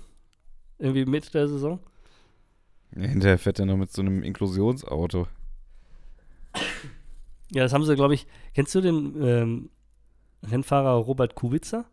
Irgendwie 0.78 1.04
Mitte 1.04 1.32
der 1.32 1.48
Saison? 1.48 1.80
Ja, 2.94 3.02
hinterher 3.08 3.38
fährt 3.38 3.58
er 3.58 3.66
noch 3.66 3.76
mit 3.76 3.90
so 3.90 4.02
einem 4.02 4.22
Inklusionsauto. 4.22 5.26
Ja, 7.52 7.62
das 7.62 7.72
haben 7.72 7.84
sie, 7.84 7.94
glaube 7.94 8.14
ich. 8.14 8.26
Kennst 8.54 8.74
du 8.74 8.80
den 8.80 9.22
ähm, 9.22 9.70
Rennfahrer 10.42 10.94
Robert 10.94 11.34
Kubica? 11.34 11.84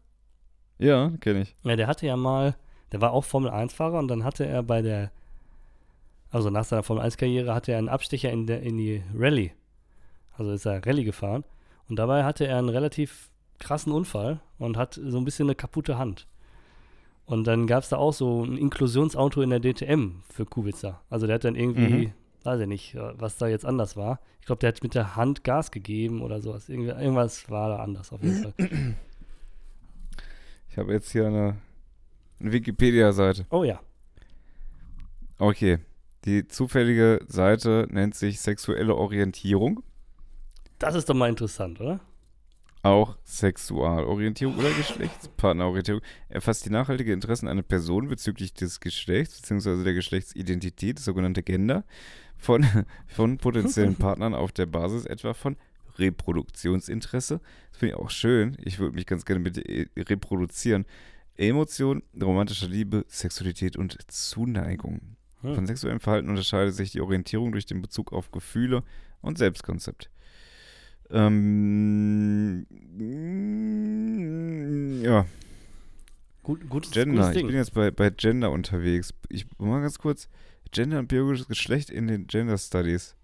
Ja, 0.79 1.11
kenne 1.19 1.41
ich. 1.41 1.55
Ja, 1.63 1.75
der 1.75 1.87
hatte 1.87 2.07
ja 2.07 2.15
mal, 2.17 2.55
der 2.91 3.01
war 3.01 3.11
auch 3.11 3.23
Formel-1-Fahrer 3.23 3.99
und 3.99 4.07
dann 4.07 4.23
hatte 4.23 4.45
er 4.45 4.63
bei 4.63 4.81
der, 4.81 5.11
also 6.31 6.49
nach 6.49 6.63
seiner 6.63 6.83
Formel-1-Karriere 6.83 7.53
hatte 7.53 7.71
er 7.73 7.77
einen 7.77 7.89
Abstecher 7.89 8.31
in, 8.31 8.47
der, 8.47 8.61
in 8.63 8.77
die 8.77 9.03
Rallye. 9.15 9.51
Also 10.37 10.51
ist 10.51 10.65
er 10.65 10.83
Rallye 10.85 11.03
gefahren. 11.03 11.43
Und 11.89 11.97
dabei 11.97 12.23
hatte 12.23 12.47
er 12.47 12.57
einen 12.57 12.69
relativ 12.69 13.29
krassen 13.59 13.91
Unfall 13.91 14.39
und 14.57 14.77
hat 14.77 14.95
so 15.03 15.17
ein 15.17 15.25
bisschen 15.25 15.45
eine 15.47 15.55
kaputte 15.55 15.97
Hand. 15.97 16.27
Und 17.25 17.45
dann 17.45 17.67
gab 17.67 17.83
es 17.83 17.89
da 17.89 17.97
auch 17.97 18.13
so 18.13 18.43
ein 18.43 18.57
Inklusionsauto 18.57 19.41
in 19.41 19.51
der 19.51 19.59
DTM 19.59 20.21
für 20.29 20.45
Kubica. 20.45 21.01
Also 21.09 21.27
der 21.27 21.35
hat 21.35 21.43
dann 21.43 21.55
irgendwie, 21.55 22.07
Mhm. 22.07 22.13
Weiß 22.45 22.61
ich 22.61 22.67
nicht, 22.67 22.95
was 22.95 23.37
da 23.37 23.47
jetzt 23.47 23.65
anders 23.65 23.95
war. 23.97 24.19
Ich 24.39 24.45
glaube, 24.45 24.59
der 24.59 24.69
hat 24.69 24.83
mit 24.83 24.95
der 24.95 25.15
Hand 25.15 25.43
Gas 25.43 25.71
gegeben 25.71 26.21
oder 26.21 26.41
sowas. 26.41 26.69
Irgendwas 26.69 27.49
war 27.49 27.69
da 27.69 27.77
anders 27.77 28.11
auf 28.11 28.21
jeden 28.23 28.43
Fall. 28.43 28.53
Ich 30.69 30.77
habe 30.77 30.93
jetzt 30.93 31.11
hier 31.11 31.27
eine, 31.27 31.57
eine 32.39 32.51
Wikipedia-Seite. 32.51 33.45
Oh 33.49 33.63
ja. 33.63 33.79
Okay. 35.37 35.79
Die 36.25 36.47
zufällige 36.47 37.19
Seite 37.27 37.87
nennt 37.89 38.15
sich 38.15 38.39
sexuelle 38.39 38.95
Orientierung. 38.95 39.83
Das 40.79 40.95
ist 40.95 41.09
doch 41.09 41.13
mal 41.13 41.29
interessant, 41.29 41.81
oder? 41.81 41.99
Auch 42.83 43.15
Sexualorientierung 43.23 44.57
oder 44.57 44.71
Geschlechtspartnerorientierung 44.71 46.01
erfasst 46.29 46.65
die 46.65 46.71
nachhaltige 46.71 47.13
Interessen 47.13 47.47
einer 47.47 47.61
Person 47.61 48.07
bezüglich 48.07 48.53
des 48.53 48.79
Geschlechts 48.79 49.41
bzw. 49.41 49.83
der 49.83 49.93
Geschlechtsidentität, 49.93 50.97
das 50.97 51.05
sogenannte 51.05 51.43
Gender, 51.43 51.83
von, 52.37 52.65
von 53.07 53.37
potenziellen 53.37 53.95
Partnern 53.97 54.33
auf 54.33 54.51
der 54.51 54.65
Basis 54.65 55.05
etwa 55.05 55.35
von 55.35 55.57
Reproduktionsinteresse. 55.99 57.39
Das 57.69 57.79
finde 57.79 57.93
ich 57.93 57.99
auch 57.99 58.09
schön. 58.09 58.57
Ich 58.63 58.79
würde 58.79 58.95
mich 58.95 59.05
ganz 59.05 59.25
gerne 59.25 59.41
mit 59.41 59.57
äh, 59.57 59.87
reproduzieren. 59.97 60.85
Emotion, 61.37 62.01
romantischer 62.19 62.67
Liebe, 62.67 63.05
Sexualität 63.07 63.77
und 63.77 63.97
Zuneigung. 64.11 65.01
Hm. 65.41 65.55
Von 65.55 65.67
sexuellem 65.67 65.99
Verhalten 65.99 66.29
unterscheidet 66.29 66.73
sich 66.73 66.91
die 66.91 67.01
Orientierung 67.01 67.51
durch 67.51 67.65
den 67.65 67.81
Bezug 67.81 68.11
auf 68.11 68.31
Gefühle 68.31 68.83
und 69.21 69.37
Selbstkonzept. 69.37 70.09
Ähm, 71.11 72.65
ja, 75.03 75.25
Gut, 76.43 76.67
gutes, 76.69 76.91
Gender. 76.91 77.27
gutes 77.27 77.35
Ich 77.35 77.45
bin 77.45 77.55
jetzt 77.55 77.73
bei, 77.73 77.91
bei 77.91 78.09
Gender 78.09 78.51
unterwegs. 78.51 79.13
Ich 79.29 79.45
mal 79.57 79.81
ganz 79.81 79.99
kurz. 79.99 80.27
Gender 80.71 80.99
und 80.99 81.07
biologisches 81.07 81.47
Geschlecht 81.47 81.89
in 81.89 82.07
den 82.07 82.27
Gender 82.27 82.57
Studies. 82.57 83.15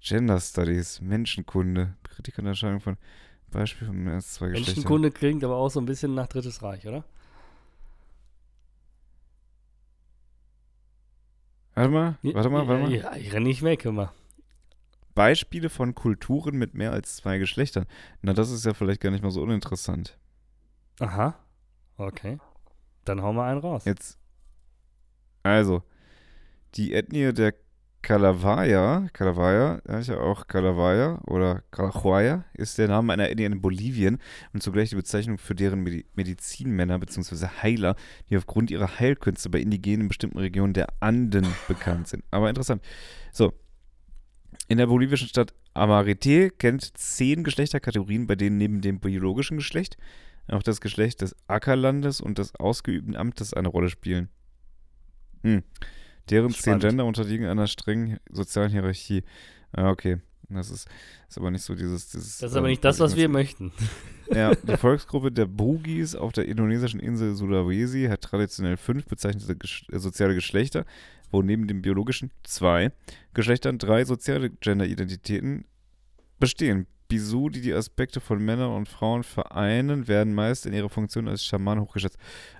Gender 0.00 0.40
Studies, 0.40 1.00
Menschenkunde, 1.00 1.94
Kritik 2.02 2.36
der 2.36 2.46
Erscheinung 2.46 2.80
von 2.80 2.96
Beispiel 3.50 3.86
von 3.86 3.96
mehr 3.96 4.14
als 4.14 4.32
zwei 4.32 4.48
Geschlechtern. 4.48 4.74
Menschenkunde 4.74 5.10
klingt 5.10 5.44
aber 5.44 5.56
auch 5.56 5.68
so 5.68 5.80
ein 5.80 5.86
bisschen 5.86 6.14
nach 6.14 6.26
Drittes 6.26 6.62
Reich, 6.62 6.86
oder? 6.86 7.04
Warte 11.74 11.90
mal, 11.90 12.18
warte 12.22 12.50
mal, 12.50 12.66
warte 12.66 12.82
mal. 12.82 12.92
Ja, 12.92 13.16
ich 13.16 13.32
renne 13.32 13.46
nicht 13.46 13.62
weg, 13.62 13.84
immer. 13.84 14.12
Beispiele 15.14 15.68
von 15.68 15.94
Kulturen 15.94 16.56
mit 16.56 16.74
mehr 16.74 16.92
als 16.92 17.16
zwei 17.16 17.38
Geschlechtern. 17.38 17.86
Na, 18.22 18.32
das 18.32 18.50
ist 18.50 18.64
ja 18.64 18.74
vielleicht 18.74 19.00
gar 19.00 19.10
nicht 19.10 19.22
mal 19.22 19.30
so 19.30 19.42
uninteressant. 19.42 20.18
Aha. 21.00 21.34
Okay. 21.96 22.38
Dann 23.04 23.22
hauen 23.22 23.36
wir 23.36 23.44
einen 23.44 23.60
raus. 23.60 23.84
Jetzt, 23.84 24.18
also, 25.42 25.82
die 26.74 26.94
Ethnie 26.94 27.32
der 27.32 27.54
Kalawaya, 28.02 29.06
Kalawaya, 29.12 29.80
ja, 29.86 29.98
ist 29.98 30.08
ja 30.08 30.18
auch 30.18 30.48
Kalawaya 30.48 31.20
oder 31.26 31.62
Kalachuaya, 31.70 32.44
ist 32.54 32.76
der 32.76 32.88
Name 32.88 33.12
einer 33.12 33.30
Ethnie 33.30 33.44
in 33.44 33.60
Bolivien 33.60 34.18
und 34.52 34.62
zugleich 34.62 34.90
die 34.90 34.96
Bezeichnung 34.96 35.38
für 35.38 35.54
deren 35.54 35.80
Medi 35.80 36.04
Medizinmänner 36.14 36.98
bzw. 36.98 37.46
Heiler, 37.62 37.94
die 38.28 38.36
aufgrund 38.36 38.72
ihrer 38.72 38.98
Heilkünste 38.98 39.50
bei 39.50 39.60
Indigenen 39.60 40.02
in 40.02 40.08
bestimmten 40.08 40.38
Regionen 40.38 40.74
der 40.74 40.88
Anden 40.98 41.46
bekannt 41.68 42.08
sind. 42.08 42.24
Aber 42.32 42.48
interessant. 42.48 42.82
So, 43.30 43.52
in 44.72 44.78
der 44.78 44.86
bolivischen 44.86 45.28
Stadt 45.28 45.52
Amarete 45.74 46.50
kennt 46.50 46.96
zehn 46.96 47.44
Geschlechterkategorien, 47.44 48.26
bei 48.26 48.36
denen 48.36 48.56
neben 48.56 48.80
dem 48.80 49.00
biologischen 49.00 49.58
Geschlecht 49.58 49.96
auch 50.48 50.62
das 50.62 50.80
Geschlecht 50.80 51.20
des 51.20 51.36
Ackerlandes 51.46 52.20
und 52.20 52.38
des 52.38 52.54
ausgeübten 52.56 53.14
Amtes 53.14 53.54
eine 53.54 53.68
Rolle 53.68 53.88
spielen. 53.88 54.28
Hm. 55.42 55.62
Deren 56.30 56.52
zehn. 56.52 56.78
Gender 56.78 57.04
unterliegen 57.04 57.46
einer 57.46 57.66
strengen 57.66 58.18
sozialen 58.30 58.70
Hierarchie. 58.70 59.24
Ah, 59.72 59.90
okay. 59.90 60.20
Das 60.48 60.70
ist, 60.70 60.88
ist 61.28 61.38
aber 61.38 61.50
nicht 61.50 61.62
so 61.62 61.74
dieses. 61.74 62.10
dieses 62.10 62.38
Das 62.38 62.50
ist 62.50 62.56
aber 62.56 62.66
ähm, 62.66 62.72
nicht 62.72 62.84
das, 62.84 63.00
was 63.00 63.16
wir 63.16 63.28
möchten. 63.28 63.72
ja, 64.30 64.54
die 64.54 64.76
Volksgruppe 64.76 65.32
der 65.32 65.46
Bugis 65.46 66.14
auf 66.14 66.32
der 66.32 66.46
indonesischen 66.46 67.00
Insel 67.00 67.34
Sulawesi 67.34 68.06
hat 68.08 68.20
traditionell 68.22 68.76
fünf 68.76 69.06
bezeichnete 69.06 69.56
Gesch 69.56 69.86
äh, 69.90 69.98
soziale 69.98 70.34
Geschlechter, 70.34 70.84
wo 71.32 71.42
neben 71.42 71.66
dem 71.66 71.82
biologischen 71.82 72.30
zwei 72.44 72.92
Geschlechtern 73.34 73.78
drei 73.78 74.04
soziale 74.04 74.50
Gender-Identitäten 74.50 75.64
bestehen. 76.38 76.86
Bisu, 77.08 77.48
die 77.48 77.60
die 77.60 77.74
Aspekte 77.74 78.20
von 78.20 78.42
Männern 78.42 78.70
und 78.70 78.88
Frauen 78.88 79.22
vereinen, 79.22 80.08
werden 80.08 80.34
meist 80.34 80.64
in 80.64 80.72
ihrer 80.72 80.88
Funktion 80.88 81.28
als 81.28 81.44
Schaman 81.44 81.80
hochgeschätzt. 81.80 82.16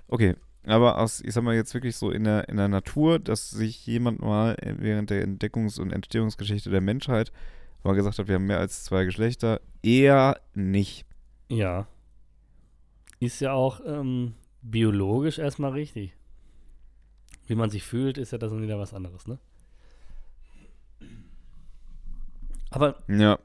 Okay, 0.07 0.35
aber 0.65 0.99
aus, 0.99 1.21
ich 1.21 1.33
sag 1.33 1.43
mal 1.43 1.55
jetzt 1.55 1.73
wirklich 1.73 1.95
so 1.95 2.11
in 2.11 2.23
der, 2.23 2.47
in 2.49 2.57
der 2.57 2.67
Natur, 2.67 3.19
dass 3.19 3.49
sich 3.49 3.85
jemand 3.85 4.21
mal 4.21 4.55
während 4.77 5.09
der 5.09 5.25
Entdeckungs- 5.25 5.79
und 5.79 5.91
Entstehungsgeschichte 5.91 6.69
der 6.69 6.81
Menschheit 6.81 7.31
mal 7.83 7.95
gesagt 7.95 8.19
hat, 8.19 8.27
wir 8.27 8.35
haben 8.35 8.45
mehr 8.45 8.59
als 8.59 8.83
zwei 8.83 9.03
Geschlechter, 9.05 9.59
eher 9.81 10.39
nicht. 10.53 11.05
Ja. 11.49 11.87
Ist 13.19 13.41
ja 13.41 13.53
auch 13.53 13.81
ähm, 13.85 14.35
biologisch 14.61 15.39
erstmal 15.39 15.71
richtig. 15.71 16.13
Wie 17.47 17.55
man 17.55 17.69
sich 17.69 17.83
fühlt, 17.83 18.17
ist 18.17 18.31
ja 18.31 18.37
das 18.37 18.51
wieder 18.55 18.79
was 18.79 18.93
anderes, 18.93 19.27
ne? 19.27 19.37
Aber 22.69 22.95
Ja, 23.07 23.37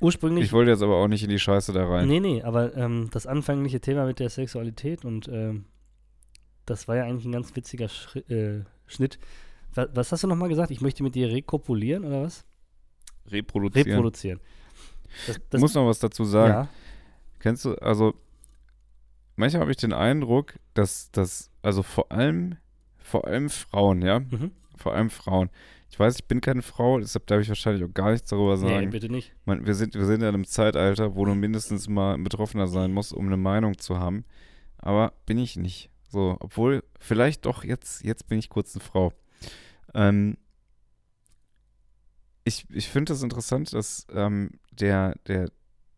ursprünglich. 0.00 0.44
ich 0.46 0.52
wollte 0.52 0.70
jetzt 0.70 0.82
aber 0.82 0.96
auch 0.96 1.08
nicht 1.08 1.22
in 1.24 1.30
die 1.30 1.38
Scheiße 1.38 1.72
da 1.72 1.86
rein. 1.86 2.06
Nee, 2.06 2.20
nee, 2.20 2.42
aber 2.42 2.76
ähm, 2.76 3.08
das 3.10 3.26
anfängliche 3.26 3.80
Thema 3.80 4.06
mit 4.06 4.18
der 4.20 4.30
Sexualität 4.30 5.04
und 5.04 5.28
ähm, 5.28 5.64
das 6.66 6.86
war 6.86 6.96
ja 6.96 7.04
eigentlich 7.04 7.24
ein 7.24 7.32
ganz 7.32 7.54
witziger 7.56 7.88
Schri 7.88 8.20
äh, 8.28 8.64
Schnitt. 8.86 9.18
Was, 9.74 9.88
was 9.94 10.12
hast 10.12 10.22
du 10.24 10.28
nochmal 10.28 10.48
gesagt? 10.48 10.70
Ich 10.70 10.80
möchte 10.80 11.02
mit 11.02 11.14
dir 11.14 11.28
rekopulieren 11.28 12.04
oder 12.04 12.22
was? 12.22 12.44
Reproduzieren. 13.26 13.88
Reproduzieren. 13.88 14.40
Das, 15.26 15.36
Ich 15.36 15.42
das, 15.50 15.60
muss 15.60 15.74
noch 15.74 15.86
was 15.86 15.98
dazu 15.98 16.24
sagen. 16.24 16.52
ja. 16.52 16.68
Kennst 17.40 17.64
du, 17.64 17.74
also 17.76 18.14
manchmal 19.36 19.62
habe 19.62 19.70
ich 19.70 19.78
den 19.78 19.92
Eindruck, 19.92 20.54
dass 20.74 21.10
das, 21.10 21.50
also 21.62 21.82
vor 21.82 22.12
allem, 22.12 22.56
vor 23.10 23.26
allem 23.26 23.50
Frauen, 23.50 24.02
ja, 24.02 24.20
Mhm. 24.20 24.52
vor 24.76 24.94
allem 24.94 25.10
Frauen. 25.10 25.50
Ich 25.90 25.98
weiß, 25.98 26.14
ich 26.16 26.24
bin 26.26 26.40
keine 26.40 26.62
Frau, 26.62 27.00
deshalb 27.00 27.26
darf 27.26 27.40
ich 27.40 27.48
wahrscheinlich 27.48 27.82
auch 27.84 27.92
gar 27.92 28.12
nichts 28.12 28.30
darüber 28.30 28.56
Nee, 28.56 28.68
sagen. 28.68 28.90
bitte 28.90 29.08
nicht. 29.10 29.32
Man, 29.44 29.66
wir, 29.66 29.74
sind, 29.74 29.94
wir 29.94 30.04
sind 30.06 30.20
in 30.22 30.28
einem 30.28 30.44
Zeitalter, 30.44 31.16
wo 31.16 31.24
du 31.24 31.34
mindestens 31.34 31.88
mal 31.88 32.14
ein 32.14 32.22
Betroffener 32.22 32.68
sein 32.68 32.92
musst, 32.92 33.12
um 33.12 33.26
eine 33.26 33.36
Meinung 33.36 33.76
zu 33.78 33.98
haben. 33.98 34.24
Aber 34.78 35.12
bin 35.26 35.36
ich 35.38 35.56
nicht. 35.56 35.90
So, 36.08 36.36
obwohl, 36.40 36.84
vielleicht 36.98 37.44
doch, 37.46 37.64
jetzt, 37.64 38.04
jetzt 38.04 38.28
bin 38.28 38.38
ich 38.38 38.48
kurz 38.48 38.74
eine 38.74 38.84
Frau. 38.84 39.12
Ähm, 39.94 40.36
ich 42.44 42.66
ich 42.70 42.88
finde 42.88 43.12
das 43.12 43.22
interessant, 43.22 43.72
dass 43.72 44.06
ähm, 44.12 44.50
der, 44.72 45.14
der, 45.26 45.50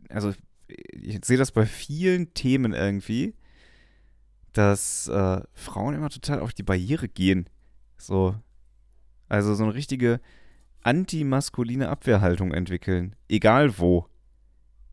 also 0.08 0.32
ich 0.92 1.18
sehe 1.24 1.36
das 1.38 1.52
bei 1.52 1.66
vielen 1.66 2.32
Themen 2.34 2.72
irgendwie, 2.72 3.34
dass 4.52 5.08
äh, 5.08 5.40
Frauen 5.54 5.94
immer 5.94 6.10
total 6.10 6.40
auf 6.40 6.52
die 6.52 6.62
Barriere 6.62 7.08
gehen. 7.08 7.48
So, 7.96 8.34
also 9.28 9.54
so 9.54 9.64
eine 9.64 9.74
richtige 9.74 10.20
antimaskuline 10.82 11.88
Abwehrhaltung 11.88 12.52
entwickeln. 12.52 13.14
Egal 13.28 13.78
wo. 13.78 14.06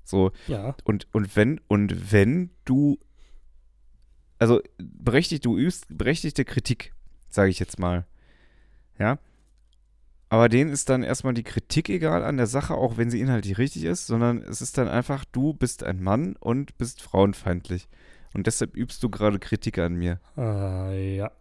So, 0.04 0.32
Ja. 0.48 0.76
und, 0.86 1.08
und 1.14 1.36
wenn, 1.36 1.60
und 1.68 2.12
wenn 2.12 2.52
du, 2.66 2.98
also 4.38 4.62
berechtigt, 4.78 5.46
du 5.46 5.58
übst 5.58 5.86
berechtigte 5.90 6.46
Kritik, 6.46 6.94
sage 7.30 7.50
ich 7.50 7.60
jetzt 7.60 7.80
mal. 7.80 8.06
Ja. 8.98 9.20
Aber 10.30 10.48
denen 10.48 10.72
ist 10.72 10.90
dann 10.90 11.02
erstmal 11.04 11.34
die 11.34 11.44
Kritik 11.44 11.90
egal 11.90 12.24
an 12.24 12.38
der 12.38 12.46
Sache, 12.48 12.76
auch 12.76 12.98
wenn 12.98 13.10
sie 13.10 13.20
inhaltlich 13.20 13.58
richtig 13.58 13.84
ist, 13.84 14.06
sondern 14.06 14.44
es 14.44 14.62
ist 14.62 14.78
dann 14.78 14.88
einfach, 14.88 15.26
du 15.26 15.54
bist 15.54 15.84
ein 15.84 16.02
Mann 16.04 16.36
und 16.40 16.78
bist 16.78 17.02
frauenfeindlich. 17.02 17.88
Und 18.34 18.48
deshalb 18.48 18.76
übst 18.76 19.02
du 19.04 19.10
gerade 19.10 19.40
Kritik 19.40 19.78
an 19.80 19.96
mir. 19.96 20.20
Äh, 20.38 21.18
ja. 21.18 21.32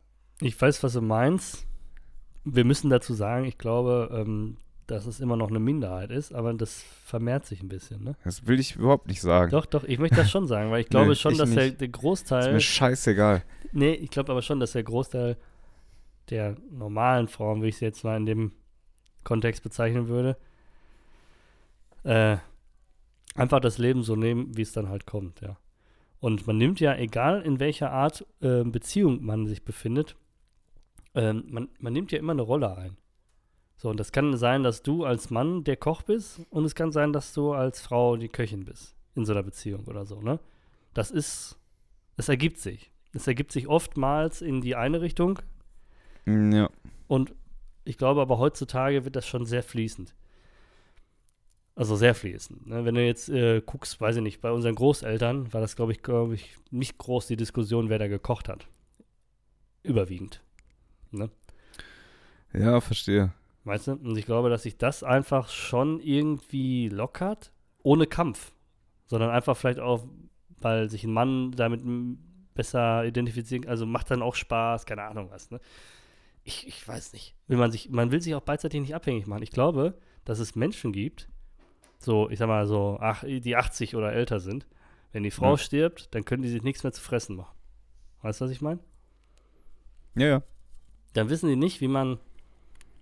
Ich 0.40 0.61
weiß, 0.61 0.83
was 0.83 0.92
du 0.94 1.01
meinst. 1.03 1.66
Wir 2.44 2.64
müssen 2.64 2.88
dazu 2.90 3.12
sagen, 3.12 3.44
ich 3.44 3.59
glaube, 3.59 4.09
ähm, 4.12 4.57
dass 4.88 5.05
es 5.07 5.20
immer 5.20 5.37
noch 5.37 5.51
eine 5.51 5.59
Minderheit 5.59 6.11
ist, 6.11 6.35
aber 6.35 6.55
das 6.55 6.83
vermehrt 7.05 7.44
sich 7.44 7.62
ein 7.62 7.68
bisschen, 7.68 8.03
ne? 8.05 8.16
Das 8.24 8.46
will 8.46 8.59
ich 8.59 8.77
überhaupt 8.77 9.07
nicht 9.07 9.20
sagen. 9.20 9.51
Doch, 9.51 9.66
doch, 9.66 9.85
ich 9.85 9.98
möchte 9.98 10.16
das 10.16 10.31
schon 10.31 10.46
sagen, 10.46 10.70
weil 10.70 10.81
ich 10.81 10.88
glaube 10.88 11.09
Nee, 11.11 11.14
schon, 11.14 11.33
ich 11.33 11.38
dass 11.38 11.51
der, 11.51 11.70
der 11.72 11.88
Ist 11.88 11.92
Großteil. 11.92 12.53
mir 12.55 12.61
scheißegal. 12.61 13.42
Nee, 13.72 13.92
ich 13.92 14.11
glaube 14.11 14.33
aber 14.33 14.40
schon, 14.40 14.61
dass 14.61 14.72
der 14.72 14.83
Großteil 14.83 15.37
der 16.31 16.57
normalen 16.70 17.29
Frauen, 17.29 17.62
wie 17.62 17.68
ich 17.68 17.77
sie 17.77 17.85
jetzt 17.85 18.03
mal 18.03 18.16
in 18.16 18.24
dem 18.24 18.53
Kontext 19.24 19.62
bezeichnen 19.62 20.09
würde, 20.09 20.38
äh, 22.05 22.38
einfach 23.35 23.61
das 23.61 23.77
Leben 23.77 24.03
so 24.03 24.16
nehmen, 24.16 24.57
wie 24.57 24.62
es 24.62 24.72
dann 24.72 24.88
halt 24.88 25.05
kommt, 25.05 25.42
ja. 25.42 25.59
Und 26.20 26.46
man 26.46 26.59
nimmt 26.59 26.81
ja, 26.81 26.96
egal 26.96 27.42
in 27.42 27.61
welcher 27.61 27.92
Art 27.92 28.26
äh, 28.40 28.64
Beziehung 28.64 29.24
man 29.24 29.46
sich 29.46 29.64
befindet, 29.64 30.16
ähm, 31.14 31.44
man, 31.48 31.68
man 31.78 31.92
nimmt 31.92 32.12
ja 32.12 32.18
immer 32.18 32.33
eine 32.33 32.42
Rolle 32.42 32.76
ein. 32.76 32.96
So, 33.76 33.88
und 33.90 34.00
das 34.00 34.11
kann 34.11 34.37
sein, 34.37 34.64
dass 34.64 34.83
du 34.83 35.04
als 35.04 35.31
Mann 35.31 35.62
der 35.62 35.76
Koch 35.76 36.02
bist 36.02 36.40
und 36.50 36.64
es 36.64 36.74
kann 36.74 36.90
sein, 36.90 37.12
dass 37.12 37.33
du 37.33 37.52
als 37.52 37.81
Frau 37.81 38.16
die 38.16 38.28
Köchin 38.28 38.64
bist 38.64 38.96
in 39.14 39.24
so 39.24 39.33
einer 39.33 39.44
Beziehung 39.44 39.85
oder 39.87 40.04
so, 40.04 40.20
ne? 40.20 40.40
Das 40.94 41.12
ist, 41.12 41.57
es 42.16 42.28
ergibt 42.28 42.59
sich. 42.59 42.90
Es 43.12 43.26
ergibt 43.28 43.52
sich 43.52 43.68
oftmals 43.68 44.42
in 44.42 44.61
die 44.61 44.74
eine 44.74 45.00
Richtung 45.00 45.38
Ja. 46.26 46.68
und 47.07 47.35
ich 47.85 47.96
glaube 47.96 48.20
aber 48.20 48.38
heutzutage 48.38 49.04
wird 49.04 49.14
das 49.16 49.26
schon 49.26 49.46
sehr 49.46 49.62
fließend. 49.62 50.12
Also 51.79 51.95
sehr 51.95 52.17
fließend. 52.17 52.67
Ne? 52.67 52.85
Wenn 52.85 52.97
du 52.97 53.07
jetzt 53.07 53.29
äh, 53.29 53.62
guckst, 53.64 54.01
weiß 54.01 54.17
ich 54.17 54.23
nicht, 54.23 54.41
bei 54.41 54.51
unseren 54.51 54.75
Großeltern 54.75 55.53
war 55.53 55.61
das, 55.61 55.77
glaube 55.77 55.93
ich, 55.93 56.03
glaube 56.03 56.35
ich, 56.35 56.57
nicht 56.73 56.99
groß 56.99 57.29
die 57.29 57.37
Diskussion, 57.37 57.88
wer 57.88 58.01
da 58.01 58.09
gekocht 58.09 58.49
hat. 58.49 58.67
Überwiegend. 59.85 60.43
Ne? 61.12 61.31
Ja, 62.53 62.81
verstehe. 62.81 63.33
Weißt 63.62 63.87
du? 63.87 63.93
Und 63.93 64.17
ich 64.17 64.27
glaube, 64.27 64.51
dass 64.51 64.64
sich 64.64 64.77
das 64.77 65.05
einfach 65.05 65.51
schon 65.51 66.01
irgendwie 66.01 66.88
lockert, 66.88 67.53
ohne 67.85 68.09
Kampf. 68.09 68.51
Sondern 69.07 69.31
einfach 69.31 69.57
vielleicht 69.57 69.79
auch, 69.79 70.05
weil 70.61 70.91
sich 70.91 71.05
ein 71.05 71.12
Mann 71.12 71.53
damit 71.53 71.83
besser 72.55 73.05
identifizieren, 73.05 73.69
also 73.69 73.87
macht 73.87 74.11
dann 74.11 74.23
auch 74.23 74.35
Spaß, 74.35 74.85
keine 74.85 75.05
Ahnung 75.05 75.31
was, 75.31 75.53
ne? 75.53 75.61
Ich, 76.43 76.67
ich 76.67 76.88
weiß 76.88 77.12
nicht. 77.12 77.37
Will 77.47 77.57
man 77.57 77.71
sich, 77.71 77.88
man 77.88 78.11
will 78.11 78.21
sich 78.21 78.35
auch 78.35 78.43
beidseitig 78.43 78.81
nicht 78.81 78.97
abhängig 78.97 79.29
machen. 79.29 79.45
Ich 79.45 79.53
glaube, 79.53 79.97
dass 80.25 80.41
es 80.41 80.57
Menschen 80.57 80.91
gibt, 80.93 81.29
so, 81.98 82.30
ich 82.30 82.38
sag 82.38 82.46
mal 82.48 82.66
so, 82.66 82.98
ach, 83.00 83.24
die 83.24 83.56
80 83.56 83.96
oder 83.96 84.12
älter 84.12 84.40
sind, 84.40 84.66
wenn 85.12 85.22
die 85.22 85.30
Frau 85.30 85.52
Ja. 85.52 85.58
stirbt, 85.58 86.14
dann 86.14 86.24
können 86.24 86.42
die 86.42 86.48
sich 86.48 86.62
nichts 86.62 86.82
mehr 86.82 86.92
zu 86.92 87.00
fressen 87.02 87.37
machen. 87.37 87.56
Weißt 88.22 88.40
du, 88.40 88.44
was 88.44 88.52
ich 88.52 88.61
meine? 88.61 88.80
Ja, 90.14 90.26
ja. 90.26 90.42
dann 91.14 91.28
wissen 91.30 91.48
die 91.48 91.56
nicht, 91.56 91.80
wie 91.80 91.88
man 91.88 92.18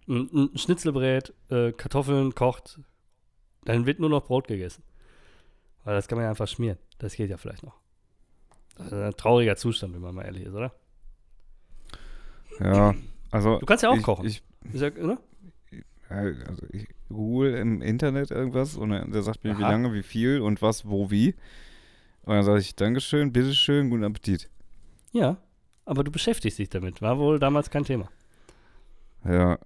ein, 0.08 0.28
ein 0.54 0.58
Schnitzel 0.58 0.92
brät, 0.92 1.32
äh, 1.50 1.72
Kartoffeln 1.72 2.34
kocht. 2.34 2.80
Dann 3.64 3.86
wird 3.86 3.98
nur 3.98 4.10
noch 4.10 4.24
Brot 4.24 4.46
gegessen. 4.48 4.82
Weil 5.84 5.94
das 5.96 6.06
kann 6.08 6.16
man 6.16 6.24
ja 6.24 6.30
einfach 6.30 6.48
schmieren. 6.48 6.78
Das 6.98 7.14
geht 7.14 7.30
ja 7.30 7.36
vielleicht 7.36 7.62
noch. 7.62 7.74
Das 8.76 8.86
ist 8.88 8.92
ein 8.92 9.16
trauriger 9.16 9.56
Zustand, 9.56 9.94
wenn 9.94 10.02
man 10.02 10.14
mal 10.14 10.24
ehrlich 10.24 10.44
ist, 10.44 10.54
oder? 10.54 10.72
Ja. 12.60 12.94
Also, 13.30 13.58
Du 13.58 13.66
kannst 13.66 13.82
ja 13.82 13.90
auch 13.90 13.96
ich, 13.96 14.02
kochen. 14.02 14.26
Ich, 14.26 14.42
Ist 14.72 14.80
ja, 14.82 14.90
ne? 14.90 15.18
ja, 16.10 16.16
also 16.46 16.66
ich 16.70 16.86
google 17.08 17.54
im 17.54 17.82
Internet 17.82 18.30
irgendwas 18.30 18.76
und 18.76 18.92
er- 18.92 19.06
der 19.06 19.22
sagt 19.22 19.44
mir, 19.44 19.58
wie 19.58 19.62
Aha. 19.62 19.72
lange, 19.72 19.92
wie 19.92 20.02
viel 20.02 20.40
und 20.40 20.62
was, 20.62 20.86
wo, 20.88 21.10
wie. 21.10 21.34
Und 22.22 22.34
dann 22.34 22.42
sage 22.44 22.60
ich, 22.60 22.74
Dankeschön, 22.74 23.32
bitteschön, 23.32 23.90
guten 23.90 24.04
Appetit. 24.04 24.50
Ja. 25.12 25.36
Aber 25.84 26.02
du 26.02 26.10
beschäftigst 26.10 26.58
dich 26.58 26.68
damit. 26.68 27.00
War 27.00 27.18
wohl 27.18 27.38
damals 27.38 27.70
kein 27.70 27.84
Thema. 27.84 28.08
Ja. 29.24 29.58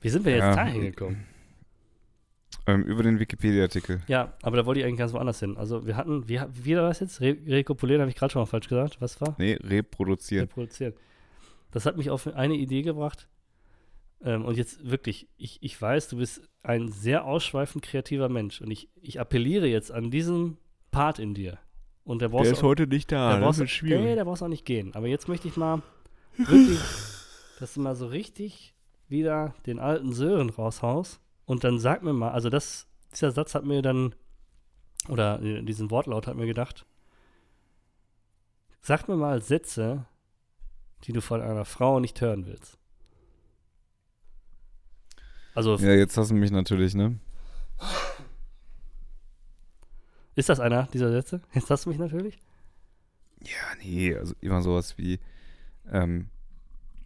Wie 0.00 0.08
sind 0.08 0.24
wir 0.24 0.32
jetzt 0.32 0.42
Ja. 0.42 0.54
dahin 0.54 0.82
gekommen? 0.82 1.24
Ähm, 2.66 2.82
über 2.84 3.02
den 3.02 3.18
Wikipedia-Artikel. 3.18 4.00
Ja, 4.06 4.34
aber 4.42 4.58
da 4.58 4.66
wollte 4.66 4.80
ich 4.80 4.86
eigentlich 4.86 4.98
ganz 4.98 5.12
woanders 5.12 5.40
hin. 5.40 5.56
Also 5.56 5.86
wir 5.86 5.96
hatten, 5.96 6.28
wie, 6.28 6.40
wie 6.52 6.76
war 6.76 6.82
das 6.88 7.00
jetzt? 7.00 7.20
Re 7.20 7.36
Rekupulieren 7.46 8.00
habe 8.00 8.10
ich 8.10 8.16
gerade 8.16 8.32
schon 8.32 8.42
mal 8.42 8.46
falsch 8.46 8.68
gesagt. 8.68 9.00
Was 9.00 9.20
war? 9.20 9.34
Nee, 9.38 9.58
reproduzieren. 9.62 10.44
reproduzieren. 10.46 10.94
Das 11.72 11.86
hat 11.86 11.96
mich 11.96 12.10
auf 12.10 12.26
eine 12.28 12.54
Idee 12.54 12.82
gebracht. 12.82 13.28
Ähm, 14.22 14.44
und 14.44 14.56
jetzt 14.56 14.88
wirklich, 14.88 15.28
ich, 15.36 15.58
ich 15.62 15.80
weiß, 15.80 16.08
du 16.08 16.18
bist 16.18 16.42
ein 16.62 16.88
sehr 16.88 17.24
ausschweifend 17.24 17.82
kreativer 17.84 18.28
Mensch. 18.28 18.60
Und 18.60 18.70
ich, 18.70 18.88
ich 19.00 19.18
appelliere 19.20 19.66
jetzt 19.66 19.90
an 19.90 20.10
diesen 20.10 20.58
Part 20.90 21.18
in 21.18 21.34
dir. 21.34 21.58
Und 22.04 22.20
der 22.22 22.28
brauchst 22.28 22.50
du 22.52 22.56
auch- 22.56 22.62
heute 22.62 22.86
nicht 22.86 23.10
der 23.10 23.18
da. 23.18 23.38
brauchst, 23.40 23.60
du- 23.60 23.66
nee, 24.02 24.14
der 24.14 24.24
brauchst 24.24 24.42
auch 24.42 24.48
nicht 24.48 24.64
gehen. 24.66 24.94
Aber 24.94 25.06
jetzt 25.06 25.28
möchte 25.28 25.48
ich 25.48 25.56
mal 25.56 25.82
wirklich, 26.36 26.78
dass 27.60 27.74
du 27.74 27.80
mal 27.80 27.94
so 27.94 28.06
richtig 28.06 28.74
wieder 29.08 29.54
den 29.66 29.78
alten 29.78 30.12
Sören 30.12 30.50
raushaust. 30.50 31.20
Und 31.46 31.64
dann 31.64 31.78
sag 31.78 32.02
mir 32.02 32.12
mal, 32.12 32.30
also 32.30 32.48
das, 32.50 32.86
dieser 33.12 33.30
Satz 33.32 33.54
hat 33.54 33.64
mir 33.64 33.82
dann, 33.82 34.14
oder 35.08 35.40
äh, 35.42 35.62
diesen 35.62 35.90
Wortlaut 35.90 36.26
hat 36.26 36.36
mir 36.36 36.46
gedacht, 36.46 36.84
sag 38.80 39.08
mir 39.08 39.16
mal 39.16 39.40
Sätze, 39.42 40.06
die 41.04 41.12
du 41.12 41.20
von 41.20 41.40
einer 41.40 41.64
Frau 41.64 42.00
nicht 42.00 42.20
hören 42.20 42.46
willst. 42.46 42.78
Also 45.54 45.76
Ja, 45.76 45.92
jetzt 45.94 46.16
hast 46.16 46.30
du 46.30 46.34
mich 46.34 46.50
natürlich, 46.50 46.94
ne? 46.94 47.18
ist 50.36 50.48
das 50.48 50.60
einer 50.60 50.84
dieser 50.92 51.10
Sätze? 51.10 51.40
Jetzt 51.52 51.70
hast 51.70 51.84
du 51.86 51.90
mich 51.90 51.98
natürlich. 51.98 52.38
Ja, 53.42 53.74
nee, 53.82 54.14
also 54.14 54.34
immer 54.40 54.62
sowas 54.62 54.96
wie, 54.98 55.18
ähm, 55.90 56.28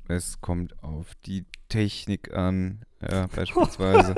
es 0.09 0.41
kommt 0.41 0.83
auf 0.83 1.15
die 1.27 1.45
Technik 1.69 2.35
an, 2.35 2.85
ja, 3.01 3.27
beispielsweise. 3.35 4.15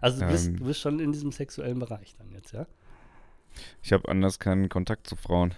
Also 0.00 0.20
du 0.20 0.28
bist, 0.28 0.48
Ähm. 0.48 0.56
du 0.58 0.64
bist 0.66 0.80
schon 0.80 1.00
in 1.00 1.12
diesem 1.12 1.32
sexuellen 1.32 1.78
Bereich 1.78 2.14
dann 2.16 2.30
jetzt, 2.32 2.52
ja? 2.52 2.66
ich 3.82 3.92
habe 3.92 4.08
anders 4.08 4.38
keinen 4.38 4.68
Kontakt 4.68 5.06
zu 5.06 5.16
Frauen. 5.16 5.54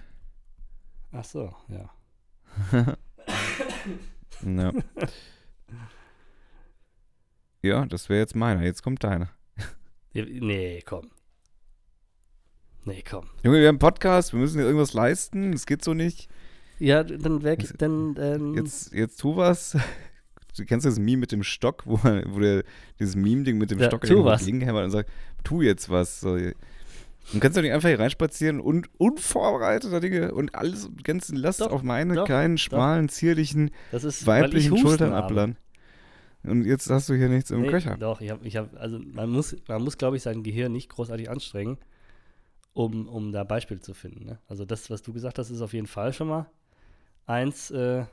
Ach 1.12 1.24
so, 1.24 1.54
ja. 1.68 1.90
Ja. 4.44 4.72
ja, 7.62 7.87
das 7.87 8.09
wäre 8.09 8.20
jetzt 8.20 8.35
meiner. 8.37 8.62
Jetzt 8.62 8.83
kommt 8.83 9.03
deiner. 9.05 9.31
Nee, 10.14 10.83
komm. 10.85 11.11
Nee, 12.85 13.03
komm. 13.09 13.27
Junge, 13.44 13.61
wir 13.61 13.68
haben 13.68 13.75
einen 13.75 13.79
Podcast, 13.79 14.33
wir 14.33 14.40
müssen 14.40 14.57
hier 14.59 14.66
irgendwas 14.66 14.92
leisten. 14.92 15.53
Das 15.53 15.66
geht 15.66 15.85
so 15.85 15.94
nicht. 15.94 16.29
Ja, 16.79 17.05
dann 17.05 17.44
weg, 17.44 17.61
Das- 17.61 17.75
dann, 17.79 18.16
ähm, 18.18 18.55
Jetzt, 18.55 18.92
jetzt 18.92 19.20
tu 19.20 19.37
was. 19.37 19.77
Du 20.55 20.66
kennst 20.66 20.85
das 20.85 20.98
Meme 20.98 21.20
mit 21.20 21.33
dem 21.33 21.42
Stock, 21.44 21.85
wo, 21.87 21.94
wo 22.03 22.38
der 22.38 22.62
dieses 23.01 23.16
Meme-Ding 23.16 23.57
mit 23.57 23.70
dem 23.70 23.79
Ja, 23.79 23.87
Stock 23.87 24.03
gegenhämmert 24.03 24.85
und 24.85 24.90
sagt, 24.90 25.11
tu 25.44 25.62
jetzt 25.62 25.88
was. 25.88 26.20
So, 26.20 26.37
du 26.37 26.53
kannst 27.40 27.57
doch 27.57 27.62
nicht 27.62 27.72
einfach 27.72 27.88
hier 27.88 27.98
reinspazieren 27.98 28.61
und 28.61 28.90
unvorbereiteter 28.98 30.01
Dinge 30.01 30.35
und 30.35 30.55
alles 30.55 30.90
ganzen 31.05 31.37
Last 31.37 31.62
Doch, 31.62 31.70
auf 31.72 31.83
meine 31.83 32.16
doch, 32.16 32.27
kleinen, 32.27 32.59
schmalen, 32.59 33.09
zierlichen, 33.09 33.70
das 33.92 34.05
ist, 34.05 34.27
weiblichen 34.27 34.77
Schultern 34.77 35.14
habe. 35.14 35.55
Und 36.44 36.64
jetzt 36.64 36.90
hast 36.90 37.09
du 37.09 37.14
hier 37.14 37.28
nichts 37.28 37.50
im 37.50 37.62
Nee, 37.62 37.68
Köcher. 37.68 37.96
Doch, 37.96 38.20
ich 38.20 38.31
habe, 38.31 38.46
ich 38.46 38.57
hab, 38.57 38.74
also 38.76 38.98
man 38.98 39.31
muss, 39.31 39.57
man 39.68 39.83
muss, 39.83 39.96
glaube 39.96 40.16
ich, 40.16 40.22
sein 40.22 40.42
Gehirn 40.42 40.72
nicht 40.72 40.88
großartig 40.88 41.31
anstrengen, 41.31 41.78
um, 42.72 43.09
um 43.09 43.31
da 43.33 43.44
Beispiele 43.44 43.81
zu 43.81 43.94
finden. 43.94 44.24
Ne? 44.24 44.38
Also 44.48 44.64
das, 44.64 44.90
was 44.90 45.02
du 45.02 45.12
gesagt 45.12 45.38
hast, 45.38 45.50
ist 45.50 45.61
auf 45.61 45.72
jeden 45.72 45.87
Fall 45.87 46.12
schon 46.12 46.28
mal 46.28 46.50
eins 47.26 47.70
äh, 47.70 48.05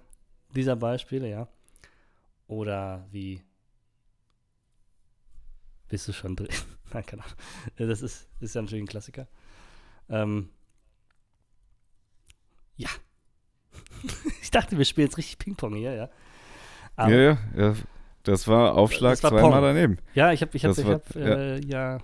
dieser 0.55 0.75
Beispiele, 0.75 1.29
ja. 1.29 1.47
Oder 2.47 3.07
wie 3.11 3.41
bist 5.87 6.07
du 6.07 6.13
schon 6.13 6.35
drin? 6.35 6.49
Nein, 6.93 7.05
keine 7.05 7.23
Ahnung. 7.23 7.37
Das 7.77 8.01
ist, 8.01 8.27
ist 8.39 8.53
ja 8.55 8.61
natürlich 8.61 8.83
ein 8.83 8.87
Klassiker. 8.87 9.27
Ähm, 10.07 10.49
ja. 12.77 12.89
ich 14.41 14.51
dachte, 14.51 14.77
wir 14.77 14.85
spielen 14.85 15.07
jetzt 15.07 15.17
richtig 15.17 15.37
Ping-Pong 15.39 15.75
hier, 15.75 15.93
ja. 15.93 16.09
Aber- 16.95 17.11
ja, 17.11 17.19
ja, 17.19 17.37
ja. 17.55 17.75
Das 18.29 18.47
war 18.47 18.75
Aufschlag 18.75 19.11
Das 19.13 19.23
war 19.23 19.31
zweimal 19.31 19.51
Pong. 19.51 19.61
daneben. 19.61 19.97
Ja, 20.13 20.31
ich 20.31 20.41
habe 20.41 20.51
ich 20.55 20.65
hab, 20.65 20.77
ich 20.77 20.85
war- 20.85 20.93
hab, 20.95 21.15
äh, 21.15 21.59
ja. 21.65 21.99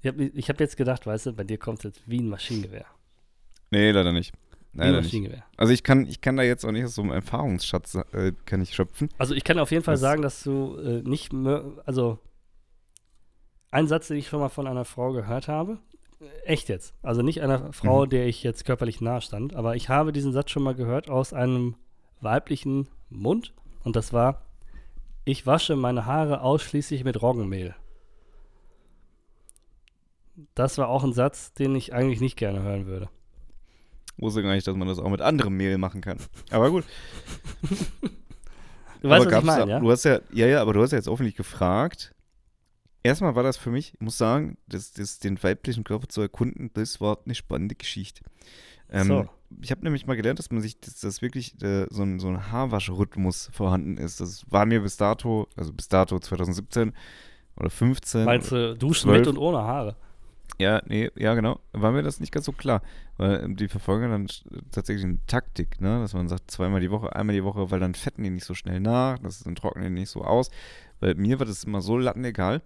Ich 0.00 0.06
habe 0.08 0.24
ich 0.24 0.48
hab 0.48 0.60
jetzt 0.60 0.76
gedacht, 0.76 1.06
weißt 1.06 1.26
du, 1.26 1.32
bei 1.32 1.44
dir 1.44 1.58
kommt 1.58 1.82
jetzt 1.84 2.00
wie 2.06 2.20
ein 2.20 2.28
Maschinengewehr. 2.28 2.86
Nee, 3.70 3.90
leider 3.90 4.12
nicht. 4.12 4.32
Leider 4.74 4.98
nicht. 4.98 5.04
Maschinengewehr. 5.06 5.44
Also 5.56 5.72
ich 5.72 5.82
kann, 5.82 6.06
ich 6.06 6.20
kann 6.20 6.36
da 6.36 6.42
jetzt 6.42 6.64
auch 6.64 6.70
nicht 6.70 6.84
aus 6.84 6.94
so 6.94 7.02
einem 7.02 7.10
Erfahrungsschatz 7.12 7.96
äh, 8.12 8.32
kann 8.46 8.60
ich 8.62 8.74
schöpfen. 8.74 9.08
Also 9.18 9.34
ich 9.34 9.42
kann 9.44 9.58
auf 9.58 9.70
jeden 9.72 9.82
Fall 9.82 9.94
Das- 9.94 10.00
sagen, 10.00 10.22
dass 10.22 10.42
du 10.44 10.76
äh, 10.76 11.02
nicht, 11.02 11.32
also 11.84 12.18
ein 13.70 13.86
Satz, 13.86 14.08
den 14.08 14.16
ich 14.18 14.28
schon 14.28 14.40
mal 14.40 14.48
von 14.48 14.66
einer 14.66 14.84
Frau 14.84 15.12
gehört 15.12 15.48
habe, 15.48 15.78
äh, 16.20 16.46
echt 16.46 16.68
jetzt, 16.68 16.94
also 17.02 17.22
nicht 17.22 17.42
einer 17.42 17.72
Frau, 17.72 18.04
Mhm. 18.06 18.10
der 18.10 18.26
ich 18.26 18.42
jetzt 18.42 18.64
körperlich 18.64 19.00
nahe 19.00 19.20
stand, 19.20 19.54
aber 19.54 19.76
ich 19.76 19.88
habe 19.88 20.12
diesen 20.12 20.32
Satz 20.32 20.50
schon 20.50 20.62
mal 20.62 20.74
gehört 20.74 21.10
aus 21.10 21.32
einem 21.32 21.74
weiblichen 22.20 22.88
Mund 23.10 23.52
und 23.84 23.96
das 23.96 24.12
war, 24.12 24.42
ich 25.28 25.46
wasche 25.46 25.76
meine 25.76 26.06
Haare 26.06 26.40
ausschließlich 26.40 27.04
mit 27.04 27.20
Roggenmehl. 27.20 27.74
Das 30.54 30.78
war 30.78 30.88
auch 30.88 31.04
ein 31.04 31.12
Satz, 31.12 31.52
den 31.52 31.74
ich 31.74 31.92
eigentlich 31.92 32.22
nicht 32.22 32.36
gerne 32.38 32.62
hören 32.62 32.86
würde. 32.86 33.10
Wusste 34.16 34.42
gar 34.42 34.54
nicht, 34.54 34.66
dass 34.66 34.74
man 34.74 34.88
das 34.88 34.98
auch 34.98 35.10
mit 35.10 35.20
anderem 35.20 35.54
Mehl 35.54 35.76
machen 35.76 36.00
kann. 36.00 36.18
Aber 36.50 36.70
gut. 36.70 36.84
Du 39.00 39.10
weißt, 39.10 39.26
aber 39.26 39.36
was 39.36 39.38
ich 39.38 39.44
meine, 39.44 39.70
ja? 39.70 39.80
Du 39.80 39.90
hast 39.90 40.04
ja, 40.04 40.20
ja, 40.32 40.46
ja, 40.46 40.62
aber 40.62 40.72
du 40.72 40.82
hast 40.82 40.92
ja 40.92 40.98
jetzt 40.98 41.08
öffentlich 41.08 41.36
gefragt. 41.36 42.14
Erstmal 43.02 43.34
war 43.34 43.42
das 43.42 43.58
für 43.58 43.70
mich, 43.70 43.94
ich 43.94 44.00
muss 44.00 44.16
sagen, 44.16 44.56
das, 44.66 44.92
das, 44.92 45.18
den 45.18 45.40
weiblichen 45.42 45.84
Körper 45.84 46.08
zu 46.08 46.22
erkunden, 46.22 46.70
das 46.72 47.00
war 47.00 47.18
eine 47.24 47.34
spannende 47.34 47.74
Geschichte. 47.74 48.24
Ähm, 48.90 49.06
So. 49.06 49.28
Ich 49.60 49.70
habe 49.70 49.82
nämlich 49.82 50.06
mal 50.06 50.16
gelernt, 50.16 50.38
dass 50.38 50.50
man 50.50 50.60
sich, 50.60 50.78
dass, 50.80 51.00
dass 51.00 51.22
wirklich 51.22 51.60
äh, 51.62 51.86
so, 51.90 52.02
ein, 52.02 52.20
so 52.20 52.28
ein 52.28 52.52
Haarwaschrhythmus 52.52 53.50
vorhanden 53.52 53.96
ist. 53.96 54.20
Das 54.20 54.44
war 54.50 54.66
mir 54.66 54.80
bis 54.80 54.96
dato, 54.96 55.48
also 55.56 55.72
bis 55.72 55.88
dato 55.88 56.18
2017 56.18 56.92
oder 57.56 57.70
15. 57.70 58.24
Meinst 58.24 58.52
du, 58.52 58.76
duschen 58.76 59.10
12? 59.10 59.18
mit 59.18 59.28
und 59.28 59.38
ohne 59.38 59.58
Haare? 59.58 59.96
Ja, 60.58 60.82
nee, 60.86 61.10
ja, 61.16 61.34
genau. 61.34 61.60
War 61.72 61.92
mir 61.92 62.02
das 62.02 62.20
nicht 62.20 62.32
ganz 62.32 62.46
so 62.46 62.52
klar. 62.52 62.82
Weil 63.16 63.44
ähm, 63.44 63.56
die 63.56 63.68
verfolgen 63.68 64.10
dann 64.10 64.28
tatsächlich 64.70 65.04
eine 65.04 65.18
Taktik, 65.26 65.80
ne? 65.80 66.00
Dass 66.00 66.14
man 66.14 66.28
sagt, 66.28 66.50
zweimal 66.50 66.80
die 66.80 66.90
Woche, 66.90 67.14
einmal 67.14 67.34
die 67.34 67.44
Woche, 67.44 67.70
weil 67.70 67.80
dann 67.80 67.94
fetten 67.94 68.24
die 68.24 68.30
nicht 68.30 68.44
so 68.44 68.54
schnell 68.54 68.80
nach, 68.80 69.18
das 69.18 69.42
dann 69.42 69.54
trocknen 69.54 69.84
die 69.84 70.00
nicht 70.00 70.10
so 70.10 70.24
aus. 70.24 70.50
Weil 71.00 71.14
mir 71.14 71.38
war 71.38 71.46
das 71.46 71.64
immer 71.64 71.80
so 71.80 71.96
lattenegal. 71.96 72.62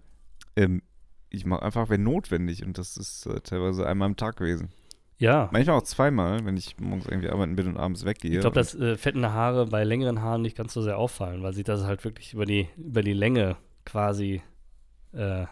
Ähm, 0.55 0.81
ich 1.29 1.45
mache 1.45 1.63
einfach, 1.63 1.89
wenn 1.89 2.03
notwendig. 2.03 2.63
Und 2.65 2.77
das 2.77 2.97
ist 2.97 3.27
äh, 3.27 3.41
teilweise 3.41 3.85
einmal 3.85 4.07
am 4.07 4.15
Tag 4.15 4.37
gewesen. 4.37 4.69
Ja. 5.19 5.49
Manchmal 5.51 5.77
auch 5.77 5.83
zweimal, 5.83 6.43
wenn 6.45 6.57
ich 6.57 6.77
morgens 6.79 7.05
irgendwie 7.05 7.29
arbeiten 7.29 7.55
bin 7.55 7.67
und 7.67 7.77
abends 7.77 8.03
weggehe. 8.05 8.31
Ich 8.31 8.39
glaube, 8.41 8.55
dass 8.55 8.75
äh, 8.75 8.97
fettende 8.97 9.31
Haare 9.33 9.67
bei 9.67 9.83
längeren 9.83 10.21
Haaren 10.21 10.41
nicht 10.41 10.57
ganz 10.57 10.73
so 10.73 10.81
sehr 10.81 10.97
auffallen, 10.97 11.43
weil 11.43 11.53
sich 11.53 11.63
das 11.63 11.83
halt 11.83 12.03
wirklich 12.03 12.33
über 12.33 12.45
die, 12.45 12.67
über 12.77 13.01
die 13.03 13.13
Länge 13.13 13.55
quasi 13.85 14.41
äh, 15.13 15.45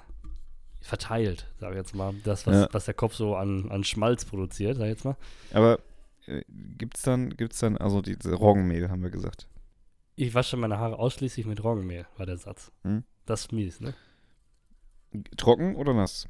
verteilt, 0.81 1.47
sage 1.59 1.73
ich 1.75 1.77
jetzt 1.77 1.95
mal. 1.95 2.13
Das, 2.23 2.47
was, 2.47 2.55
Ja. 2.55 2.67
was 2.71 2.85
der 2.85 2.95
Kopf 2.95 3.13
so 3.13 3.35
an, 3.35 3.69
an 3.71 3.83
Schmalz 3.83 4.25
produziert, 4.25 4.77
sag 4.77 4.85
ich 4.85 4.91
jetzt 4.91 5.05
mal. 5.05 5.15
Aber 5.53 5.79
äh, 6.25 6.41
gibt's 6.49 7.03
dann, 7.03 7.29
gibt's 7.37 7.59
dann, 7.59 7.77
also 7.77 8.01
diese 8.01 8.33
Roggenmehl, 8.33 8.89
haben 8.89 9.03
wir 9.03 9.11
gesagt. 9.11 9.47
Ich 10.15 10.33
wasche 10.33 10.57
meine 10.57 10.79
Haare 10.79 10.99
ausschließlich 10.99 11.45
mit 11.45 11.63
Roggenmehl, 11.63 12.05
war 12.17 12.25
der 12.25 12.37
Satz. 12.37 12.71
Hm. 12.83 13.03
Das 13.25 13.41
ist 13.41 13.51
mies, 13.53 13.79
ne? 13.79 13.93
Trocken 15.37 15.75
oder 15.75 15.93
nass? 15.93 16.27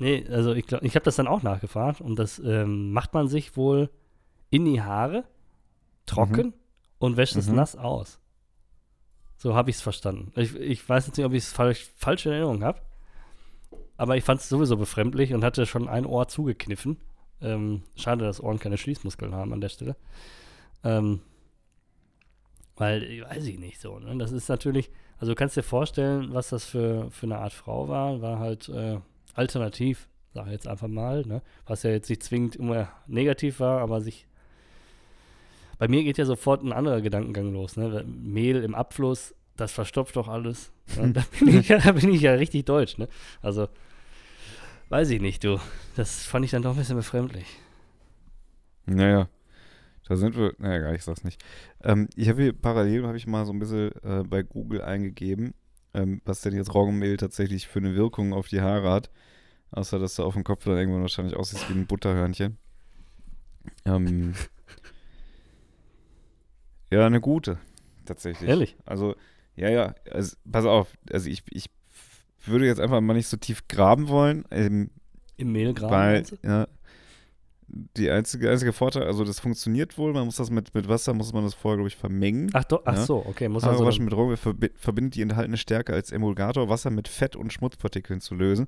Nee, 0.00 0.26
also 0.28 0.54
ich 0.54 0.66
glaube, 0.66 0.86
ich 0.86 0.94
habe 0.94 1.04
das 1.04 1.16
dann 1.16 1.28
auch 1.28 1.42
nachgefragt 1.42 2.00
und 2.00 2.16
das 2.18 2.38
ähm, 2.40 2.90
macht 2.92 3.12
man 3.14 3.28
sich 3.28 3.56
wohl 3.56 3.90
in 4.48 4.64
die 4.64 4.82
Haare 4.82 5.24
trocken 6.06 6.54
und 6.98 7.16
wäscht 7.16 7.36
es 7.36 7.46
Mhm. 7.48 7.56
nass 7.56 7.76
aus. 7.76 8.18
So 9.36 9.54
habe 9.54 9.70
ich 9.70 9.76
es 9.76 9.82
verstanden. 9.82 10.32
Ich, 10.36 10.54
ich 10.56 10.88
weiß 10.88 11.06
jetzt 11.06 11.16
nicht, 11.16 11.26
ob 11.26 11.32
ich 11.32 11.44
es 11.44 11.52
falsch, 11.52 11.88
falsch 11.96 12.26
in 12.26 12.32
Erinnerung 12.32 12.64
habe, 12.64 12.80
aber 13.96 14.16
ich 14.16 14.24
fand 14.24 14.40
es 14.40 14.48
sowieso 14.48 14.76
befremdlich 14.76 15.32
und 15.34 15.44
hatte 15.44 15.66
schon 15.66 15.86
ein 15.88 16.06
Ohr 16.06 16.28
zugekniffen. 16.28 16.96
Ähm, 17.42 17.82
schade, 17.96 18.24
dass 18.24 18.42
Ohren 18.42 18.58
keine 18.58 18.76
Schließmuskeln 18.78 19.34
haben 19.34 19.52
an 19.52 19.60
der 19.60 19.68
Stelle. 19.70 19.96
Ähm, 20.82 21.20
weil, 22.76 23.02
ich 23.02 23.22
weiß 23.22 23.44
ich 23.46 23.58
nicht 23.58 23.80
so, 23.80 23.98
ne? 23.98 24.16
Das 24.16 24.32
ist 24.32 24.48
natürlich, 24.48 24.90
also 25.18 25.32
du 25.32 25.36
kannst 25.36 25.56
dir 25.56 25.62
vorstellen, 25.62 26.32
was 26.32 26.48
das 26.50 26.64
für, 26.64 27.10
für 27.10 27.26
eine 27.26 27.38
Art 27.38 27.52
Frau 27.52 27.88
war. 27.88 28.20
War 28.22 28.38
halt 28.38 28.68
äh, 28.70 28.98
alternativ, 29.34 30.08
sag 30.34 30.46
ich 30.46 30.52
jetzt 30.52 30.68
einfach 30.68 30.88
mal, 30.88 31.24
ne? 31.26 31.42
Was 31.66 31.82
ja 31.82 31.90
jetzt 31.90 32.08
nicht 32.08 32.22
zwingend 32.22 32.56
immer 32.56 32.88
negativ 33.06 33.60
war, 33.60 33.80
aber 33.80 34.00
sich. 34.00 34.26
Bei 35.78 35.88
mir 35.88 36.04
geht 36.04 36.18
ja 36.18 36.26
sofort 36.26 36.62
ein 36.62 36.72
anderer 36.72 37.00
Gedankengang 37.00 37.52
los, 37.52 37.76
ne? 37.76 38.04
Mehl 38.06 38.62
im 38.62 38.74
Abfluss, 38.74 39.34
das 39.56 39.72
verstopft 39.72 40.16
doch 40.16 40.28
alles. 40.28 40.72
Ne? 40.96 41.12
Da, 41.14 41.22
bin 41.38 41.60
ich 41.60 41.68
ja, 41.68 41.78
da 41.78 41.92
bin 41.92 42.12
ich 42.12 42.22
ja 42.22 42.32
richtig 42.34 42.64
deutsch, 42.64 42.98
ne? 42.98 43.08
Also, 43.42 43.68
weiß 44.88 45.10
ich 45.10 45.20
nicht, 45.20 45.44
du. 45.44 45.58
Das 45.96 46.24
fand 46.24 46.44
ich 46.44 46.50
dann 46.50 46.62
doch 46.62 46.72
ein 46.72 46.78
bisschen 46.78 46.96
befremdlich. 46.96 47.46
Naja, 48.86 49.28
da 50.10 50.16
sind 50.16 50.36
wir, 50.36 50.54
naja, 50.58 50.78
gar 50.78 50.94
ich 50.94 51.04
sag's 51.04 51.22
nicht. 51.22 51.40
Ähm, 51.84 52.08
ich 52.16 52.28
habe 52.28 52.42
hier 52.42 52.52
parallel, 52.52 53.06
habe 53.06 53.16
ich 53.16 53.28
mal 53.28 53.46
so 53.46 53.52
ein 53.52 53.60
bisschen 53.60 53.92
äh, 54.02 54.24
bei 54.24 54.42
Google 54.42 54.82
eingegeben, 54.82 55.54
ähm, 55.94 56.20
was 56.24 56.40
denn 56.40 56.54
jetzt 56.54 56.74
Roggenmehl 56.74 57.16
tatsächlich 57.16 57.68
für 57.68 57.80
eine 57.80 57.94
Wirkung 57.94 58.32
auf 58.32 58.48
die 58.48 58.60
Haare 58.60 58.90
hat. 58.90 59.10
Außer, 59.72 59.98
dass 59.98 60.16
du 60.16 60.24
auf 60.24 60.34
dem 60.34 60.44
Kopf 60.44 60.64
dann 60.64 60.76
irgendwann 60.76 61.02
wahrscheinlich 61.02 61.36
aussiehst 61.36 61.68
wie 61.68 61.74
ein 61.74 61.86
Butterhörnchen. 61.86 62.58
Ähm, 63.84 64.34
ja, 66.90 67.06
eine 67.06 67.20
gute, 67.20 67.58
tatsächlich. 68.04 68.48
Ehrlich? 68.48 68.76
Also, 68.84 69.14
ja, 69.54 69.68
ja, 69.68 69.94
also, 70.10 70.36
pass 70.50 70.64
auf, 70.64 70.88
also 71.12 71.28
ich, 71.30 71.44
ich 71.50 71.70
würde 72.44 72.66
jetzt 72.66 72.80
einfach 72.80 73.00
mal 73.00 73.14
nicht 73.14 73.28
so 73.28 73.36
tief 73.36 73.68
graben 73.68 74.08
wollen. 74.08 74.44
Ähm, 74.50 74.90
Im 75.36 75.52
Mehl 75.52 75.74
gerade. 75.74 75.92
weil, 75.92 76.24
ja, 76.42 76.66
die 77.96 78.10
einzige, 78.10 78.50
einzige 78.50 78.72
Vorteil, 78.72 79.04
also 79.04 79.24
das 79.24 79.38
funktioniert 79.38 79.96
wohl, 79.96 80.12
man 80.12 80.24
muss 80.24 80.36
das 80.36 80.50
mit, 80.50 80.74
mit 80.74 80.88
Wasser, 80.88 81.14
muss 81.14 81.32
man 81.32 81.44
das 81.44 81.54
vorher, 81.54 81.76
glaube 81.76 81.88
ich, 81.88 81.96
vermengen. 81.96 82.50
Ach, 82.52 82.64
doch, 82.64 82.82
ach 82.84 82.96
ja. 82.96 83.04
so, 83.04 83.24
okay. 83.26 83.48
Muss 83.48 83.64
also 83.64 83.84
waschen 83.84 84.04
mit 84.04 84.14
verbi 84.14 84.70
verbindet 84.74 85.14
die 85.14 85.22
enthaltene 85.22 85.56
Stärke 85.56 85.92
als 85.92 86.10
Emulgator, 86.10 86.68
Wasser 86.68 86.90
mit 86.90 87.08
Fett 87.08 87.36
und 87.36 87.52
Schmutzpartikeln 87.52 88.20
zu 88.20 88.34
lösen. 88.34 88.66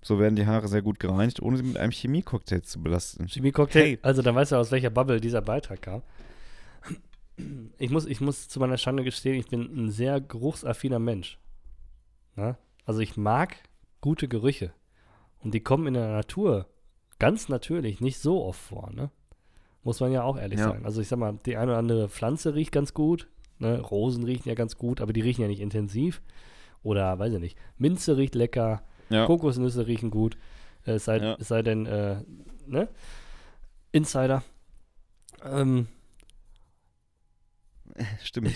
So 0.00 0.20
werden 0.20 0.36
die 0.36 0.46
Haare 0.46 0.68
sehr 0.68 0.82
gut 0.82 1.00
gereinigt, 1.00 1.42
ohne 1.42 1.56
sie 1.56 1.64
mit 1.64 1.76
einem 1.76 1.90
Chemiecocktail 1.90 2.62
zu 2.62 2.80
belasten. 2.80 3.26
Chemie-Cocktail. 3.28 3.80
Hey. 3.80 3.98
Also, 4.02 4.22
dann 4.22 4.36
weißt 4.36 4.52
du, 4.52 4.56
aus 4.56 4.70
welcher 4.70 4.90
Bubble 4.90 5.20
dieser 5.20 5.42
Beitrag 5.42 5.82
kam. 5.82 6.02
Ich 7.78 7.90
muss, 7.90 8.06
ich 8.06 8.20
muss 8.20 8.48
zu 8.48 8.60
meiner 8.60 8.78
Schande 8.78 9.02
gestehen, 9.02 9.34
ich 9.34 9.48
bin 9.48 9.62
ein 9.62 9.90
sehr 9.90 10.20
geruchsaffiner 10.20 11.00
Mensch. 11.00 11.38
Na? 12.36 12.58
Also, 12.84 13.00
ich 13.00 13.16
mag 13.16 13.56
gute 14.00 14.28
Gerüche. 14.28 14.72
Und 15.40 15.54
die 15.54 15.60
kommen 15.60 15.88
in 15.88 15.94
der 15.94 16.12
Natur 16.12 16.66
ganz 17.18 17.48
natürlich 17.48 18.00
nicht 18.00 18.18
so 18.18 18.44
oft 18.44 18.60
vor, 18.60 18.90
ne? 18.94 19.10
Muss 19.84 20.00
man 20.00 20.12
ja 20.12 20.22
auch 20.22 20.36
ehrlich 20.36 20.58
Ja. 20.58 20.66
sagen. 20.68 20.84
Also, 20.84 21.00
ich 21.00 21.08
sag 21.08 21.18
mal, 21.18 21.38
die 21.46 21.56
eine 21.56 21.70
oder 21.72 21.78
andere 21.78 22.08
Pflanze 22.08 22.54
riecht 22.54 22.72
ganz 22.72 22.94
gut. 22.94 23.28
Ne? 23.58 23.80
Rosen 23.80 24.24
riechen 24.24 24.48
ja 24.48 24.54
ganz 24.54 24.76
gut, 24.76 25.00
aber 25.00 25.12
die 25.12 25.20
riechen 25.20 25.42
ja 25.42 25.48
nicht 25.48 25.60
intensiv. 25.60 26.20
Oder, 26.82 27.18
weiß 27.18 27.32
ich 27.34 27.40
nicht, 27.40 27.58
Minze 27.76 28.16
riecht 28.16 28.34
lecker. 28.34 28.82
Ja, 29.10 29.26
Kokosnüsse 29.26 29.86
riechen 29.86 30.10
gut. 30.10 30.36
Äh, 30.86 30.92
es, 30.92 31.04
sei, 31.06 31.18
Ja. 31.18 31.36
es 31.40 31.48
sei 31.48 31.62
denn, 31.62 31.86
äh, 31.86 32.22
ne? 32.66 32.88
Insider. 33.92 34.42
Ähm, 35.44 35.86
stimmt. 38.22 38.52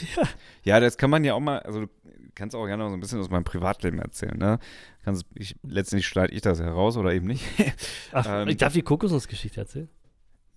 Ja. 0.64 0.80
das 0.80 0.96
kann 0.96 1.10
man 1.10 1.24
ja 1.24 1.34
auch 1.34 1.40
mal, 1.40 1.60
also 1.60 1.80
du 1.80 1.88
kannst 2.34 2.54
auch 2.54 2.66
gerne 2.66 2.82
mal 2.82 2.90
so 2.90 2.96
ein 2.96 3.00
bisschen 3.00 3.20
aus 3.20 3.30
meinem 3.30 3.44
Privatleben 3.44 3.98
erzählen, 3.98 4.36
ne? 4.36 4.58
Kannst, 5.04 5.26
ich, 5.34 5.56
letztendlich 5.62 6.06
schneide 6.06 6.32
ich 6.32 6.42
das 6.42 6.60
heraus 6.60 6.96
oder 6.96 7.12
eben 7.12 7.26
nicht. 7.26 7.44
ach, 8.12 8.26
Ähm, 8.28 8.48
ich 8.48 8.56
darf 8.56 8.72
die 8.72 8.82
Kokosnussgeschichte 8.82 9.60
erzählen? 9.60 9.88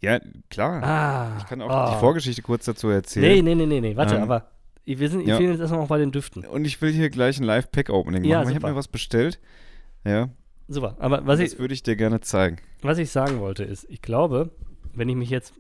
ja, 0.02 0.20
klar. 0.50 0.84
Ah. 0.84 1.38
Ich 1.40 1.46
kann 1.46 1.62
auch 1.62 1.70
ah. 1.70 1.94
die 1.94 2.00
Vorgeschichte 2.00 2.42
kurz 2.42 2.66
dazu 2.66 2.90
erzählen. 2.90 3.44
nee, 3.44 3.56
nee, 3.56 3.66
nee, 3.66 3.82
nee. 3.82 3.96
Warte, 3.96 4.16
Ähm, 4.16 4.24
aber 4.24 4.52
wir, 4.86 5.10
sind, 5.10 5.22
wir 5.22 5.28
ja. 5.30 5.38
fehlen 5.38 5.52
jetzt 5.52 5.62
erstmal 5.62 5.82
noch 5.82 5.88
bei 5.88 5.98
den 5.98 6.12
Düften. 6.12 6.46
Und 6.46 6.66
ich 6.66 6.80
will 6.82 6.92
hier 6.92 7.10
gleich 7.10 7.40
ein 7.40 7.44
Live-Pack-Opening 7.44 8.22
machen. 8.22 8.30
Ja, 8.30 8.44
ich 8.48 8.56
habe 8.56 8.70
mir 8.70 8.76
was 8.76 8.88
bestellt. 8.88 9.40
Ja, 10.04 10.30
Super. 10.68 10.96
Aber 11.00 11.26
was 11.26 11.40
das 11.40 11.54
ich, 11.54 11.60
würde 11.60 11.74
ich 11.74 11.84
dir 11.84 11.96
gerne 11.96 12.22
zeigen. 12.22 12.58
was 12.82 12.98
ich 12.98 13.12
sagen 13.12 13.40
wollte 13.40 13.64
ist, 13.64 13.86
ich 13.90 14.02
glaube, 14.02 14.52
wenn 14.94 15.10
ich 15.10 15.16
mich 15.16 15.30
jetzt 15.30 15.54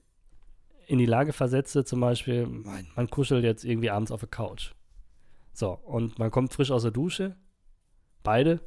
in 0.87 0.97
die 0.97 1.05
Lage 1.05 1.33
versetze, 1.33 1.83
zum 1.83 1.99
Beispiel, 1.99 2.45
man, 2.45 2.87
man 2.95 3.09
kuschelt 3.09 3.43
jetzt 3.43 3.63
irgendwie 3.65 3.89
abends 3.89 4.11
auf 4.11 4.19
der 4.19 4.29
Couch. 4.29 4.71
So, 5.53 5.71
und 5.71 6.19
man 6.19 6.31
kommt 6.31 6.53
frisch 6.53 6.71
aus 6.71 6.81
der 6.81 6.91
Dusche. 6.91 7.35
Beide, 8.23 8.59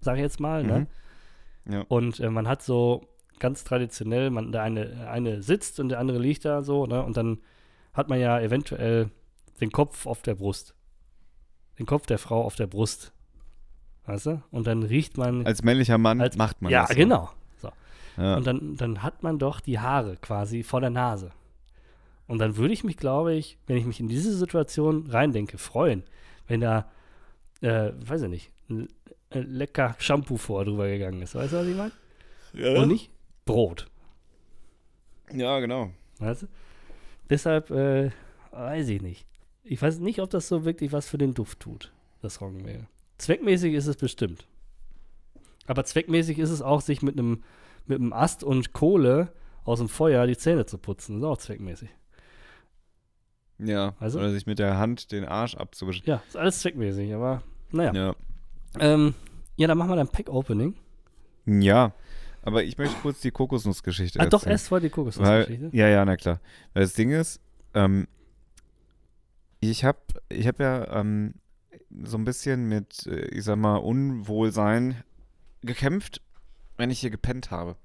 sag 0.00 0.16
ich 0.16 0.22
jetzt 0.22 0.40
mal, 0.40 0.62
ne? 0.64 0.86
Mhm. 1.64 1.72
Ja. 1.72 1.84
Und 1.88 2.20
äh, 2.20 2.30
man 2.30 2.48
hat 2.48 2.62
so 2.62 3.06
ganz 3.38 3.64
traditionell, 3.64 4.30
man, 4.30 4.52
der 4.52 4.62
eine, 4.62 5.08
eine 5.08 5.42
sitzt 5.42 5.80
und 5.80 5.88
der 5.88 5.98
andere 5.98 6.18
liegt 6.18 6.44
da 6.44 6.62
so, 6.62 6.86
ne? 6.86 7.02
Und 7.02 7.16
dann 7.16 7.38
hat 7.92 8.08
man 8.08 8.20
ja 8.20 8.38
eventuell 8.40 9.10
den 9.60 9.72
Kopf 9.72 10.06
auf 10.06 10.22
der 10.22 10.34
Brust. 10.34 10.74
Den 11.78 11.86
Kopf 11.86 12.06
der 12.06 12.18
Frau 12.18 12.42
auf 12.44 12.56
der 12.56 12.66
Brust. 12.66 13.12
Weißt 14.04 14.26
du? 14.26 14.42
Und 14.50 14.66
dann 14.66 14.82
riecht 14.82 15.16
man. 15.16 15.46
Als 15.46 15.62
männlicher 15.62 15.98
Mann 15.98 16.20
Als- 16.20 16.36
macht 16.36 16.60
man 16.62 16.70
ja, 16.72 16.82
das. 16.82 16.90
so. 16.90 16.96
genau. 16.96 17.30
So. 17.58 17.70
Ja. 18.16 18.36
Und 18.36 18.46
dann, 18.46 18.76
dann 18.76 19.02
hat 19.02 19.22
man 19.22 19.38
doch 19.38 19.60
die 19.60 19.78
Haare 19.78 20.16
quasi 20.16 20.62
vor 20.62 20.80
der 20.80 20.90
Nase. 20.90 21.30
Und 22.30 22.38
dann 22.38 22.56
würde 22.56 22.72
ich 22.72 22.84
mich, 22.84 22.96
glaube 22.96 23.34
ich, 23.34 23.58
wenn 23.66 23.76
ich 23.76 23.84
mich 23.86 23.98
in 23.98 24.06
diese 24.06 24.32
Situation 24.32 25.08
reindenke, 25.08 25.58
freuen, 25.58 26.04
wenn 26.46 26.60
da, 26.60 26.88
äh, 27.60 27.90
weiß 27.96 28.22
ich 28.22 28.28
nicht, 28.28 28.52
ein, 28.68 28.86
lecker 29.32 29.96
Shampoo 29.98 30.36
vor 30.36 30.64
drüber 30.64 30.86
gegangen 30.86 31.20
ist. 31.22 31.34
Weißt 31.34 31.52
du, 31.52 31.56
was 31.56 31.66
ich 31.66 31.76
meine? 31.76 31.90
ja. 32.52 32.80
Und 32.80 32.86
nicht 32.86 33.10
Brot. 33.44 33.88
ja, 35.32 35.58
genau. 35.58 35.90
Weißt 36.20 36.42
du? 36.42 36.46
Deshalb 37.28 37.68
äh, 37.72 38.12
weiß 38.52 38.88
ich 38.90 39.02
nicht. 39.02 39.26
Ich 39.64 39.82
weiß 39.82 39.98
nicht, 39.98 40.20
ob 40.20 40.30
das 40.30 40.46
so 40.46 40.64
wirklich 40.64 40.92
was 40.92 41.08
für 41.08 41.18
den 41.18 41.34
Duft 41.34 41.58
tut, 41.58 41.92
das 42.22 42.40
Roggenmehl. 42.40 42.86
Zweckmäßig 43.18 43.74
ist 43.74 43.88
es 43.88 43.96
bestimmt. 43.96 44.46
Aber 45.66 45.82
zweckmäßig 45.82 46.38
ist 46.38 46.50
es 46.50 46.62
auch, 46.62 46.80
sich 46.80 47.02
mit 47.02 47.18
einem 47.18 47.42
mit 47.86 47.98
einem 47.98 48.12
Ast 48.12 48.44
und 48.44 48.72
Kohle 48.72 49.32
aus 49.64 49.80
dem 49.80 49.88
Feuer 49.88 50.28
die 50.28 50.36
Zähne 50.36 50.64
zu 50.64 50.78
putzen. 50.78 51.14
Das 51.14 51.22
ist 51.22 51.28
auch 51.28 51.38
zweckmäßig. 51.38 51.88
Ja. 53.62 53.94
Also? 54.00 54.18
Oder 54.18 54.30
sich 54.30 54.46
mit 54.46 54.58
der 54.58 54.78
Hand 54.78 55.12
den 55.12 55.24
Arsch 55.24 55.54
abzuwischen. 55.54 56.02
Ja, 56.06 56.22
ist 56.26 56.36
alles 56.36 56.60
zweckmäßig, 56.60 57.12
aber 57.14 57.42
naja. 57.72 57.92
Ja. 57.94 58.14
Ähm, 58.78 59.14
ja, 59.56 59.68
dann 59.68 59.76
machen 59.78 59.90
wir 59.90 59.96
dann 59.96 60.08
Pack-Opening. 60.08 60.74
Ja. 61.46 61.92
Aber 62.42 62.62
ich 62.64 62.78
möchte 62.78 62.96
kurz 63.02 63.20
die 63.20 63.30
Kokosnussgeschichte 63.30 64.18
Ah, 64.18 64.24
doch, 64.26 64.38
erzählen. 64.40 64.52
erst 64.52 64.68
vor 64.68 64.80
die 64.80 64.88
Kokosnussgeschichte. 64.88 65.70
ja, 65.72 65.88
ja, 65.88 66.04
na 66.04 66.16
klar. 66.16 66.40
Weil 66.72 66.82
das 66.84 66.94
Ding 66.94 67.10
ist, 67.10 67.40
ähm, 67.74 68.06
Ich 69.60 69.84
habe 69.84 69.98
ich 70.30 70.46
hab 70.46 70.58
ja 70.58 71.00
ähm, 71.00 71.34
so 72.04 72.16
ein 72.16 72.24
bisschen 72.24 72.66
mit, 72.68 73.06
äh, 73.06 73.26
ich 73.26 73.44
sag 73.44 73.56
mal, 73.56 73.76
Unwohlsein 73.76 75.02
gekämpft, 75.62 76.22
wenn 76.78 76.88
ich 76.90 77.00
hier 77.00 77.10
gepennt 77.10 77.50
habe. 77.50 77.76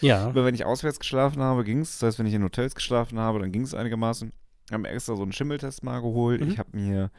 Ja. 0.00 0.26
Aber 0.26 0.44
wenn 0.44 0.54
ich 0.56 0.64
auswärts 0.64 0.98
geschlafen 0.98 1.40
habe, 1.40 1.62
ging 1.62 1.78
es. 1.80 1.98
Das 2.00 2.08
heißt, 2.08 2.18
wenn 2.18 2.26
ich 2.26 2.34
in 2.34 2.42
Hotels 2.42 2.74
geschlafen 2.74 3.20
habe, 3.20 3.38
dann 3.38 3.52
ging 3.52 3.62
es 3.62 3.72
einigermaßen. 3.74 4.32
Ich 4.72 4.74
habe 4.74 4.84
mir 4.84 4.88
extra 4.88 5.16
so 5.16 5.22
einen 5.22 5.32
Schimmeltest 5.32 5.82
mal 5.82 6.00
geholt. 6.00 6.40
Mhm. 6.40 6.48
Ich 6.50 6.58
habe 6.58 6.70
mir 6.74 7.10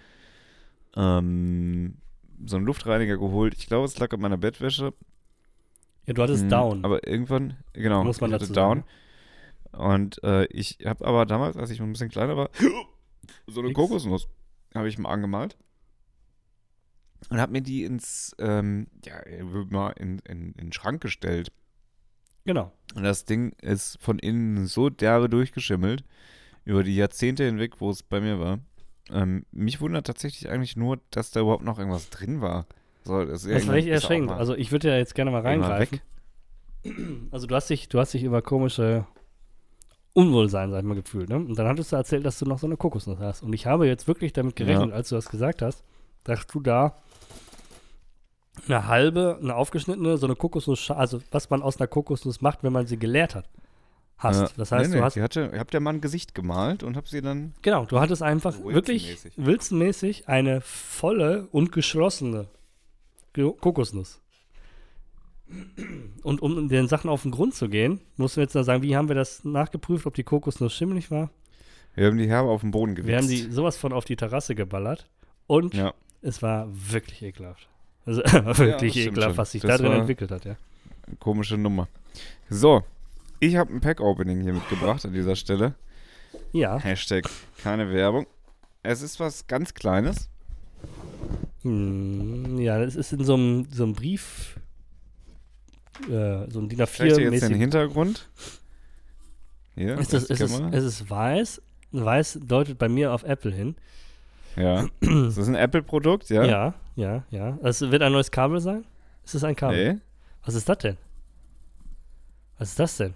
ähm, 0.96 2.00
so 2.44 2.56
einen 2.56 2.66
Luftreiniger 2.66 3.16
geholt. 3.20 3.54
Ich 3.56 3.68
glaube, 3.68 3.86
es 3.86 4.00
lag 4.00 4.12
an 4.12 4.22
meiner 4.22 4.38
Bettwäsche. 4.38 4.92
Ja, 6.08 6.14
du 6.16 6.24
hattest 6.24 6.46
Mm, 6.46 6.50
Down. 6.50 6.84
Aber 6.84 7.08
irgendwann, 7.08 7.58
genau, 7.74 8.04
Muss 8.06 8.22
man 8.22 8.32
ich 8.32 8.34
hatte 8.34 8.46
dazu 8.46 8.54
Down. 8.54 8.84
sagen. 9.72 9.84
Und 9.84 10.24
äh, 10.24 10.46
ich 10.46 10.80
habe 10.84 11.06
aber 11.06 11.28
damals, 11.28 11.56
als 11.56 11.70
ich 11.70 11.78
noch 11.78 11.86
ein 11.86 11.92
bisschen 11.92 12.10
kleiner 12.10 12.36
war, 12.36 12.50
so 13.46 13.60
eine 13.60 13.68
Nix. 13.68 13.78
Kokosnuss 13.78 14.28
habe 14.74 14.90
ich 14.90 14.98
mal 14.98 15.12
angemalt. 15.12 15.56
Und 17.30 17.40
habe 17.40 17.52
mir 17.52 17.62
die 17.62 17.84
ins, 17.84 18.36
ähm, 18.40 18.88
ja, 19.06 19.22
mal 19.70 19.92
in, 19.92 20.18
in, 20.28 20.54
in 20.54 20.58
den 20.58 20.74
Schrank 20.74 21.04
gestellt. 21.04 21.52
Genau. 22.46 22.74
Und 22.96 23.04
das 23.04 23.26
Ding 23.26 23.52
ist 23.62 24.00
von 24.02 24.18
innen 24.18 24.66
so 24.66 24.90
derbe 24.90 25.30
durchgeschimmelt, 25.30 26.04
über 26.66 26.84
die 26.84 26.96
Jahrzehnte 26.96 27.44
hinweg, 27.46 27.80
wo 27.80 27.90
es 27.90 28.04
bei 28.04 28.20
mir 28.22 28.40
war. 28.40 28.60
Ähm, 29.12 29.46
mich 29.52 29.82
wundert 29.82 30.08
tatsächlich 30.08 30.50
eigentlich 30.50 30.76
nur, 30.78 31.00
dass 31.12 31.32
da 31.32 31.42
überhaupt 31.42 31.64
noch 31.64 31.78
irgendwas 31.80 32.10
drin 32.10 32.42
war. 32.42 32.66
So, 33.04 33.26
das 33.26 33.44
Das 33.44 33.68
war 33.68 33.76
echt 33.76 33.88
erschreckend. 33.90 34.32
Also 34.32 34.56
ich 34.56 34.72
würde 34.72 34.88
ja 34.90 34.98
jetzt 34.98 35.14
gerne 35.14 35.32
mal 35.32 35.42
reingreifen. 35.42 36.00
Also 37.32 37.48
du 37.48 37.56
hast 37.56 37.70
dich, 37.70 37.90
du 37.90 38.00
hast 38.00 38.14
dich 38.14 38.24
über 38.24 38.42
komische 38.42 39.06
Unwohlsein, 40.14 40.72
sag 40.72 40.80
ich 40.80 40.86
mal, 40.86 40.96
gefühlt, 40.96 41.30
ne? 41.30 41.38
Und 41.38 41.58
dann 41.58 41.68
hattest 41.68 41.92
du 41.92 41.96
erzählt, 41.96 42.26
dass 42.26 42.40
du 42.40 42.46
noch 42.46 42.60
so 42.60 42.68
eine 42.68 42.78
Kokosnuss 42.78 43.20
hast. 43.20 43.42
Und 43.44 43.52
ich 43.54 43.66
habe 43.66 43.88
jetzt 43.88 44.08
wirklich 44.08 44.32
damit 44.32 44.56
gerechnet, 44.56 44.90
Ja. 44.90 44.96
als 44.96 45.10
du 45.10 45.16
das 45.16 45.30
gesagt 45.30 45.62
hast, 45.62 45.84
dass 46.24 46.46
du 46.48 46.60
da 46.62 46.96
eine 48.68 48.88
halbe, 48.88 49.40
eine 49.42 49.56
aufgeschnittene, 49.56 50.18
so 50.18 50.28
eine 50.28 50.36
Kokosnuss, 50.36 50.92
also 50.92 51.20
was 51.32 51.50
man 51.50 51.62
aus 51.62 51.80
einer 51.80 51.88
Kokosnuss 51.88 52.42
macht, 52.42 52.64
wenn 52.64 52.72
man 52.74 52.86
sie 52.86 52.98
geleert 52.98 53.34
hat, 53.36 53.50
hast. 54.24 54.40
Ja. 54.42 54.50
Das 54.58 54.72
heißt, 54.72 54.90
nee, 54.90 54.96
nee, 54.96 55.00
du 55.00 55.06
hast, 55.06 55.16
Die 55.16 55.22
hatte, 55.22 55.50
ich 55.54 55.60
habe 55.60 55.70
der 55.72 55.80
Mann 55.80 55.98
ein 55.98 56.02
Gesicht 56.02 56.34
gemalt 56.34 56.84
und 56.84 56.96
habe 56.96 57.08
sie 57.08 57.22
dann. 57.22 57.54
genau, 57.62 57.86
du 57.86 58.00
hattest 58.00 58.22
einfach 58.24 58.56
wirklich 58.64 59.10
Wilson-mäßig. 59.10 59.34
wilzenmäßig 59.46 60.28
eine 60.30 60.62
volle 60.62 61.48
und 61.52 61.72
geschlossene 61.72 62.48
Ge- 63.34 63.54
Kokosnuss. 63.60 64.20
Und 66.24 66.42
um 66.42 66.68
den 66.70 66.88
Sachen 66.88 67.10
auf 67.10 67.22
den 67.24 67.32
Grund 67.32 67.54
zu 67.54 67.70
gehen, 67.70 68.00
mussten 68.18 68.38
wir 68.38 68.44
jetzt 68.44 68.56
noch 68.56 68.64
sagen, 68.64 68.82
wie 68.82 68.96
haben 68.96 69.08
wir 69.08 69.16
das 69.16 69.44
nachgeprüft, 69.44 70.06
ob 70.08 70.14
die 70.16 70.24
Kokosnuss 70.24 70.74
schimmelig 70.74 71.12
war? 71.12 71.30
Wir 71.96 72.08
haben 72.08 72.18
die 72.18 72.28
Herbe 72.28 72.50
auf 72.50 72.62
den 72.62 72.72
Boden 72.72 72.96
gewichst. 72.96 73.08
Wir 73.10 73.18
haben 73.18 73.28
die 73.28 73.52
sowas 73.52 73.78
von 73.78 73.94
auf 73.94 74.06
die 74.06 74.16
Terrasse 74.16 74.56
geballert 74.56 75.08
und 75.46 75.76
Ja, 75.76 75.94
es 76.22 76.42
war 76.42 76.68
wirklich 76.72 77.22
ekelhaft. 77.22 77.68
Also 78.06 78.22
wirklich 78.24 78.94
stimmt 78.94 79.18
ekelhaft, 79.18 79.38
was 79.38 79.52
sich 79.52 79.62
Das 79.62 79.78
da 79.78 79.78
drin 79.78 80.00
entwickelt 80.00 80.32
hat, 80.32 80.46
ja. 80.46 80.56
komische 81.20 81.58
Nummer. 81.58 81.88
So, 82.50 82.82
ich 83.48 83.56
habe 83.58 83.74
ein 83.74 83.82
Pack-Opening 83.82 84.42
hier 84.42 84.54
mitgebracht 84.54 85.06
an 85.06 85.14
dieser 85.14 85.36
Stelle. 85.36 85.76
Ja, 86.52 86.78
Hashtag 86.80 87.30
keine 87.62 87.92
Werbung. 87.92 88.26
Es 88.84 89.02
ist 89.02 89.20
was 89.20 89.48
ganz 89.48 89.74
Kleines. 89.74 90.30
hm, 91.62 92.60
ja, 92.60 92.84
das 92.84 92.96
ist 92.96 93.14
in 93.14 93.24
so 93.24 93.36
einem, 93.36 93.68
so 93.72 93.84
einem 93.84 93.94
Brief, 93.94 94.60
äh, 96.10 96.50
so 96.50 96.60
ein 96.60 96.70
DIN 96.70 96.80
Ich 96.82 96.92
zeige 96.92 97.16
dir 97.16 97.32
jetzt 97.32 97.44
den 97.44 97.52
A4-mäßig. 97.54 97.58
Hintergrund. 97.58 98.30
Hier, 99.76 99.98
Ist 99.98 100.14
das, 100.14 100.28
das 100.28 100.40
ist 100.40 100.52
es, 100.52 100.58
Kamera. 100.58 100.76
es 100.78 100.84
ist 100.84 101.10
weiß. 101.10 101.62
Weiß 101.92 102.40
deutet 102.46 102.78
bei 102.78 102.90
mir 102.90 103.14
auf 103.14 103.24
Apple 103.24 103.52
hin. 103.52 103.76
Ja. 104.56 104.88
Das 105.02 105.38
ist 105.38 105.48
ein 105.48 105.56
Apple-Produkt, 105.56 106.30
ja? 106.30 106.44
Ja, 106.44 106.74
ja, 106.96 107.24
ja. 107.32 107.58
Es 107.64 107.82
wird 107.82 108.02
ein 108.04 108.12
neues 108.12 108.30
Kabel 108.32 108.60
sein? 108.60 108.84
Ist 109.24 109.36
es 109.36 109.44
ein 109.44 109.56
Kabel? 109.56 109.94
Nee. 109.96 110.00
Was 110.46 110.56
ist 110.56 110.68
das 110.70 110.78
denn? 110.80 110.98
Was 112.60 112.70
ist 112.70 112.80
das 112.80 112.98
denn? 112.98 113.14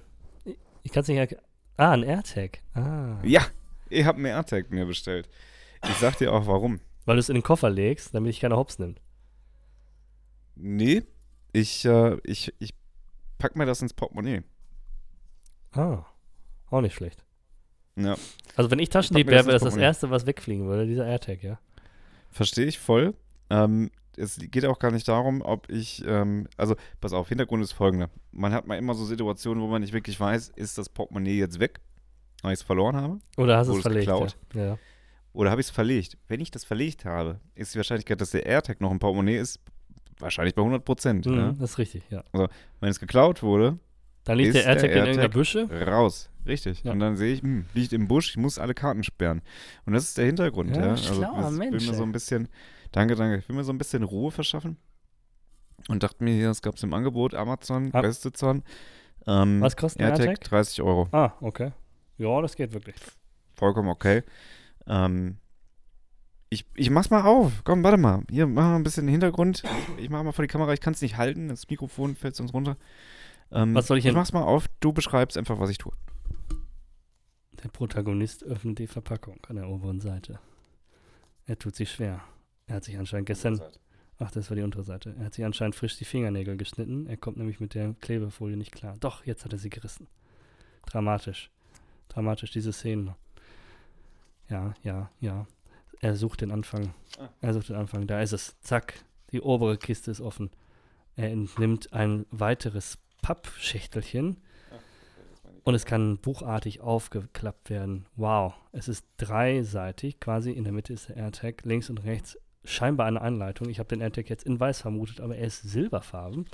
Ich, 0.87 0.93
kann 0.93 1.01
es 1.01 1.09
nicht 1.09 1.17
erkennen. 1.17 1.41
Ah, 1.75 1.91
ein 1.91 2.03
AirTag. 2.03 2.59
Ah. 2.73 3.17
Ja, 3.21 3.45
ich 3.89 4.05
habe 4.05 4.19
einen 4.19 4.27
AirTag 4.27 4.71
mir 4.71 4.85
bestellt. 4.85 5.27
Ich 5.83 5.95
sag 5.95 6.17
dir 6.17 6.31
auch 6.31 6.47
warum. 6.47 6.79
Weil 7.03 7.17
du 7.17 7.19
es 7.19 7.27
in 7.27 7.35
den 7.35 7.43
Koffer 7.43 7.69
legst, 7.69 8.15
damit 8.15 8.29
ich 8.29 8.39
keine 8.39 8.55
Hops 8.55 8.79
nimmt. 8.79 9.01
Nee, 10.55 11.03
ich, 11.51 11.83
äh, 11.83 12.17
ich, 12.23 12.53
ich 12.59 12.73
pack 13.37 13.57
mir 13.57 13.65
das 13.65 13.81
ins 13.81 13.93
Portemonnaie. 13.93 14.43
Ah. 15.73 16.05
Auch 16.69 16.79
nicht 16.79 16.95
schlecht. 16.95 17.25
Ja, 17.97 18.15
Also 18.55 18.71
wenn 18.71 18.79
ich 18.79 18.87
Taschendieb 18.87 19.27
wäre, 19.27 19.45
wäre 19.45 19.59
das 19.59 19.63
das. 19.63 19.75
Erste, 19.75 20.09
was 20.09 20.25
wegfliegen 20.25 20.67
würde, 20.67 20.87
dieser 20.87 21.05
AirTag, 21.05 21.43
ja. 21.43 21.59
verstehe 22.31 22.65
ich 22.65 22.79
voll. 22.79 23.13
Ähm, 23.49 23.91
es 24.17 24.37
geht 24.39 24.65
auch 24.65 24.79
gar 24.79 24.91
nicht 24.91 25.07
darum, 25.07 25.41
ob 25.41 25.69
ich, 25.69 26.03
ähm, 26.05 26.47
also 26.57 26.75
pass 26.99 27.13
auf, 27.13 27.29
Hintergrund 27.29 27.63
ist 27.63 27.71
folgender. 27.73 28.09
Man 28.31 28.51
hat 28.53 28.67
mal 28.67 28.77
immer 28.77 28.93
so 28.93 29.05
Situationen, 29.05 29.61
wo 29.63 29.67
man 29.67 29.81
nicht 29.81 29.93
wirklich 29.93 30.19
weiß, 30.19 30.49
ist 30.55 30.77
das 30.77 30.89
Portemonnaie 30.89 31.37
jetzt 31.37 31.59
weg, 31.59 31.79
weil 32.41 32.53
ich 32.53 32.59
es 32.59 32.65
verloren 32.65 32.95
habe, 32.95 33.19
Oder 33.37 33.57
hast 33.57 33.67
du 33.67 33.75
es 33.75 33.81
verlegt? 33.81 34.07
geklaut? 34.07 34.37
Ja. 34.53 34.65
ja. 34.65 34.77
oder 35.33 35.51
habe 35.51 35.61
ich 35.61 35.67
es 35.67 35.71
verlegt. 35.71 36.17
Wenn 36.27 36.39
ich 36.39 36.51
das 36.51 36.63
verlegt 36.63 37.05
habe, 37.05 37.39
ist 37.55 37.73
die 37.73 37.77
Wahrscheinlichkeit, 37.77 38.19
dass 38.19 38.31
der 38.31 38.45
AirTag 38.45 38.81
noch 38.81 38.91
im 38.91 38.99
Portemonnaie 38.99 39.37
ist, 39.37 39.59
wahrscheinlich 40.19 40.55
bei 40.55 40.61
100 40.63 40.83
Prozent. 40.83 41.25
Mhm, 41.27 41.35
Ja? 41.37 41.51
Das 41.59 41.71
ist 41.71 41.77
richtig, 41.77 42.03
ja. 42.09 42.23
Wenn 42.33 42.89
es 42.89 42.99
geklaut 42.99 43.43
wurde, 43.43 43.77
Dann 44.23 44.37
liegt 44.39 44.55
Ist 44.55 44.55
der 44.55 44.63
der 44.63 44.71
AirTag 44.73 44.89
in 44.91 44.97
irgendeiner 44.97 45.21
AirTag 45.23 45.33
Büsche. 45.33 45.85
raus. 45.87 46.29
Richtig. 46.45 46.83
Ja. 46.83 46.91
Und 46.93 46.99
dann 47.01 47.15
sehe 47.17 47.33
ich, 47.33 47.41
hm, 47.41 47.65
liegt 47.73 47.91
im 47.93 48.07
Busch, 48.07 48.29
ich 48.31 48.37
muss 48.37 48.57
alle 48.57 48.73
Karten 48.73 49.03
sperren. 49.03 49.41
Und 49.85 49.93
das 49.93 50.05
ist 50.05 50.17
der 50.17 50.25
Hintergrund. 50.25 50.75
Ja, 50.75 50.87
Ja, 50.87 50.97
schlauer 50.97 51.35
Also, 51.37 51.51
ich 51.51 51.57
Mensch, 51.59 51.83
will 51.83 51.91
mir 51.91 51.97
so 51.97 52.03
ein 52.03 52.11
bisschen, 52.13 52.47
danke, 52.91 53.15
danke, 53.15 53.37
ich 53.37 53.47
will 53.49 53.55
mir 53.55 53.63
so 53.63 53.71
ein 53.73 53.77
bisschen 53.77 54.03
Ruhe 54.03 54.31
verschaffen. 54.31 54.77
Und 55.87 56.03
dachte 56.03 56.23
mir, 56.23 56.33
hier, 56.33 56.49
es 56.49 56.61
gab 56.61 56.75
es 56.75 56.83
im 56.83 56.93
Angebot, 56.93 57.33
Amazon, 57.35 57.91
Ah. 57.93 58.01
beste 58.01 58.31
Zahn. 58.31 58.63
Ähm, 59.27 59.61
Was 59.61 59.75
kostet 59.77 60.01
AirTag? 60.01 60.27
AirTag? 60.27 60.43
30 60.45 60.81
Euro. 60.81 61.07
Ah, 61.11 61.33
okay. 61.41 61.71
Ja, 62.17 62.41
das 62.41 62.55
geht 62.55 62.73
wirklich. 62.73 62.95
Vollkommen 63.55 63.89
okay. 63.89 64.23
Ähm, 64.87 65.37
ich, 66.49 66.65
ich 66.75 66.89
mach's 66.89 67.09
mal 67.09 67.23
auf. 67.23 67.63
Komm, 67.63 67.83
warte 67.83 67.97
mal. 67.97 68.23
Hier, 68.29 68.47
mach 68.47 68.63
mal 68.63 68.75
ein 68.77 68.83
bisschen 68.83 69.07
Hintergrund. 69.07 69.63
Ich, 69.97 70.05
ich 70.05 70.09
mach 70.09 70.23
mal 70.23 70.31
vor 70.31 70.43
die 70.43 70.47
Kamera. 70.49 70.73
Ich 70.73 70.79
kann 70.81 70.93
es 70.93 71.01
nicht 71.01 71.17
halten. 71.17 71.49
Das 71.49 71.67
Mikrofon 71.69 72.15
fällt 72.15 72.35
sonst 72.35 72.53
runter. 72.53 72.77
Ähm, 73.51 73.75
Was 73.75 73.87
soll 73.87 73.97
ich 73.97 74.05
ich 74.05 74.09
denn- 74.09 74.15
mach's 74.17 74.33
mal 74.33 74.43
auf. 74.43 74.67
Du 74.79 74.93
beschreibst 74.93 75.37
einfach, 75.37 75.59
was 75.59 75.69
ich 75.69 75.77
tue. 75.77 75.91
Der 77.63 77.69
Protagonist 77.69 78.43
öffnet 78.43 78.79
die 78.79 78.87
Verpackung 78.87 79.39
an 79.47 79.57
der 79.57 79.67
oberen 79.67 79.99
Seite. 79.99 80.39
Er 81.45 81.57
tut 81.59 81.75
sich 81.75 81.91
schwer. 81.91 82.21
Er 82.67 82.75
hat 82.75 82.83
sich 82.83 82.97
anscheinend 82.97 83.27
gestern. 83.27 83.61
Ach, 84.19 84.31
das 84.31 84.49
war 84.49 84.55
die 84.55 84.63
untere 84.63 84.83
Seite. 84.83 85.15
Er 85.17 85.25
hat 85.25 85.33
sich 85.33 85.45
anscheinend 85.45 85.75
frisch 85.75 85.97
die 85.97 86.05
Fingernägel 86.05 86.57
geschnitten. 86.57 87.07
Er 87.07 87.17
kommt 87.17 87.37
nämlich 87.37 87.59
mit 87.59 87.73
der 87.73 87.93
Klebefolie 88.01 88.57
nicht 88.57 88.71
klar. 88.71 88.97
Doch, 88.99 89.25
jetzt 89.25 89.45
hat 89.45 89.53
er 89.53 89.59
sie 89.59 89.69
gerissen. 89.69 90.07
Dramatisch. 90.85 91.51
Dramatisch, 92.09 92.51
diese 92.51 92.73
Szene. 92.73 93.15
Ja, 94.49 94.73
ja, 94.83 95.11
ja. 95.19 95.45
Er 96.01 96.15
sucht 96.15 96.41
den 96.41 96.51
Anfang. 96.51 96.93
Ah. 97.19 97.29
Er 97.41 97.53
sucht 97.53 97.69
den 97.69 97.75
Anfang. 97.75 98.07
Da 98.07 98.21
ist 98.21 98.33
es. 98.33 98.59
Zack. 98.61 99.03
Die 99.31 99.41
obere 99.41 99.77
Kiste 99.77 100.09
ist 100.09 100.21
offen. 100.21 100.49
Er 101.15 101.31
entnimmt 101.31 101.93
ein 101.93 102.25
weiteres 102.31 102.97
Pappschächtelchen. 103.21 104.37
Und 105.63 105.75
es 105.75 105.85
kann 105.85 106.17
buchartig 106.17 106.79
aufgeklappt 106.79 107.69
werden. 107.69 108.05
Wow. 108.15 108.53
Es 108.71 108.87
ist 108.87 109.05
dreiseitig. 109.17 110.19
Quasi 110.19 110.51
in 110.51 110.63
der 110.63 110.73
Mitte 110.73 110.93
ist 110.93 111.09
der 111.09 111.17
AirTag. 111.17 111.65
Links 111.65 111.89
und 111.89 112.03
rechts 112.03 112.37
scheinbar 112.63 113.07
eine 113.07 113.21
Anleitung. 113.21 113.69
Ich 113.69 113.79
habe 113.79 113.89
den 113.89 114.01
AirTag 114.01 114.29
jetzt 114.29 114.45
in 114.45 114.59
weiß 114.59 114.81
vermutet, 114.81 115.21
aber 115.21 115.35
er 115.37 115.47
ist 115.47 115.61
silberfarben. 115.63 116.45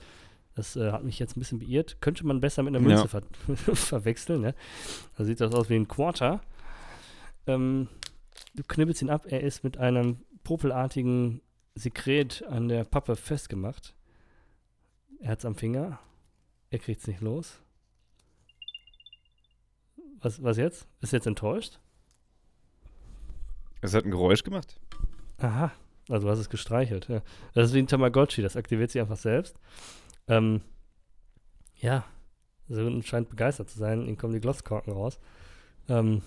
Das 0.56 0.76
äh, 0.76 0.92
hat 0.92 1.04
mich 1.04 1.18
jetzt 1.18 1.36
ein 1.36 1.40
bisschen 1.40 1.60
beirrt. 1.60 2.00
Könnte 2.02 2.26
man 2.26 2.40
besser 2.40 2.62
mit 2.64 2.76
einer 2.76 2.88
Ja. 2.88 2.96
Münze 2.98 3.08
ver 3.08 3.24
verwechseln. 3.76 4.42
Ne? 4.42 4.56
Da 5.18 5.24
sieht 5.24 5.42
das 5.42 5.54
aus 5.54 5.70
wie 5.70 5.76
ein 5.76 5.88
Quarter. 5.88 6.42
Ähm, 7.48 7.88
du 8.54 8.64
knibbelst 8.64 9.02
ihn 9.02 9.10
ab. 9.10 9.26
Er 9.28 9.42
ist 9.42 9.64
mit 9.64 9.78
einem 9.78 10.20
popelartigen 10.44 11.42
Sekret 11.76 12.44
an 12.48 12.68
der 12.68 12.84
Pappe 12.84 13.16
festgemacht. 13.16 13.96
Er 15.20 15.32
hat 15.32 15.40
es 15.40 15.46
am 15.46 15.56
Finger. 15.56 16.00
Er 16.70 16.80
kriegt 16.80 17.02
es 17.02 17.08
nicht 17.08 17.22
los. 17.22 17.60
Was, 20.20 20.42
was 20.44 20.58
jetzt? 20.58 20.88
Ist 21.02 21.14
jetzt 21.14 21.28
enttäuscht? 21.28 21.80
Es 23.82 23.94
hat 23.94 24.06
ein 24.06 24.12
Geräusch 24.12 24.44
gemacht. 24.44 24.80
Aha. 25.40 25.72
Also 26.10 26.28
du 26.28 26.32
hast 26.32 26.40
es 26.40 26.50
gestreichelt. 26.50 27.08
Ja. 27.08 27.22
Das 27.54 27.70
ist 27.70 27.74
wie 27.74 27.80
ein 27.80 27.88
Tamagotchi, 27.88 28.42
das 28.42 28.56
aktiviert 28.58 28.92
sich 28.92 29.02
einfach 29.02 29.18
selbst. 29.18 29.58
Ähm, 30.28 30.62
ja. 31.78 32.04
So 32.70 33.02
scheint 33.02 33.30
begeistert 33.30 33.70
zu 33.70 33.78
sein. 33.78 34.08
Ihm 34.08 34.18
kommen 34.18 34.34
die 34.34 34.40
Glotzkorken 34.40 34.94
raus. 34.94 35.20
Ähm, 35.90 36.22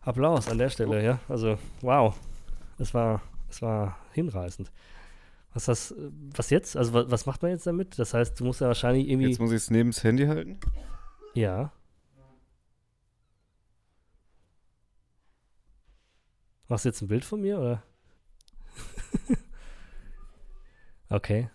Applaus 0.00 0.48
an 0.48 0.58
der 0.58 0.70
Stelle, 0.70 1.04
ja. 1.04 1.20
Also, 1.28 1.58
wow. 1.80 2.14
Es 2.78 2.94
war, 2.94 3.22
es 3.48 3.62
war 3.62 3.98
hinreißend. 4.12 4.70
Was 5.52 5.64
das, 5.64 5.94
was 6.34 6.50
jetzt? 6.50 6.76
Also 6.76 6.92
was, 6.92 7.10
was 7.10 7.26
macht 7.26 7.42
man 7.42 7.50
jetzt 7.50 7.66
damit? 7.66 7.98
Das 7.98 8.12
heißt, 8.12 8.38
du 8.38 8.44
musst 8.44 8.60
ja 8.60 8.66
wahrscheinlich 8.66 9.08
irgendwie. 9.08 9.28
Jetzt 9.28 9.40
muss 9.40 9.52
ich 9.52 9.56
es 9.56 9.70
neben 9.70 9.90
das 9.90 10.04
Handy 10.04 10.26
halten. 10.26 10.58
ja. 11.34 11.72
Machst 16.68 16.84
du 16.84 16.88
jetzt 16.88 17.02
ein 17.02 17.08
Bild 17.08 17.24
von 17.24 17.40
mir, 17.40 17.58
oder? 17.58 17.82
okay. 21.08 21.50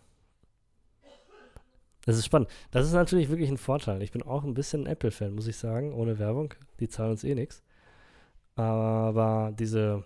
Das 2.05 2.17
ist 2.17 2.25
spannend. 2.25 2.49
Das 2.71 2.85
ist 2.85 2.93
natürlich 2.93 3.29
wirklich 3.29 3.49
ein 3.49 3.57
Vorteil. 3.57 4.01
Ich 4.01 4.11
bin 4.11 4.23
auch 4.23 4.43
ein 4.43 4.53
bisschen 4.53 4.87
Apple-Fan, 4.87 5.33
muss 5.33 5.47
ich 5.47 5.57
sagen, 5.57 5.93
ohne 5.93 6.17
Werbung. 6.17 6.53
Die 6.79 6.89
zahlen 6.89 7.11
uns 7.11 7.23
eh 7.23 7.35
nichts. 7.35 7.61
Aber 8.55 9.53
diese 9.57 10.03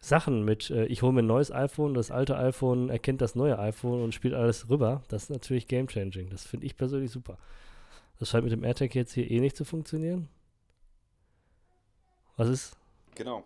Sachen 0.00 0.44
mit, 0.44 0.70
äh, 0.70 0.86
ich 0.86 1.02
hole 1.02 1.12
mir 1.12 1.22
ein 1.22 1.26
neues 1.26 1.52
iPhone, 1.52 1.94
das 1.94 2.10
alte 2.10 2.36
iPhone 2.36 2.88
erkennt 2.88 3.20
das 3.20 3.34
neue 3.34 3.58
iPhone 3.58 4.02
und 4.02 4.14
spielt 4.14 4.34
alles 4.34 4.68
rüber, 4.70 5.02
das 5.08 5.24
ist 5.24 5.30
natürlich 5.30 5.68
game-changing. 5.68 6.30
Das 6.30 6.46
finde 6.46 6.66
ich 6.66 6.76
persönlich 6.76 7.10
super. 7.10 7.36
Das 8.18 8.30
scheint 8.30 8.44
mit 8.44 8.52
dem 8.52 8.64
AirTag 8.64 8.94
jetzt 8.94 9.12
hier 9.12 9.30
eh 9.30 9.40
nicht 9.40 9.56
zu 9.56 9.64
funktionieren. 9.64 10.28
Was 12.36 12.48
ist? 12.48 12.76
Genau. 13.14 13.44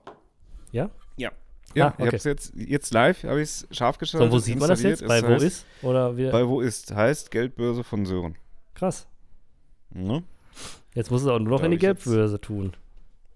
Ja? 0.75 0.91
Ja. 1.16 1.31
Ja, 1.75 1.87
Ah, 1.87 1.89
ich 1.89 1.99
habe 2.01 2.07
okay. 2.09 2.16
es 2.16 2.25
jetzt, 2.25 2.53
jetzt 2.57 2.93
live, 2.93 3.22
habe 3.25 3.41
ich 3.41 3.49
es 3.49 3.68
scharf 3.70 3.99
geschaltet. 3.99 4.31
So, 4.31 4.37
wo 4.37 4.39
sieht 4.39 4.59
man 4.59 4.68
das 4.68 4.83
jetzt? 4.83 5.07
Bei 5.07 5.18
Es 5.18 5.22
wo 5.25 5.29
heißt- 5.29 5.43
ist? 5.43 5.66
Oder 5.83 6.16
wir? 6.16 6.31
Bei 6.31 6.47
wo 6.47 6.61
ist? 6.61 6.95
Heißt 6.95 7.31
Geldbörse 7.31 7.83
von 7.85 8.05
Sören. 8.07 8.37
Krass. 8.75 9.07
Ne? 9.91 10.22
Jetzt 10.95 11.11
muss 11.11 11.22
es 11.22 11.29
auch 11.29 11.39
nur 11.39 11.49
noch 11.51 11.61
Da 11.61 11.64
in 11.66 11.70
die 11.72 11.77
ich 11.77 11.81
Geldbörse 11.81 12.41
tun. 12.41 12.72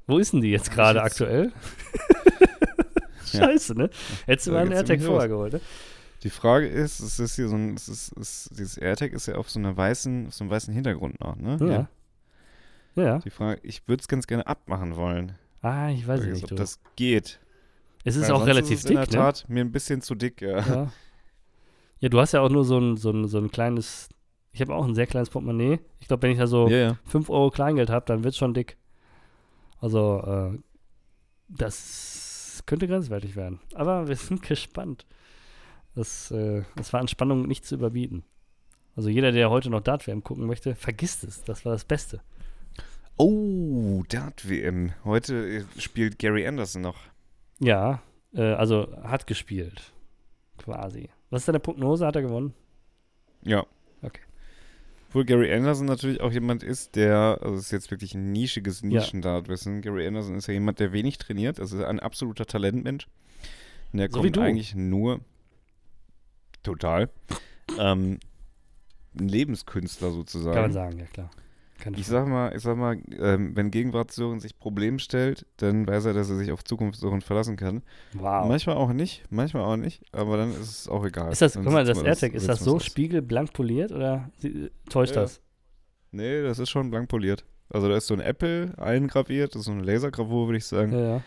Wo 0.07 0.19
ist 0.19 0.33
denn 0.33 0.41
die 0.41 0.51
jetzt 0.51 0.69
ich 0.69 0.75
gerade 0.75 1.03
aktuell? 1.03 1.53
Ja. 3.33 3.41
Scheiße, 3.47 3.75
ne? 3.75 3.91
Hättest 4.27 4.47
du 4.49 4.53
mal 4.53 4.63
einen 4.63 4.73
AirTag 4.73 5.01
vorher 5.03 5.29
geholt, 5.29 5.53
ne? 5.55 5.61
Die 6.23 6.31
Frage 6.31 6.67
ist, 6.67 6.99
es 7.01 7.19
ist 7.21 7.37
hier 7.37 7.49
so 7.49 7.55
ein, 7.57 7.75
es 7.75 7.89
ist, 7.89 8.17
es, 8.17 8.49
dieses 8.53 8.77
AirTag 8.77 9.13
ist 9.13 9.27
ja 9.27 9.37
auf 9.37 9.49
so 9.51 9.59
einer 9.61 9.77
weißen, 9.77 10.27
auf 10.29 10.35
so 10.35 10.45
einem 10.45 10.51
weißen 10.51 10.73
Hintergrund 10.75 11.21
noch, 11.21 11.37
ne? 11.37 11.57
Hier. 11.59 11.89
Ja. 12.97 13.03
Ja. 13.05 13.19
Die 13.21 13.31
Frage, 13.31 13.61
ich 13.63 13.87
würde 13.87 14.01
es 14.01 14.09
ganz 14.09 14.27
gerne 14.27 14.47
abmachen 14.47 14.97
wollen. 14.97 15.33
Ah, 15.61 15.91
ich 15.91 16.07
weiß 16.07 16.21
Frage 16.21 16.33
nicht, 16.33 16.43
ist, 16.43 16.51
du. 16.51 16.55
ob 16.55 16.59
das 16.61 16.81
geht. 16.97 17.41
es 18.05 18.17
ist 18.17 18.29
Weil 18.29 18.33
auch 18.37 18.47
relativ 18.47 18.79
ist 18.79 18.89
dick, 18.89 18.97
in 18.97 19.03
der 19.03 19.07
ne? 19.07 19.13
Tat 19.13 19.45
mir 19.49 19.61
ein 19.61 19.73
bisschen 19.73 20.01
zu 20.01 20.15
dick, 20.15 20.41
ja. 20.41 20.59
Ja. 20.61 20.93
ja, 22.01 22.09
du 22.09 22.21
hast 22.21 22.33
ja 22.33 22.41
auch 22.41 22.51
nur 22.51 22.65
so 22.65 22.79
ein, 22.79 22.97
so 22.97 23.11
ein, 23.11 23.27
so 23.27 23.39
ein 23.39 23.51
kleines, 23.51 24.09
ich 24.53 24.61
habe 24.61 24.75
auch 24.75 24.85
ein 24.85 24.95
sehr 24.95 25.07
kleines 25.07 25.31
Portemonnaie. 25.31 25.81
Ich 26.01 26.09
glaube, 26.09 26.23
wenn 26.23 26.33
ich 26.33 26.39
da 26.39 26.47
so 26.47 26.69
Ja, 26.69 26.77
ja. 26.77 26.99
5 27.05 27.29
Euro 27.31 27.51
Kleingeld 27.51 27.91
habe, 27.91 28.07
dann 28.07 28.23
wird 28.25 28.33
es 28.33 28.39
schon 28.39 28.55
dick. 28.55 28.77
Also, 29.81 30.23
äh, 30.55 30.59
das 31.49 32.63
könnte 32.67 32.87
grenzwertig 32.87 33.37
werden. 33.37 33.61
Aber 33.75 34.09
wir 34.09 34.17
sind 34.17 34.43
gespannt. 34.49 35.07
Das, 35.95 36.31
äh, 36.31 36.63
das 36.77 36.93
war 36.93 37.01
an 37.01 37.09
Spannung 37.09 37.47
nicht 37.49 37.65
zu 37.65 37.75
überbieten. 37.75 38.23
Also 38.95 39.09
jeder, 39.09 39.33
der 39.33 39.51
heute 39.51 39.71
noch 39.71 39.81
Dart-WM 39.81 40.23
gucken 40.25 40.47
möchte, 40.47 40.75
vergisst 40.75 41.25
es. 41.25 41.43
Das 41.45 41.65
war 41.65 41.73
das 41.73 41.85
Beste. 41.85 42.21
Oh, 43.19 44.05
Dart-WM. 44.09 44.93
Heute 45.05 45.35
äh, 45.59 45.81
spielt 45.81 46.19
Gary 46.19 46.47
Anderson 46.47 46.83
noch. 46.83 46.99
Ja, 47.59 48.01
äh, 48.33 48.43
also 48.53 48.89
hat 49.03 49.27
gespielt. 49.27 49.93
Quasi. 50.57 51.11
Was 51.31 51.43
ist 51.43 51.49
deine 51.49 51.61
Prognose? 51.61 52.07
Hat 52.07 52.17
er 52.17 52.23
gewonnen? 52.23 52.55
Ja. 53.43 53.67
Okay. 54.03 54.21
Obwohl 55.09 55.25
Gary 55.25 55.53
Anderson 55.53 55.87
natürlich 55.87 56.21
auch 56.21 56.31
jemand 56.31 56.63
ist, 56.63 56.95
der, 56.95 57.39
also 57.43 57.55
es 57.57 57.63
ist 57.63 57.71
jetzt 57.73 57.91
wirklich 57.91 58.15
ein 58.15 58.31
nischiges 58.33 58.83
Ja. 58.83 58.89
Nischen-Dart-Wissen. 58.89 59.81
Gary 59.83 60.07
Anderson 60.07 60.37
ist 60.37 60.47
ja 60.47 60.55
jemand, 60.55 60.79
der 60.81 60.93
wenig 60.93 61.19
trainiert, 61.19 61.59
also 61.61 61.85
ein 61.85 61.99
absoluter 61.99 62.47
Talentmensch. 62.47 63.09
Und 63.93 63.99
der 63.99 64.11
So 64.11 64.21
kommt 64.21 64.39
eigentlich 64.39 64.75
nur 64.75 65.21
total. 66.63 67.11
Ähm, 67.79 68.19
ein 69.19 69.29
Lebenskünstler 69.29 70.11
sozusagen. 70.13 70.55
Kann 70.55 70.63
man 70.65 70.73
sagen, 70.73 70.99
ja 70.99 71.07
klar. 71.07 71.31
Keine 71.79 71.97
Ich 71.97 72.07
sag 72.07 72.27
mal, 72.27 72.55
ich 72.57 72.63
sag 72.63 72.77
mal, 72.77 72.99
ähm, 73.19 73.55
wenn 73.55 73.71
Gegenwart 73.71 74.11
Sören 74.11 74.41
sich 74.41 74.59
Problem 74.59 74.99
stellt, 74.99 75.47
dann 75.59 75.87
weiß 75.87 76.07
er, 76.07 76.13
dass 76.13 76.29
er 76.29 76.37
sich 76.37 76.51
auf 76.51 76.65
Zukunft 76.65 76.99
Sören 76.99 77.21
verlassen 77.21 77.57
kann. 77.57 77.83
Wow. 78.15 78.49
Manchmal 78.49 78.77
auch 78.77 78.93
nicht, 78.93 79.25
manchmal 79.31 79.63
auch 79.63 79.77
nicht, 79.77 80.03
aber 80.13 80.37
dann 80.37 80.51
ist 80.51 80.59
es 80.81 80.89
auch 80.89 81.05
egal. 81.05 81.31
Ist 81.31 81.41
das, 81.41 81.53
Dann 81.53 81.65
guck 81.65 81.73
mal, 81.73 81.85
das 81.85 82.03
AirTag, 82.03 82.35
ist 82.35 82.49
das 82.49 82.61
so 82.61 82.77
aus. 82.77 82.85
spiegelblank 82.85 83.53
poliert 83.53 83.93
oder 83.93 84.31
sie- 84.39 84.71
täuscht 84.91 85.15
Ja, 85.15 85.21
ja. 85.21 85.23
das? 85.23 85.41
Nee, 86.11 86.43
das 86.43 86.59
ist 86.59 86.71
schon 86.71 86.91
blank 86.91 87.09
poliert. 87.09 87.45
Also 87.71 87.89
da 87.89 87.97
ist 87.97 88.07
so 88.07 88.15
ein 88.15 88.21
Apple 88.21 88.73
eingraviert, 88.79 89.55
das 89.55 89.61
ist 89.61 89.67
so 89.67 89.73
eine 89.73 89.83
Lasergravur, 89.83 90.49
würde 90.49 90.59
ich 90.59 90.65
sagen. 90.65 90.93
Ja, 90.93 91.01
ja. 91.17 91.23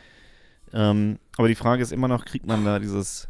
Ähm, 0.74 1.20
aber 1.38 1.48
die 1.48 1.56
Frage 1.56 1.82
ist 1.84 1.92
immer 1.92 2.08
noch, 2.08 2.26
kriegt 2.26 2.46
man 2.48 2.66
da 2.66 2.80
dieses, 2.80 3.28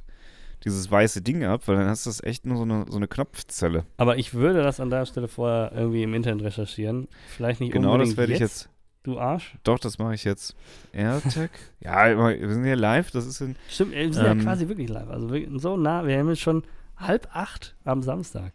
dieses 0.63 0.89
weiße 0.89 1.21
Ding 1.21 1.43
ab? 1.43 1.67
Weil 1.67 1.77
dann 1.77 1.87
hast 1.87 2.05
du 2.05 2.09
das 2.09 2.23
echt 2.23 2.45
nur 2.45 2.57
so 2.57 2.63
eine, 2.63 2.85
so 2.89 2.97
eine 2.97 3.07
Knopfzelle. 3.07 3.85
Aber 3.97 4.17
ich 4.17 4.33
würde 4.33 4.61
das 4.61 4.79
an 4.79 4.89
der 4.89 5.05
Stelle 5.05 5.27
vorher 5.27 5.71
irgendwie 5.73 6.03
im 6.03 6.13
Internet 6.13 6.43
recherchieren. 6.43 7.07
Vielleicht 7.29 7.59
nicht 7.61 7.73
Genau 7.73 7.93
unbedingt 7.93 8.13
das 8.13 8.17
werde 8.17 8.33
ich 8.33 8.39
jetzt. 8.39 8.69
Du 9.03 9.19
Arsch. 9.19 9.55
Doch, 9.63 9.79
das 9.79 9.97
mache 9.97 10.13
ich 10.13 10.23
jetzt. 10.23 10.55
AirTag? 10.93 11.49
ja, 11.79 12.15
wir 12.15 12.53
sind 12.53 12.63
hier 12.63 12.75
live, 12.75 13.09
das 13.09 13.25
ist 13.25 13.41
in. 13.41 13.55
Stimmt, 13.67 13.93
wir 13.93 14.13
sind 14.13 14.25
Ähm. 14.25 14.37
ja 14.37 14.43
quasi 14.43 14.67
wirklich 14.67 14.89
live. 14.89 15.09
Also 15.09 15.29
wirklich 15.31 15.61
so 15.61 15.75
nah, 15.75 16.05
wir 16.05 16.17
haben 16.17 16.29
jetzt 16.29 16.41
schon 16.41 16.63
halb 16.97 17.27
acht 17.33 17.75
am 17.83 18.03
Samstag. 18.03 18.53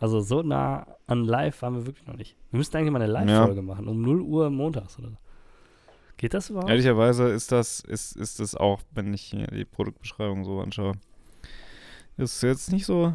Also 0.00 0.20
so 0.20 0.42
nah 0.42 0.86
an 1.06 1.24
live 1.24 1.60
waren 1.62 1.74
wir 1.74 1.86
wirklich 1.86 2.06
noch 2.06 2.16
nicht. 2.16 2.36
Wir 2.50 2.58
müssten 2.58 2.76
eigentlich 2.76 2.90
mal 2.90 3.02
eine 3.02 3.12
Live-Folge 3.12 3.62
machen, 3.62 3.86
um 3.86 4.00
0 4.00 4.22
Uhr 4.22 4.50
montags 4.50 4.98
oder 4.98 5.10
so. 5.10 5.16
Geht 6.16 6.34
das 6.34 6.50
überhaupt? 6.50 6.68
Ehrlicherweise 6.70 7.28
ist 7.28 7.52
das, 7.52 7.80
ist, 7.80 8.16
ist 8.16 8.40
das 8.40 8.54
auch, 8.54 8.80
wenn 8.92 9.14
ich 9.14 9.30
die 9.30 9.64
Produktbeschreibung 9.64 10.44
so 10.44 10.60
anschaue, 10.60 10.92
ist 12.20 12.42
jetzt 12.42 12.72
nicht 12.72 12.86
so, 12.86 13.14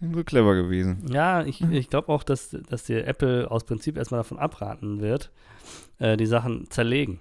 nicht 0.00 0.14
so 0.14 0.24
clever 0.24 0.54
gewesen. 0.54 1.04
Ja, 1.08 1.44
ich, 1.44 1.60
ich 1.62 1.88
glaube 1.90 2.08
auch, 2.08 2.22
dass, 2.22 2.50
dass 2.68 2.84
dir 2.84 3.06
Apple 3.06 3.50
aus 3.50 3.64
Prinzip 3.64 3.96
erstmal 3.96 4.20
davon 4.20 4.38
abraten 4.38 5.00
wird, 5.00 5.30
äh, 5.98 6.16
die 6.16 6.26
Sachen 6.26 6.70
zerlegen. 6.70 7.20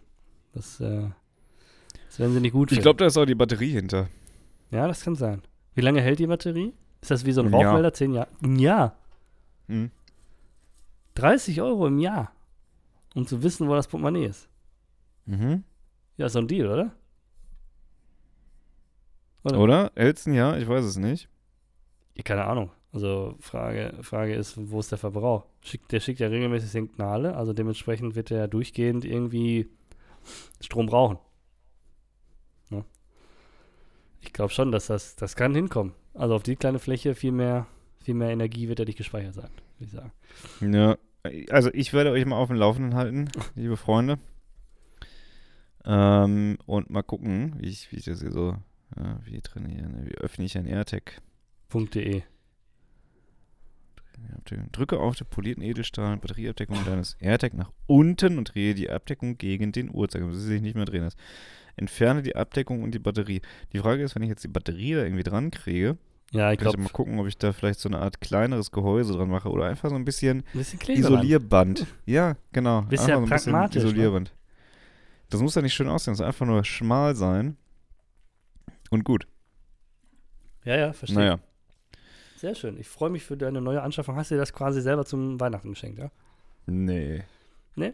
Das, 0.54 0.80
äh, 0.80 1.10
das 2.08 2.20
werden 2.20 2.34
sie 2.34 2.40
nicht 2.42 2.54
gut 2.54 2.72
Ich 2.72 2.76
finden. 2.76 2.84
glaube, 2.84 2.98
da 2.98 3.06
ist 3.08 3.18
auch 3.18 3.26
die 3.26 3.36
Batterie 3.36 3.72
hinter. 3.72 4.08
Ja, 4.72 4.88
das 4.88 5.02
kann 5.02 5.16
sein. 5.16 5.42
Wie 5.74 5.82
lange 5.82 6.02
hält 6.02 6.20
die 6.20 6.28
Batterie? 6.28 6.74
Ist 7.02 7.12
das 7.12 7.26
wie 7.26 7.32
so 7.32 7.42
ein. 7.42 7.54
Rauchmelder? 7.54 7.94
Zehn 7.94 8.14
Jahre? 8.14 8.30
Ein 8.42 8.58
Jahr. 8.58 8.96
Hm. 9.68 9.92
30 11.16 11.62
Euro 11.62 11.88
im 11.88 12.00
Jahr. 12.00 12.32
Um 13.14 13.26
zu 13.28 13.44
wissen, 13.44 13.68
wo 13.68 13.76
das 13.76 13.88
Portemonnaie 13.88 14.26
ist. 14.26 14.50
Mhm. 15.26 15.64
Ja, 16.18 16.26
ist 16.26 16.34
so 16.34 16.40
ein 16.40 16.48
Deal, 16.48 16.68
oder? 16.68 16.92
Oder? 19.46 19.60
Oder? 19.60 19.92
Elson, 19.96 20.34
ja, 20.34 20.58
ich 20.58 20.68
weiß 20.68 20.84
es 20.84 20.98
nicht. 20.98 21.30
Keine 22.24 22.46
Ahnung. 22.46 22.72
Also 22.92 23.36
Frage, 23.42 23.94
Frage 24.02 24.36
ist, 24.36 24.54
wo 24.72 24.80
ist 24.80 24.92
der 24.92 24.98
Verbrauch? 24.98 25.46
Schickt, 25.62 25.92
der 25.92 26.00
schickt 26.00 26.22
ja 26.22 26.28
regelmäßig 26.28 26.72
Signale, 26.72 27.36
also 27.36 27.52
dementsprechend 27.52 28.16
wird 28.16 28.32
er 28.32 28.48
durchgehend 28.48 29.04
irgendwie 29.04 29.70
Strom 30.62 30.86
brauchen. 30.86 31.20
Ja. 32.72 32.86
Ich 34.22 34.32
glaube 34.32 34.54
schon, 34.54 34.72
dass 34.72 34.88
das, 34.88 35.18
das 35.18 35.36
kann 35.36 35.54
hinkommen. 35.54 35.94
Also 36.14 36.36
auf 36.36 36.44
die 36.44 36.56
kleine 36.56 36.80
Fläche 36.80 37.16
viel 37.16 37.34
mehr, 37.34 37.68
viel 38.02 38.14
mehr 38.14 38.30
Energie 38.30 38.70
wird 38.70 38.80
er 38.80 38.86
nicht 38.86 38.98
gespeichert 38.98 39.34
sein, 39.34 39.52
würde 39.78 39.86
ich 39.86 39.92
sagen. 39.92 40.12
Ja, 40.74 40.98
also 41.50 41.70
ich 41.74 41.92
werde 41.92 42.12
euch 42.12 42.26
mal 42.26 42.38
auf 42.38 42.48
dem 42.48 42.58
Laufenden 42.58 42.96
halten, 42.96 43.30
liebe 43.56 43.76
Freunde. 43.76 44.20
Ähm, 45.84 46.58
und 46.66 46.90
mal 46.90 47.04
gucken, 47.04 47.56
wie 47.60 47.68
ich, 47.68 47.92
wie 47.92 47.98
ich 47.98 48.06
das 48.06 48.22
hier 48.22 48.32
so, 48.32 48.56
ja, 48.98 49.20
wie 49.24 49.42
trainieren, 49.42 50.06
wie 50.06 50.16
öffne 50.16 50.46
ich 50.46 50.58
ein 50.58 50.66
AirTag. 50.66 51.22
.de. 51.74 52.24
Drücke 54.72 55.00
auf 55.00 55.16
den 55.16 55.28
polierten 55.28 55.64
Edelstahl 55.64 56.18
Batterieabdeckung 56.18 56.78
deines 56.86 57.16
AirTag 57.20 57.54
nach 57.54 57.72
unten 57.86 58.38
und 58.38 58.54
drehe 58.54 58.74
die 58.74 58.90
Abdeckung 58.90 59.38
gegen 59.38 59.72
den 59.72 59.94
Uhrzeiger, 59.94 60.28
bis 60.28 60.38
sie 60.38 60.48
sich 60.48 60.62
nicht 60.62 60.76
mehr 60.76 60.86
drehen 60.86 61.04
lässt. 61.04 61.18
Entferne 61.76 62.22
die 62.22 62.36
Abdeckung 62.36 62.84
und 62.84 62.94
die 62.94 63.00
Batterie. 63.00 63.42
Die 63.74 63.80
Frage 63.80 64.04
ist, 64.04 64.16
wenn 64.16 64.24
ich 64.24 64.30
jetzt 64.30 64.44
die 64.44 64.50
Batterie 64.50 64.94
da 64.94 65.04
irgendwie 65.04 65.24
dran 65.24 65.52
kriege, 65.52 65.98
Ja, 66.32 66.52
ich 66.52 66.58
kann 66.58 66.68
ich 66.68 66.74
glaube, 66.74 66.78
mal 66.84 66.90
gucken, 66.90 67.20
ob 67.20 67.28
ich 67.28 67.38
da 67.38 67.52
vielleicht 67.52 67.80
so 67.80 67.90
eine 67.90 68.00
Art 68.00 68.22
kleineres 68.22 68.72
Gehäuse 68.72 69.14
dran 69.14 69.30
mache 69.30 69.50
oder 69.50 69.66
einfach 69.66 69.90
so 69.90 69.96
ein 69.96 70.06
bisschen 70.06 70.40
ein 70.40 70.44
bisschen. 70.54 70.80
Isolierband. 70.88 71.86
Ja, 72.06 72.38
genau. 72.54 72.82
Ja 72.82 72.84
Einfach 72.84 72.98
so 72.98 73.12
ein 73.14 73.24
bisschen 73.26 73.52
pragmatisch, 73.52 73.84
ne? 73.84 73.90
Isolierband. 73.90 74.34
Das 75.30 75.42
muss 75.42 75.56
ja 75.56 75.62
nicht 75.62 75.74
schön 75.74 75.90
aussehen, 75.90 76.14
es 76.14 76.20
soll 76.20 76.28
einfach 76.28 76.46
nur 76.46 76.64
schmal 76.64 77.16
sein. 77.16 77.58
Und 78.92 79.04
gut. 79.04 79.28
Ja, 80.64 80.76
ja, 80.78 80.94
verstehe. 80.94 81.20
Naja. 81.20 81.40
Sehr 82.38 82.56
schön. 82.56 82.78
Ich 82.80 82.88
freue 82.88 83.10
mich 83.10 83.24
für 83.24 83.38
deine 83.38 83.62
neue 83.62 83.82
Anschaffung. 83.82 84.16
Hast 84.16 84.32
du 84.32 84.36
dir 84.36 84.40
das 84.40 84.54
quasi 84.54 84.82
selber 84.82 85.06
zum 85.06 85.40
Weihnachten 85.40 85.70
geschenkt, 85.70 86.00
ja? 86.00 86.12
Nee. 86.66 87.24
Nee? 87.76 87.94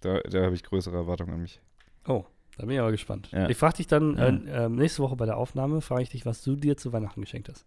Da, 0.00 0.20
da 0.20 0.42
habe 0.44 0.54
ich 0.54 0.62
größere 0.62 0.96
Erwartungen 0.96 1.34
an 1.34 1.42
mich. 1.42 1.60
Oh, 2.06 2.24
da 2.56 2.64
bin 2.66 2.74
ich 2.74 2.80
aber 2.80 2.90
gespannt. 2.92 3.30
Ja. 3.32 3.48
Ich 3.48 3.56
frage 3.56 3.78
dich 3.78 3.86
dann 3.86 4.16
Ja. 4.46 4.64
äh, 4.66 4.68
nächste 4.68 5.02
Woche 5.02 5.16
bei 5.16 5.26
der 5.26 5.36
Aufnahme, 5.36 5.80
frage 5.80 6.02
ich 6.02 6.10
dich, 6.10 6.24
was 6.26 6.42
du 6.42 6.56
dir 6.56 6.76
zu 6.76 6.92
Weihnachten 6.92 7.20
geschenkt 7.20 7.48
hast. 7.48 7.64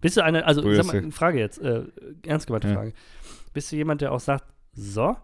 Bist 0.00 0.16
du 0.16 0.24
eine, 0.24 0.44
also 0.44 0.62
Grüße. 0.62 0.82
sag 0.82 1.02
mal, 1.02 1.12
Frage 1.12 1.38
jetzt, 1.38 1.58
äh, 1.58 1.84
ernst 2.26 2.46
gemeinte 2.48 2.68
Ja. 2.68 2.74
Frage. 2.74 2.92
Bist 3.52 3.70
du 3.70 3.76
jemand, 3.76 4.00
der 4.00 4.12
auch 4.12 4.20
sagt, 4.20 4.44
so, 4.74 5.16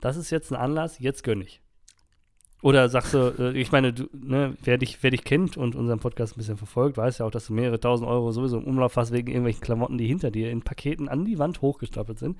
das 0.00 0.16
ist 0.16 0.30
jetzt 0.30 0.50
ein 0.50 0.56
Anlass, 0.56 0.98
jetzt 0.98 1.22
gönn 1.22 1.40
ich? 1.40 1.60
Oder 2.62 2.88
sagst 2.88 3.14
du, 3.14 3.34
äh, 3.38 3.52
ich 3.58 3.70
meine, 3.70 3.92
du, 3.92 4.08
ne, 4.12 4.56
wer, 4.62 4.78
dich, 4.78 5.02
wer 5.02 5.10
dich 5.10 5.24
kennt 5.24 5.56
und 5.56 5.76
unseren 5.76 6.00
Podcast 6.00 6.34
ein 6.34 6.38
bisschen 6.38 6.56
verfolgt, 6.56 6.96
weiß 6.96 7.18
ja 7.18 7.26
auch, 7.26 7.30
dass 7.30 7.46
du 7.46 7.52
mehrere 7.52 7.78
tausend 7.78 8.08
Euro 8.08 8.32
sowieso 8.32 8.58
im 8.58 8.64
Umlauf 8.64 8.96
hast 8.96 9.12
wegen 9.12 9.28
irgendwelchen 9.28 9.60
Klamotten, 9.60 9.98
die 9.98 10.06
hinter 10.06 10.30
dir 10.30 10.50
in 10.50 10.62
Paketen 10.62 11.08
an 11.08 11.24
die 11.24 11.38
Wand 11.38 11.60
hochgestapelt 11.60 12.18
sind. 12.18 12.38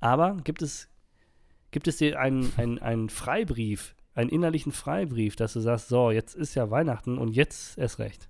Aber 0.00 0.36
gibt 0.44 0.62
es, 0.62 0.88
gibt 1.70 1.88
es 1.88 1.96
dir 1.98 2.18
einen, 2.18 2.52
einen, 2.56 2.78
einen 2.80 3.08
Freibrief, 3.08 3.94
einen 4.14 4.30
innerlichen 4.30 4.72
Freibrief, 4.72 5.36
dass 5.36 5.52
du 5.52 5.60
sagst, 5.60 5.88
so, 5.88 6.10
jetzt 6.10 6.34
ist 6.34 6.54
ja 6.54 6.70
Weihnachten 6.70 7.16
und 7.16 7.28
jetzt 7.28 7.78
erst 7.78 7.98
recht. 7.98 8.28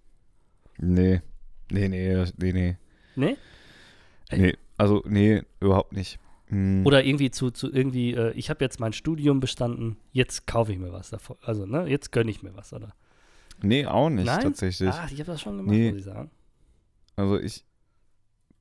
Nee. 0.79 1.23
Nee, 1.71 1.89
nee, 1.89 2.25
nee, 2.37 2.53
nee. 2.53 2.77
Ne? 3.17 3.37
Ey. 4.29 4.39
Nee, 4.39 4.57
also, 4.77 5.03
nee, 5.07 5.43
überhaupt 5.61 5.93
nicht. 5.93 6.19
Hm. 6.49 6.86
Oder 6.86 7.05
irgendwie 7.05 7.30
zu, 7.30 7.51
zu 7.51 7.72
irgendwie, 7.72 8.14
äh, 8.14 8.32
ich 8.32 8.51
habe 8.51 8.64
jetzt 8.64 8.78
mein 8.78 8.92
Studium 8.92 9.40
bestanden, 9.40 9.97
jetzt 10.12 10.47
kaufe 10.47 10.72
ich 10.72 10.78
mir 10.78 10.92
was 10.92 11.11
davon. 11.11 11.36
Also, 11.42 11.66
ne, 11.66 11.86
jetzt 11.88 12.12
gönne 12.12 12.30
ich 12.30 12.42
mir 12.42 12.55
was, 12.55 12.72
oder? 12.72 12.94
Nee, 13.62 13.86
auch 13.86 14.11
nicht 14.11 14.26
Nein? 14.26 14.42
tatsächlich. 14.42 14.90
Ach, 14.92 15.11
ich 15.11 15.18
habe 15.18 15.32
das 15.32 15.40
schon 15.40 15.57
gemacht, 15.57 15.74
Nee. 15.74 15.88
muss 15.90 15.99
ich 15.99 16.05
sagen. 16.05 16.30
Also 17.16 17.38
ich, 17.40 17.64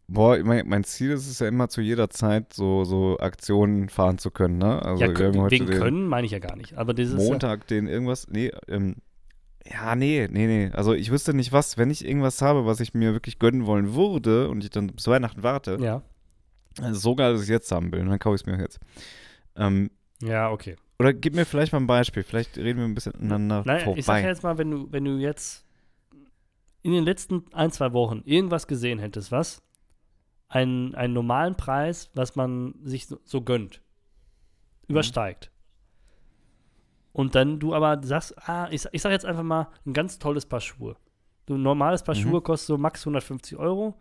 boah, 0.07 0.37
mein, 0.43 0.67
mein 0.67 0.83
Ziel 0.83 1.11
ist 1.11 1.29
es 1.29 1.39
ja 1.39 1.47
immer 1.47 1.67
zu 1.69 1.81
jeder 1.81 2.09
Zeit 2.09 2.53
so, 2.53 2.85
so 2.85 3.17
Aktionen 3.19 3.89
fahren 3.89 4.17
zu 4.17 4.31
können, 4.31 4.57
ne? 4.57 4.81
Also 4.81 5.03
ja, 5.03 5.09
wir 5.09 5.15
kö- 5.15 5.27
haben 5.33 5.41
heute 5.41 5.51
wegen 5.51 5.65
den 5.67 5.77
können 5.79 6.07
meine 6.07 6.25
ich 6.25 6.31
ja 6.31 6.39
gar 6.39 6.55
nicht. 6.55 6.77
Aber 6.77 6.93
dieses 6.93 7.15
Montag 7.15 7.67
den 7.67 7.87
irgendwas, 7.87 8.27
nee, 8.29 8.51
ähm, 8.67 8.95
ja, 9.69 9.95
nee, 9.95 10.27
nee, 10.31 10.47
nee. 10.47 10.71
Also 10.73 10.93
ich 10.93 11.11
wüsste 11.11 11.33
nicht 11.33 11.51
was, 11.51 11.77
wenn 11.77 11.89
ich 11.89 12.05
irgendwas 12.05 12.41
habe, 12.41 12.65
was 12.65 12.79
ich 12.79 12.93
mir 12.93 13.13
wirklich 13.13 13.39
gönnen 13.39 13.65
wollen 13.65 13.93
würde 13.93 14.49
und 14.49 14.63
ich 14.63 14.69
dann 14.69 14.87
bis 14.87 15.07
Weihnachten 15.07 15.43
warte, 15.43 15.77
Ja, 15.81 16.01
also 16.81 16.99
so 16.99 17.15
geil, 17.15 17.33
dass 17.33 17.41
ich 17.41 17.47
es 17.47 17.49
jetzt 17.51 17.71
haben 17.71 17.91
will, 17.91 18.01
und 18.01 18.09
dann 18.09 18.19
kaufe 18.19 18.35
ich 18.35 18.41
es 18.41 18.45
mir 18.45 18.59
jetzt. 18.59 18.79
Ähm, 19.55 19.89
ja, 20.21 20.49
okay. 20.51 20.75
oder 20.99 21.13
gib 21.13 21.35
mir 21.35 21.45
vielleicht 21.45 21.71
mal 21.73 21.79
ein 21.79 21.87
Beispiel, 21.87 22.23
vielleicht 22.23 22.57
reden 22.57 22.79
wir 22.79 22.85
ein 22.85 22.95
bisschen 22.95 23.15
aneinander 23.15 23.63
Nein, 23.65 23.81
vorbei. 23.83 23.99
ich 23.99 24.05
sag 24.05 24.21
ja 24.21 24.27
jetzt 24.29 24.43
mal, 24.43 24.57
wenn 24.57 24.71
du, 24.71 24.91
wenn 24.91 25.05
du 25.05 25.17
jetzt 25.17 25.65
in 26.81 26.91
den 26.91 27.03
letzten 27.03 27.45
ein, 27.53 27.71
zwei 27.71 27.93
Wochen 27.93 28.21
irgendwas 28.25 28.67
gesehen 28.67 28.99
hättest, 28.99 29.31
was 29.31 29.61
einen, 30.47 30.93
einen 30.95 31.13
normalen 31.13 31.55
Preis, 31.57 32.09
was 32.13 32.35
man 32.35 32.75
sich 32.83 33.07
so, 33.07 33.19
so 33.23 33.41
gönnt, 33.41 33.81
übersteigt. 34.87 35.51
Und 37.11 37.33
dann 37.35 37.59
du 37.59 37.73
aber 37.73 38.01
sagst, 38.03 38.35
ah, 38.47 38.67
ich, 38.71 38.85
ich 38.91 39.01
sag 39.01 39.11
jetzt 39.11 39.25
einfach 39.25 39.43
mal, 39.43 39.69
ein 39.85 39.93
ganz 39.93 40.19
tolles 40.19 40.45
Paar 40.45 40.59
Schuhe. 40.61 40.97
Du, 41.45 41.55
ein 41.55 41.61
normales 41.63 42.03
Paar 42.03 42.15
Mhm. 42.15 42.19
Schuhe 42.19 42.41
kostet 42.41 42.67
so 42.67 42.77
max 42.77 43.01
150 43.01 43.57
Euro, 43.57 43.95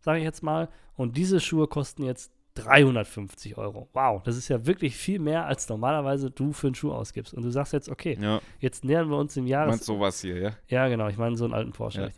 sage 0.00 0.18
ich 0.18 0.24
jetzt 0.24 0.42
mal. 0.42 0.68
Und 0.96 1.16
diese 1.16 1.40
Schuhe 1.40 1.66
kosten 1.68 2.02
jetzt 2.02 2.32
350 2.54 3.56
Euro. 3.58 3.88
Wow, 3.92 4.22
das 4.22 4.36
ist 4.36 4.48
ja 4.48 4.66
wirklich 4.66 4.96
viel 4.96 5.18
mehr, 5.18 5.46
als 5.46 5.68
normalerweise 5.68 6.30
du 6.30 6.52
für 6.52 6.66
einen 6.66 6.74
Schuh 6.74 6.92
ausgibst. 6.92 7.32
Und 7.32 7.42
du 7.44 7.50
sagst 7.50 7.72
jetzt, 7.72 7.88
okay, 7.88 8.18
ja, 8.20 8.40
jetzt 8.58 8.84
nähern 8.84 9.08
wir 9.08 9.16
uns 9.16 9.34
dem 9.34 9.44
du 9.44 9.50
Jahres... 9.50 9.70
meinst 9.70 9.84
sowas 9.84 10.20
hier, 10.20 10.36
ja? 10.38 10.50
Ja, 10.68 10.88
genau, 10.88 11.08
ich 11.08 11.16
meine 11.16 11.36
so 11.36 11.44
einen 11.44 11.54
alten 11.54 11.72
Porsche. 11.72 12.02
Ja. 12.02 12.08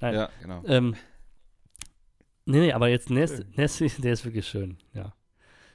Nein. 0.00 0.14
Ja, 0.14 0.28
genau. 0.42 0.62
Ähm, 0.66 0.94
nee, 2.44 2.58
nee, 2.60 2.72
aber 2.72 2.88
jetzt 2.88 3.10
näherst, 3.10 3.44
näherst 3.56 3.80
du, 3.80 3.88
der 3.88 4.12
ist 4.12 4.24
wirklich 4.24 4.46
schön, 4.46 4.76
ja. 4.92 5.12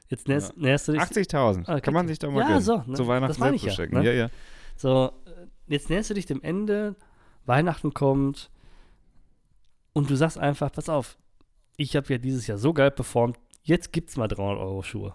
Jetzt 0.10 0.28
näherst, 0.28 0.54
Ja. 0.58 0.62
näherst 0.62 0.88
du 0.90 0.92
dich. 0.92 1.02
80.000, 1.02 1.68
Ah, 1.68 1.80
kann 1.80 1.94
man 1.94 2.08
sich 2.08 2.20
doch 2.20 2.30
mal 2.32 2.42
Ja, 2.42 2.48
gönnen. 2.48 2.62
so, 2.62 2.84
ne? 2.86 2.94
Zu 2.96 3.08
Weihnachten 3.08 3.34
selbst 3.42 3.64
ja, 3.64 3.70
verschenken. 3.70 4.00
ne? 4.00 4.06
Ja, 4.06 4.12
ja. 4.12 4.30
So, 4.76 5.12
äh, 5.26 5.48
jetzt 5.68 5.90
näherst 5.90 6.10
du 6.10 6.14
dich 6.16 6.26
dem 6.26 6.42
Ende, 6.44 6.96
Weihnachten 7.46 7.94
kommt 7.94 8.52
und 9.94 10.10
du 10.10 10.16
sagst 10.16 10.38
einfach, 10.38 10.72
pass 10.72 10.90
auf, 10.90 11.18
ich 11.78 11.96
habe 11.96 12.08
ja 12.12 12.18
dieses 12.18 12.48
Jahr 12.48 12.58
so 12.58 12.74
geil 12.74 12.92
performt, 12.92 13.38
jetzt 13.64 13.92
gibt's 13.94 14.18
mal 14.18 14.28
300 14.28 14.60
Euro 14.60 14.84
Schuhe. 14.84 15.14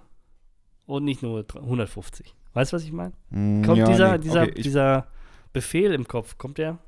Und 0.86 1.04
nicht 1.04 1.22
nur 1.22 1.40
3- 1.40 1.60
150. 1.62 2.34
Weißt 2.52 2.72
du, 2.72 2.76
was 2.76 2.84
ich 2.84 2.92
meine? 2.92 3.12
Mm, 3.30 3.62
Kommt 3.62 3.78
ja, 3.78 3.86
dieser, 3.86 4.12
nee. 4.12 4.22
dieser, 4.22 4.42
okay, 4.44 4.62
dieser 4.62 5.06
Befehl 5.52 5.92
im 5.92 6.06
Kopf, 6.06 6.38
kommt 6.38 6.58
der? 6.58 6.78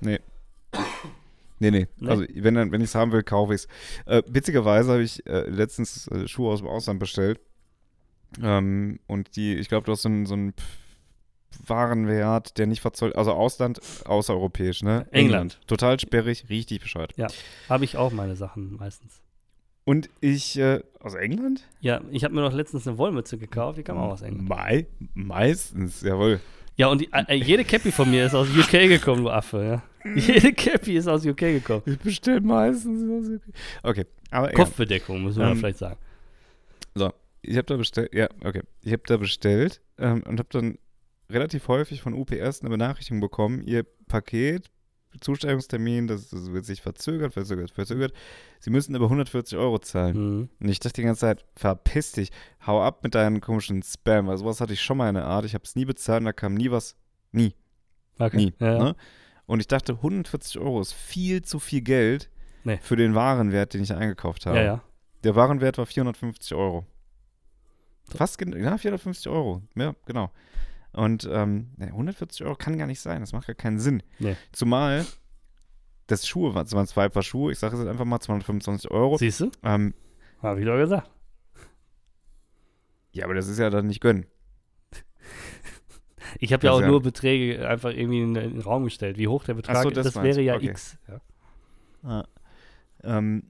Nee, 0.00 0.18
nee. 1.70 1.70
Nee? 1.98 2.08
Also, 2.08 2.24
wenn, 2.34 2.54
dann- 2.54 2.72
wenn 2.72 2.80
ich 2.80 2.88
es 2.88 2.94
haben 2.94 3.12
will, 3.12 3.22
kaufe 3.22 3.54
ich 3.54 3.62
es. 3.62 3.68
Äh, 4.06 4.22
witzigerweise 4.26 4.92
habe 4.92 5.02
ich 5.02 5.24
äh, 5.26 5.42
letztens 5.48 6.08
äh, 6.08 6.26
Schuhe 6.26 6.50
aus 6.52 6.60
dem 6.60 6.68
Ausland 6.68 6.98
bestellt. 7.00 7.38
Ähm, 8.42 8.98
und 9.06 9.36
die, 9.36 9.54
ich 9.56 9.68
glaube, 9.68 9.84
du 9.84 9.92
hast 9.92 10.02
so 10.02 10.08
einen, 10.08 10.24
so 10.26 10.34
Pf- 10.34 10.52
Warenwert, 11.66 12.58
der 12.58 12.66
nicht 12.66 12.80
verzollt, 12.80 13.16
also 13.16 13.32
Ausland, 13.32 13.80
außereuropäisch, 14.04 14.82
ne? 14.82 15.06
England. 15.10 15.60
Total 15.66 15.98
sperrig, 16.00 16.48
richtig 16.48 16.80
bescheuert. 16.80 17.14
Habe 17.68 17.84
ich 17.84 17.96
auch 17.96 18.12
meine 18.12 18.36
Sachen 18.36 18.76
meistens. 18.76 19.20
Und 19.84 20.08
ich, 20.20 20.58
äh, 20.58 20.82
aus 21.00 21.14
England? 21.14 21.66
Ja, 21.80 22.00
ich 22.10 22.22
habe 22.24 22.34
mir 22.34 22.42
noch 22.42 22.52
letztens 22.52 22.86
eine 22.86 22.98
Wollmütze 22.98 23.38
gekauft, 23.38 23.78
die 23.78 23.82
kam 23.82 23.98
auch 23.98 24.12
aus 24.12 24.22
England. 24.22 24.48
Mei 24.48 24.86
meistens, 25.14 26.02
jawohl. 26.02 26.40
Ja, 26.76 26.88
und 26.88 27.00
die, 27.00 27.08
äh, 27.12 27.34
jede 27.34 27.64
Cappy 27.64 27.90
von 27.90 28.10
mir 28.10 28.26
ist 28.26 28.34
aus 28.34 28.48
UK 28.48 28.70
gekommen, 28.88 29.24
du 29.24 29.30
Affe, 29.30 29.62
ja. 29.64 29.82
Jede 30.14 30.52
Cappy 30.54 30.96
ist 30.96 31.08
aus 31.08 31.26
UK 31.26 31.38
gekommen. 31.38 31.82
Ich 31.84 31.98
bestelle 31.98 32.40
meistens. 32.40 33.02
aus 33.02 33.30
UK. 33.30 33.42
Okay, 33.82 34.06
aber 34.30 34.48
ja. 34.48 34.54
Kopfbedeckung, 34.54 35.22
muss 35.22 35.36
man 35.36 35.52
Ähm, 35.52 35.56
vielleicht 35.58 35.78
sagen. 35.78 35.98
ich 37.42 37.56
habe 37.56 37.66
da 37.66 37.76
bestellt, 37.76 38.14
ja, 38.14 38.28
okay. 38.44 38.62
Ich 38.82 38.92
habe 38.92 39.02
da 39.06 39.16
bestellt 39.16 39.80
ähm, 39.98 40.22
und 40.26 40.38
habe 40.38 40.48
dann 40.50 40.78
relativ 41.30 41.68
häufig 41.68 42.02
von 42.02 42.14
UPS 42.14 42.60
eine 42.60 42.70
Benachrichtigung 42.70 43.20
bekommen, 43.20 43.62
ihr 43.62 43.84
Paket, 44.08 44.70
Zustellungstermin, 45.20 46.06
das, 46.06 46.28
das 46.30 46.52
wird 46.52 46.64
sich 46.64 46.80
verzögert, 46.82 47.32
verzögert, 47.34 47.70
verzögert. 47.72 48.12
Sie 48.60 48.70
müssen 48.70 48.94
aber 48.94 49.06
140 49.06 49.58
Euro 49.58 49.78
zahlen. 49.80 50.16
Mhm. 50.16 50.48
Und 50.60 50.68
ich 50.68 50.78
dachte 50.78 51.00
die 51.00 51.06
ganze 51.06 51.22
Zeit, 51.22 51.44
verpiss 51.56 52.12
dich, 52.12 52.30
hau 52.66 52.80
ab 52.82 53.02
mit 53.02 53.14
deinen 53.16 53.40
komischen 53.40 53.82
Spam, 53.82 54.28
weil 54.28 54.38
sowas 54.38 54.60
hatte 54.60 54.72
ich 54.72 54.80
schon 54.80 54.96
mal 54.98 55.08
in 55.08 55.16
der 55.16 55.24
Art. 55.26 55.44
Ich 55.44 55.54
habe 55.54 55.64
es 55.64 55.74
nie 55.74 55.84
bezahlt, 55.84 56.20
und 56.20 56.26
da 56.26 56.32
kam 56.32 56.54
nie 56.54 56.70
was, 56.70 56.94
nie, 57.32 57.54
Okay. 58.20 58.36
nie. 58.36 58.54
Ja, 58.60 58.72
ja. 58.72 58.84
Ne? 58.84 58.96
Und 59.46 59.58
ich 59.58 59.66
dachte, 59.66 59.94
140 59.94 60.58
Euro 60.60 60.80
ist 60.80 60.92
viel 60.92 61.42
zu 61.42 61.58
viel 61.58 61.80
Geld 61.80 62.30
Nee. 62.62 62.78
für 62.82 62.94
den 62.94 63.14
Warenwert, 63.14 63.74
den 63.74 63.82
ich 63.82 63.92
eingekauft 63.92 64.46
habe. 64.46 64.62
ja. 64.62 64.82
Der 65.24 65.34
Warenwert 65.34 65.76
war 65.76 65.86
450 65.86 66.54
Euro. 66.54 66.86
Fast 68.08 68.38
genau, 68.38 68.56
ja, 68.56 68.76
450 68.78 69.28
Euro. 69.30 69.62
Ja, 69.76 69.94
genau. 70.06 70.30
Und 70.92 71.28
ähm, 71.30 71.70
ne, 71.76 71.86
140 71.86 72.44
Euro 72.44 72.56
kann 72.56 72.76
gar 72.78 72.86
nicht 72.86 73.00
sein. 73.00 73.20
Das 73.20 73.32
macht 73.32 73.46
gar 73.46 73.54
keinen 73.54 73.78
Sinn. 73.78 74.02
Nee. 74.18 74.36
Zumal 74.52 75.06
das 76.08 76.26
Schuhe 76.26 76.54
waren, 76.54 76.66
es 76.66 76.72
waren 76.72 76.86
zwei 76.88 77.08
Paar 77.08 77.22
Schuhe. 77.22 77.52
Ich 77.52 77.58
sage 77.60 77.74
es 77.76 77.80
jetzt 77.82 77.88
einfach 77.90 78.04
mal 78.04 78.18
225 78.20 78.90
Euro. 78.90 79.16
Siehst 79.16 79.40
du? 79.40 79.50
Ähm, 79.62 79.94
Habe 80.42 80.60
ich 80.60 80.66
doch 80.66 80.76
gesagt. 80.76 81.08
ja, 83.12 83.24
aber 83.24 83.34
das 83.34 83.46
ist 83.48 83.58
ja 83.58 83.70
dann 83.70 83.86
nicht 83.86 84.00
gönnen. 84.00 84.26
Ich 86.38 86.52
habe 86.52 86.64
ja 86.64 86.70
Das 86.70 86.76
auch 86.76 86.80
ist 86.80 86.84
ja- 86.84 86.90
nur 86.90 87.02
Beträge 87.02 87.68
einfach 87.68 87.90
irgendwie 87.90 88.22
in, 88.22 88.36
in 88.36 88.50
den 88.52 88.60
Raum 88.60 88.84
gestellt. 88.84 89.18
Wie 89.18 89.26
hoch 89.26 89.42
der 89.44 89.54
Betrag 89.54 89.82
so, 89.82 89.88
ist, 89.88 89.96
das 89.96 90.06
das 90.06 90.14
meinst 90.14 90.36
wäre 90.36 90.42
ja 90.46 90.54
Okay. 90.56 90.70
X. 90.70 90.96
Ja. 91.08 91.20
Ja. 92.04 92.24
Ähm, 93.02 93.42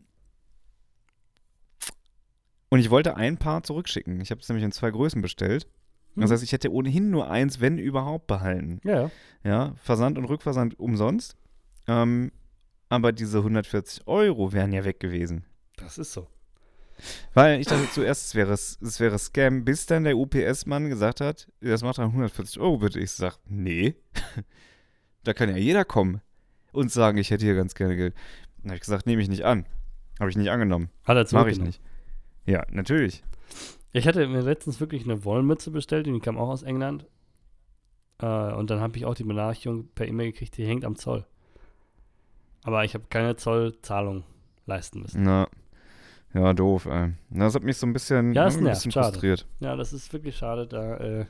und 2.71 2.79
ich 2.79 2.91
wollte 2.91 3.17
ein 3.17 3.37
Paar 3.37 3.63
zurückschicken. 3.65 4.21
Ich 4.21 4.31
habe 4.31 4.41
es 4.41 4.49
nämlich 4.49 4.65
in 4.65 4.73
zwei 4.73 4.91
Größen 4.91 5.21
bestellt. 5.21 5.67
Das 6.17 6.29
Mhm. 6.31 6.33
heißt, 6.35 6.43
ich 6.43 6.53
hätte 6.53 6.73
ohnehin 6.73 7.11
nur 7.11 7.31
eins, 7.31 7.61
wenn 7.61 7.79
überhaupt, 7.79 8.27
behalten. 8.27 8.81
ja, 8.85 9.11
ja. 9.45 9.75
Versand 9.83 10.19
und 10.19 10.25
Rückversand 10.25 10.79
umsonst. 10.79 11.37
Ähm, 11.87 12.33
aber 12.89 13.13
diese 13.13 13.39
140 13.43 14.07
Euro 14.07 14.53
wären 14.53 14.73
ja 14.73 14.85
weg 14.85 15.01
gewesen. 15.01 15.45
Das 15.77 15.97
ist 15.99 16.13
so. 16.13 16.27
Weil 17.33 17.61
ich 17.61 17.67
dachte 17.67 17.89
zuerst, 17.91 18.27
es 18.27 18.35
wäre, 18.35 18.53
es 18.53 19.01
wäre 19.01 19.19
Scam, 19.19 19.65
bis 19.65 19.87
dann 19.87 20.05
der 20.05 20.19
UPS-Mann 20.19 20.91
gesagt 20.91 21.21
hat, 21.23 21.49
das 21.61 21.83
macht 21.83 21.97
dann 21.99 22.09
140 22.11 22.61
Euro 22.61 22.79
bitte. 22.79 23.01
Ich 23.01 23.13
sag, 23.13 23.39
nee, 23.49 23.95
da 25.25 25.33
kann 25.33 25.49
ja 25.49 25.57
jeder 25.57 25.85
kommen 25.85 26.21
und 26.73 26.91
sagen, 26.93 27.17
ich 27.19 27.31
hätte 27.31 27.45
hier 27.47 27.55
ganz 27.55 27.75
gerne 27.75 27.97
Geld. 27.97 28.15
Dann 28.59 28.71
habe 28.73 28.75
ich 28.77 28.81
gesagt, 28.83 29.07
nehme 29.07 29.23
ich 29.23 29.29
nicht 29.29 29.45
an. 29.45 29.65
Habe 30.19 30.29
ich 30.31 30.37
nicht 30.37 30.51
angenommen. 30.51 30.91
Hat 31.05 31.17
er 31.17 31.35
Mache 31.39 31.51
ich 31.51 31.59
nicht. 31.61 31.81
Ja, 32.45 32.65
natürlich. 32.71 33.23
Ich 33.93 34.07
hatte 34.07 34.27
mir 34.29 34.41
letztens 34.43 34.81
wirklich 34.81 35.05
eine 35.05 35.25
Wollmütze 35.25 35.71
bestellt, 35.71 36.07
die 36.07 36.19
kam 36.21 36.39
auch 36.39 36.49
aus 36.49 36.63
England. 36.63 37.07
Äh, 38.21 38.53
und 38.55 38.71
dann 38.71 38.81
habe 38.81 38.97
ich 38.97 39.05
auch 39.07 39.15
die 39.15 39.25
Benachrichtigung 39.25 39.89
per 39.95 40.07
E-Mail 40.07 40.33
gekriegt, 40.33 40.57
die 40.57 40.67
hängt 40.67 40.85
am 40.85 40.97
Zoll. 40.97 41.25
Aber 42.63 42.85
ich 42.85 42.95
habe 42.95 43.05
keine 43.09 43.37
Zollzahlung 43.37 44.25
leisten 44.67 45.01
müssen. 45.01 45.23
Na, 45.25 45.49
ja, 46.35 46.53
doof, 46.53 46.87
ey. 46.87 47.13
Na, 47.31 47.47
Das 47.47 47.55
hat 47.55 47.65
mich 47.65 47.77
so 47.79 47.87
ein 47.87 47.93
bisschen, 47.93 48.33
Ja, 48.35 48.47
es 48.47 48.57
ein 48.57 48.63
nervt, 48.65 48.77
bisschen 48.79 48.93
schade. 48.93 49.13
frustriert. 49.13 49.47
Ja, 49.61 49.75
das 49.77 49.93
ist 49.93 50.13
wirklich 50.13 50.37
schade. 50.37 50.67
Da 50.67 50.97
äh, 50.99 51.27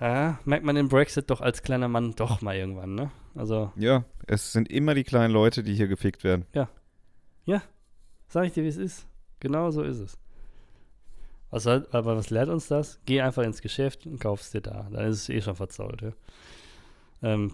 ja, 0.00 0.38
merkt 0.44 0.64
man 0.64 0.74
den 0.74 0.88
Brexit 0.88 1.30
doch 1.30 1.40
als 1.40 1.62
kleiner 1.62 1.88
Mann 1.88 2.14
doch 2.16 2.42
mal 2.42 2.56
irgendwann, 2.56 2.94
ne? 2.94 3.10
Also, 3.34 3.72
Ja, 3.76 4.04
es 4.26 4.52
sind 4.52 4.68
immer 4.70 4.94
die 4.94 5.04
kleinen 5.04 5.32
Leute, 5.32 5.62
die 5.62 5.74
hier 5.74 5.88
gefickt 5.88 6.24
werden. 6.24 6.44
sag 8.28 8.46
ich 8.46 8.52
dir, 8.52 8.62
wie 8.64 8.68
es 8.68 8.76
ist. 8.76 9.06
Genau 9.40 9.70
so 9.72 9.82
ist 9.82 9.98
es. 9.98 10.18
Was 11.50 11.64
soll, 11.64 11.86
aber 11.90 12.16
was 12.16 12.30
lehrt 12.30 12.48
uns 12.48 12.68
das? 12.68 13.00
Geh 13.06 13.20
einfach 13.20 13.42
ins 13.42 13.60
Geschäft 13.60 14.06
und 14.06 14.20
kaufst 14.20 14.54
dir 14.54 14.60
da. 14.60 14.86
Dann 14.90 15.04
ist 15.06 15.16
es 15.22 15.28
eh 15.28 15.40
schon 15.42 15.56
verzollt, 15.56 16.00
ja. 16.02 16.12
Ähm, 17.22 17.52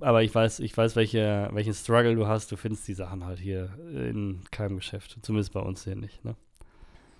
aber 0.00 0.22
ich 0.22 0.34
weiß, 0.34 0.60
ich 0.60 0.76
weiß, 0.76 0.94
welche, 0.96 1.48
welchen 1.52 1.72
Struggle 1.72 2.14
du 2.16 2.26
hast. 2.26 2.50
Du 2.52 2.56
findest 2.56 2.86
die 2.88 2.94
Sachen 2.94 3.24
halt 3.24 3.38
hier 3.38 3.70
in 3.94 4.42
keinem 4.50 4.76
Geschäft. 4.76 5.16
Zumindest 5.22 5.52
bei 5.52 5.60
uns 5.60 5.84
hier 5.84 5.96
nicht, 5.96 6.24
ne? 6.24 6.34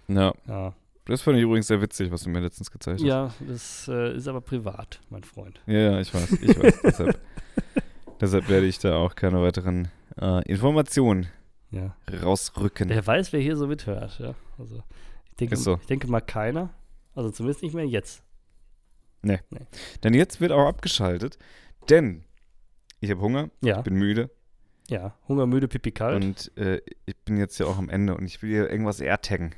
Ja, 0.08 0.32
Ja, 0.46 0.74
das 1.06 1.22
fand 1.22 1.36
ich 1.38 1.42
übrigens 1.44 1.68
sehr 1.68 1.80
witzig, 1.80 2.10
was 2.10 2.22
du 2.22 2.30
mir 2.30 2.40
letztens 2.40 2.70
gezeigt 2.70 3.00
hast. 3.00 3.06
ja 3.06 3.32
das 3.48 3.88
äh, 3.88 4.14
ist 4.16 4.28
aber 4.28 4.40
privat, 4.40 5.00
mein 5.10 5.24
Freund. 5.24 5.60
Ja, 5.66 5.78
ja, 5.92 6.00
ich 6.00 6.12
weiß, 6.12 6.32
ich 6.42 6.60
weiß. 6.60 6.80
deshalb, 6.82 7.20
deshalb 8.20 8.48
werde 8.48 8.66
ich 8.66 8.78
da 8.78 8.96
auch 8.96 9.14
keine 9.14 9.40
weiteren 9.42 9.88
äh, 10.20 10.42
Informationen 10.50 11.28
Ja. 11.70 11.96
rausrücken. 12.22 12.88
Wer 12.88 13.06
weiß, 13.06 13.32
wer 13.32 13.40
hier 13.40 13.56
so 13.56 13.66
mithört, 13.66 14.18
ja. 14.18 14.34
Also, 14.58 14.82
denke, 15.36 15.54
Ist 15.54 15.64
so. 15.64 15.78
ich 15.80 15.86
denke 15.86 16.06
mal 16.08 16.20
keiner. 16.20 16.70
Also 17.14 17.30
zumindest 17.30 17.62
nicht 17.62 17.74
mehr 17.74 17.86
jetzt. 17.86 18.22
Denn 20.02 20.14
jetzt 20.14 20.40
wird 20.40 20.52
auch 20.52 20.66
abgeschaltet, 20.68 21.38
denn 21.88 22.24
ich 23.00 23.10
habe 23.10 23.20
Hunger, 23.20 23.50
Ja, 23.60 23.80
bin 23.82 23.94
müde 23.94 24.30
ja. 24.88 25.16
Hunger, 25.26 25.46
müde, 25.46 25.66
Pipi 25.66 25.90
kalt. 25.90 26.22
und 26.22 26.56
äh, 26.56 26.80
ich 27.06 27.16
bin 27.24 27.36
jetzt 27.38 27.58
ja 27.58 27.66
auch 27.66 27.76
am 27.76 27.88
Ende 27.88 28.16
und 28.16 28.24
ich 28.24 28.40
will 28.40 28.50
hier 28.50 28.70
irgendwas 28.70 29.00
AirTaggen. 29.00 29.52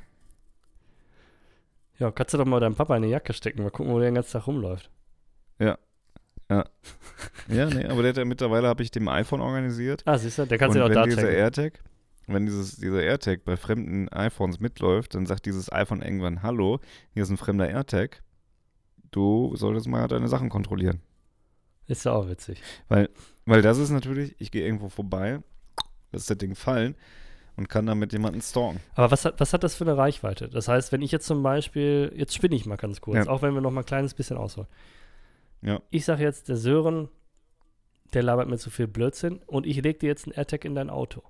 ja, 1.99 2.09
kannst 2.11 2.33
du 2.33 2.39
doch 2.39 2.45
mal 2.45 2.59
deinem 2.59 2.73
Papa 2.75 2.95
in 2.97 3.03
eine 3.03 3.11
Jacke 3.11 3.33
stecken, 3.33 3.61
mal 3.61 3.69
gucken, 3.69 3.91
wo 3.93 3.99
der 3.99 4.09
den 4.09 4.15
ganzen 4.15 4.31
Tag 4.31 4.47
rumläuft. 4.47 4.89
Ja, 7.47 7.65
nee, 7.67 7.85
aber 7.85 8.01
der 8.01 8.09
hat 8.09 8.17
ja 8.17 8.25
mittlerweile, 8.25 8.67
habe 8.67 8.81
ich 8.81 8.89
dem 8.89 9.07
iPhone 9.07 9.39
organisiert. 9.41 10.01
Ah, 10.05 10.17
siehst 10.17 10.39
du, 10.39 10.45
der 10.47 10.57
kannst 10.57 10.75
du 10.75 10.79
ja 10.79 10.85
auch 10.85 10.89
da 10.89 11.05
checken. 11.05 11.25
AirTag, 11.27 11.73
wenn 12.33 12.45
dieses, 12.45 12.77
dieser 12.77 13.01
AirTag 13.03 13.43
bei 13.45 13.57
fremden 13.57 14.09
iPhones 14.09 14.59
mitläuft, 14.59 15.15
dann 15.15 15.25
sagt 15.25 15.45
dieses 15.45 15.71
iPhone 15.71 16.01
irgendwann, 16.01 16.43
hallo, 16.43 16.79
hier 17.13 17.23
ist 17.23 17.29
ein 17.29 17.37
fremder 17.37 17.69
AirTag, 17.69 18.21
du 19.11 19.55
solltest 19.55 19.87
mal 19.87 20.07
deine 20.07 20.27
Sachen 20.27 20.49
kontrollieren. 20.49 21.01
Ist 21.87 22.05
ja 22.05 22.11
auch 22.11 22.27
witzig. 22.29 22.61
Weil 22.87 23.61
das 23.61 23.77
ist 23.79 23.89
natürlich, 23.89 24.35
ich 24.39 24.51
gehe 24.51 24.63
irgendwo 24.65 24.89
vorbei, 24.89 25.39
lässt 26.11 26.29
das 26.29 26.37
Ding 26.37 26.53
fallen 26.55 26.95
und 27.55 27.67
kann 27.67 27.87
damit 27.87 28.13
jemanden 28.13 28.41
stalken. 28.41 28.79
Aber 28.95 29.09
was 29.11 29.25
hat, 29.25 29.39
was 29.39 29.53
hat 29.53 29.63
das 29.63 29.75
für 29.75 29.83
eine 29.85 29.97
Reichweite? 29.97 30.49
Das 30.49 30.67
heißt, 30.67 30.91
wenn 30.91 31.01
ich 31.01 31.11
jetzt 31.11 31.25
zum 31.25 31.41
Beispiel, 31.41 32.13
jetzt 32.15 32.35
spinne 32.35 32.55
ich 32.55 32.65
mal 32.65 32.77
ganz 32.77 33.01
kurz, 33.01 33.25
Ja. 33.25 33.31
auch 33.31 33.41
wenn 33.41 33.53
wir 33.53 33.61
noch 33.61 33.71
mal 33.71 33.81
ein 33.81 33.85
kleines 33.85 34.13
bisschen 34.13 34.37
ausholen. 34.37 34.67
Ja. 35.61 35.81
Ich 35.89 36.05
sage 36.05 36.23
jetzt, 36.23 36.47
der 36.47 36.57
Sören, 36.57 37.09
der 38.13 38.23
labert 38.23 38.47
mir 38.47 38.57
zu 38.57 38.69
viel 38.69 38.87
Blödsinn 38.87 39.39
und 39.45 39.65
ich 39.65 39.81
lege 39.81 39.99
dir 39.99 40.07
jetzt 40.07 40.25
einen 40.25 40.33
AirTag 40.35 40.63
in 40.65 40.75
dein 40.75 40.89
Auto. 40.89 41.23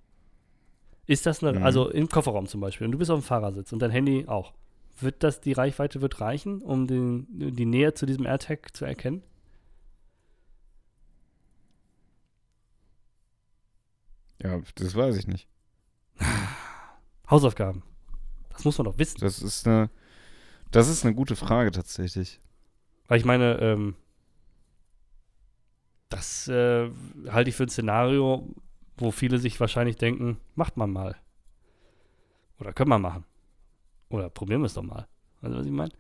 Ist 1.10 1.26
das 1.26 1.44
eine, 1.44 1.58
Mhm. 1.58 1.66
also 1.66 1.90
im 1.90 2.08
Kofferraum 2.08 2.46
zum 2.46 2.62
Beispiel, 2.62 2.86
und 2.86 2.92
du 2.92 3.00
bist 3.00 3.10
auf 3.10 3.20
dem 3.20 3.24
Fahrersitz 3.24 3.74
und 3.74 3.80
dein 3.80 3.90
Handy 3.90 4.28
auch. 4.28 4.54
Wird 5.00 5.24
das, 5.24 5.42
die 5.42 5.54
Reichweite 5.54 6.02
wird 6.02 6.22
reichen, 6.22 6.62
um 6.62 6.86
den, 6.86 7.26
die 7.56 7.66
Nähe 7.66 7.96
zu 7.96 8.06
diesem 8.06 8.28
AirTag 8.28 8.76
zu 8.76 8.86
erkennen? 8.86 9.24
Ja, 14.44 14.62
das 14.76 14.94
weiß 14.96 15.18
ich 15.18 15.26
nicht. 15.26 15.48
Hausaufgaben. 17.30 17.82
Das 18.52 18.64
muss 18.66 18.78
man 18.78 18.86
doch 18.86 19.00
wissen. 19.00 19.20
Das 19.20 19.42
ist 19.42 19.68
eine, 19.68 19.90
das 20.70 20.88
ist 20.90 21.04
eine 21.06 21.16
gute 21.16 21.36
Frage 21.36 21.72
tatsächlich. 21.72 22.40
Weil 23.08 23.18
ich 23.18 23.26
meine, 23.26 23.58
ähm, 23.62 23.96
das 26.10 26.48
äh, 26.48 26.90
halte 27.30 27.50
ich 27.50 27.56
für 27.56 27.64
ein 27.64 27.70
Szenario, 27.70 28.48
wo 29.02 29.12
viele 29.12 29.38
sich 29.40 29.60
wahrscheinlich 29.60 29.96
denken, 29.98 30.38
macht 30.56 30.78
man 30.78 30.92
mal. 30.92 31.16
Oder 32.60 32.74
können 32.74 32.90
wir 32.90 33.00
machen. 33.00 33.24
Oder 34.10 34.30
probieren 34.30 34.62
wir 34.62 34.66
es 34.66 34.74
doch 34.74 34.84
mal. 34.84 35.08
Weißt 35.42 35.54
du, 35.54 35.60
was 35.60 35.66
ich 35.66 35.72
meine? 35.72 35.92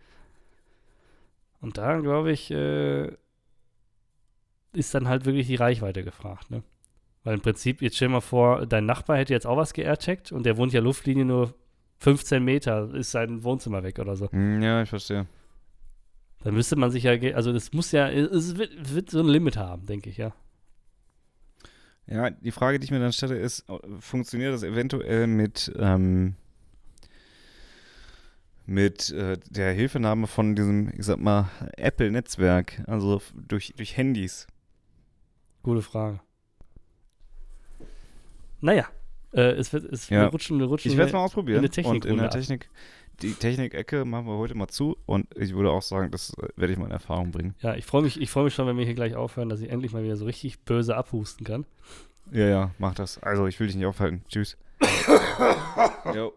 Und 1.61 1.77
da, 1.77 1.99
glaube 1.99 2.31
ich, 2.31 2.51
äh, 2.51 3.11
ist 4.73 4.93
dann 4.93 5.07
halt 5.07 5.25
wirklich 5.25 5.47
die 5.47 5.55
Reichweite 5.55 6.03
gefragt, 6.03 6.51
ne? 6.51 6.63
Weil 7.23 7.35
im 7.35 7.41
Prinzip, 7.41 7.81
jetzt 7.81 7.97
stell 7.97 8.07
dir 8.07 8.13
mal 8.13 8.21
vor, 8.21 8.65
dein 8.65 8.85
Nachbar 8.85 9.17
hätte 9.17 9.33
jetzt 9.33 9.45
auch 9.45 9.57
was 9.57 9.73
geairtaggt 9.73 10.31
und 10.31 10.45
der 10.45 10.55
wohnt 10.57 10.71
ja 10.71 10.79
Luftlinie 10.79 11.25
nur 11.25 11.53
15 11.97 12.43
Meter, 12.43 12.93
ist 12.93 13.11
sein 13.11 13.43
Wohnzimmer 13.43 13.83
weg 13.83 13.99
oder 13.99 14.15
so. 14.15 14.31
Hm, 14.31 14.61
Ja, 14.61 14.81
ich 14.81 14.89
verstehe. 14.89 15.27
Dann 16.43 16.53
müsste 16.53 16.77
man 16.77 16.91
sich 16.91 17.03
ja, 17.03 17.11
also 17.35 17.51
das 17.51 17.73
muss 17.73 17.91
ja, 17.91 18.09
es 18.09 18.57
wird, 18.57 18.95
wird 18.95 19.09
so 19.09 19.19
ein 19.19 19.27
Limit 19.27 19.57
haben, 19.57 19.85
denke 19.85 20.09
ich, 20.09 20.15
ja. 20.17 20.33
Ja, 22.11 22.31
die 22.31 22.51
Frage, 22.51 22.79
die 22.79 22.85
ich 22.85 22.91
mir 22.91 22.99
dann 22.99 23.13
stelle, 23.13 23.37
ist, 23.37 23.69
äh, 23.69 23.77
funktioniert 23.99 24.53
das 24.53 24.63
eventuell 24.63 25.27
mit, 25.27 25.71
ähm, 25.77 26.35
mit 28.65 29.11
äh, 29.11 29.37
der 29.49 29.73
Hilfenahme 29.73 30.25
von 30.25 30.55
diesem, 30.55 30.91
ich 30.97 31.05
sag 31.05 31.19
mal, 31.19 31.49
Apple-Netzwerk, 31.77 32.83
also 32.87 33.21
durch, 33.35 33.73
durch 33.77 33.95
Handys? 33.95 34.47
Gute 35.61 35.83
Frage. 35.83 36.19
Naja, 38.61 38.87
äh, 39.31 39.51
es 39.51 39.71
wird, 39.71 39.85
es 39.85 40.09
Ja. 40.09 40.21
wir 40.21 40.27
rutschen, 40.29 40.59
wir 40.59 40.65
rutschen. 40.65 40.91
Ich 40.91 40.97
werde 40.97 41.09
es 41.09 41.13
mal 41.13 41.23
ausprobieren. 41.23 41.63
in 41.63 41.71
eine 41.85 41.87
und 41.87 42.05
in 42.05 42.17
der 42.17 42.25
ab. 42.25 42.69
Die 43.21 43.33
Technik-Ecke 43.33 44.05
machen 44.05 44.27
wir 44.27 44.37
heute 44.37 44.55
mal 44.55 44.67
zu 44.67 44.97
und 45.05 45.27
ich 45.35 45.53
würde 45.53 45.71
auch 45.71 45.81
sagen, 45.81 46.09
das 46.11 46.33
äh, 46.37 46.47
werde 46.55 46.73
ich 46.73 46.79
mal 46.79 46.85
in 46.85 46.91
Erfahrung 46.91 47.31
bringen. 47.31 47.55
Ja, 47.61 47.75
ich 47.75 47.85
freue 47.85 48.01
mich, 48.01 48.19
ich 48.19 48.29
freue 48.29 48.45
mich 48.45 48.53
schon, 48.53 48.67
wenn 48.67 48.77
wir 48.77 48.85
hier 48.85 48.93
gleich 48.93 49.15
aufhören, 49.15 49.49
dass 49.49 49.59
ich 49.59 49.69
endlich 49.69 49.91
mal 49.91 50.03
wieder 50.03 50.15
so 50.15 50.25
richtig 50.25 50.61
böse 50.61 50.95
abhusten 50.95 51.45
kann. 51.45 51.65
Ja, 52.31 52.47
ja, 52.47 52.71
mach 52.77 52.93
das. 52.93 53.21
Also, 53.21 53.47
ich 53.47 53.59
will 53.59 53.67
dich 53.67 53.75
nicht 53.75 53.85
aufhalten. 53.85 54.23
Tschüss. 54.29 54.57
jo. 56.15 56.33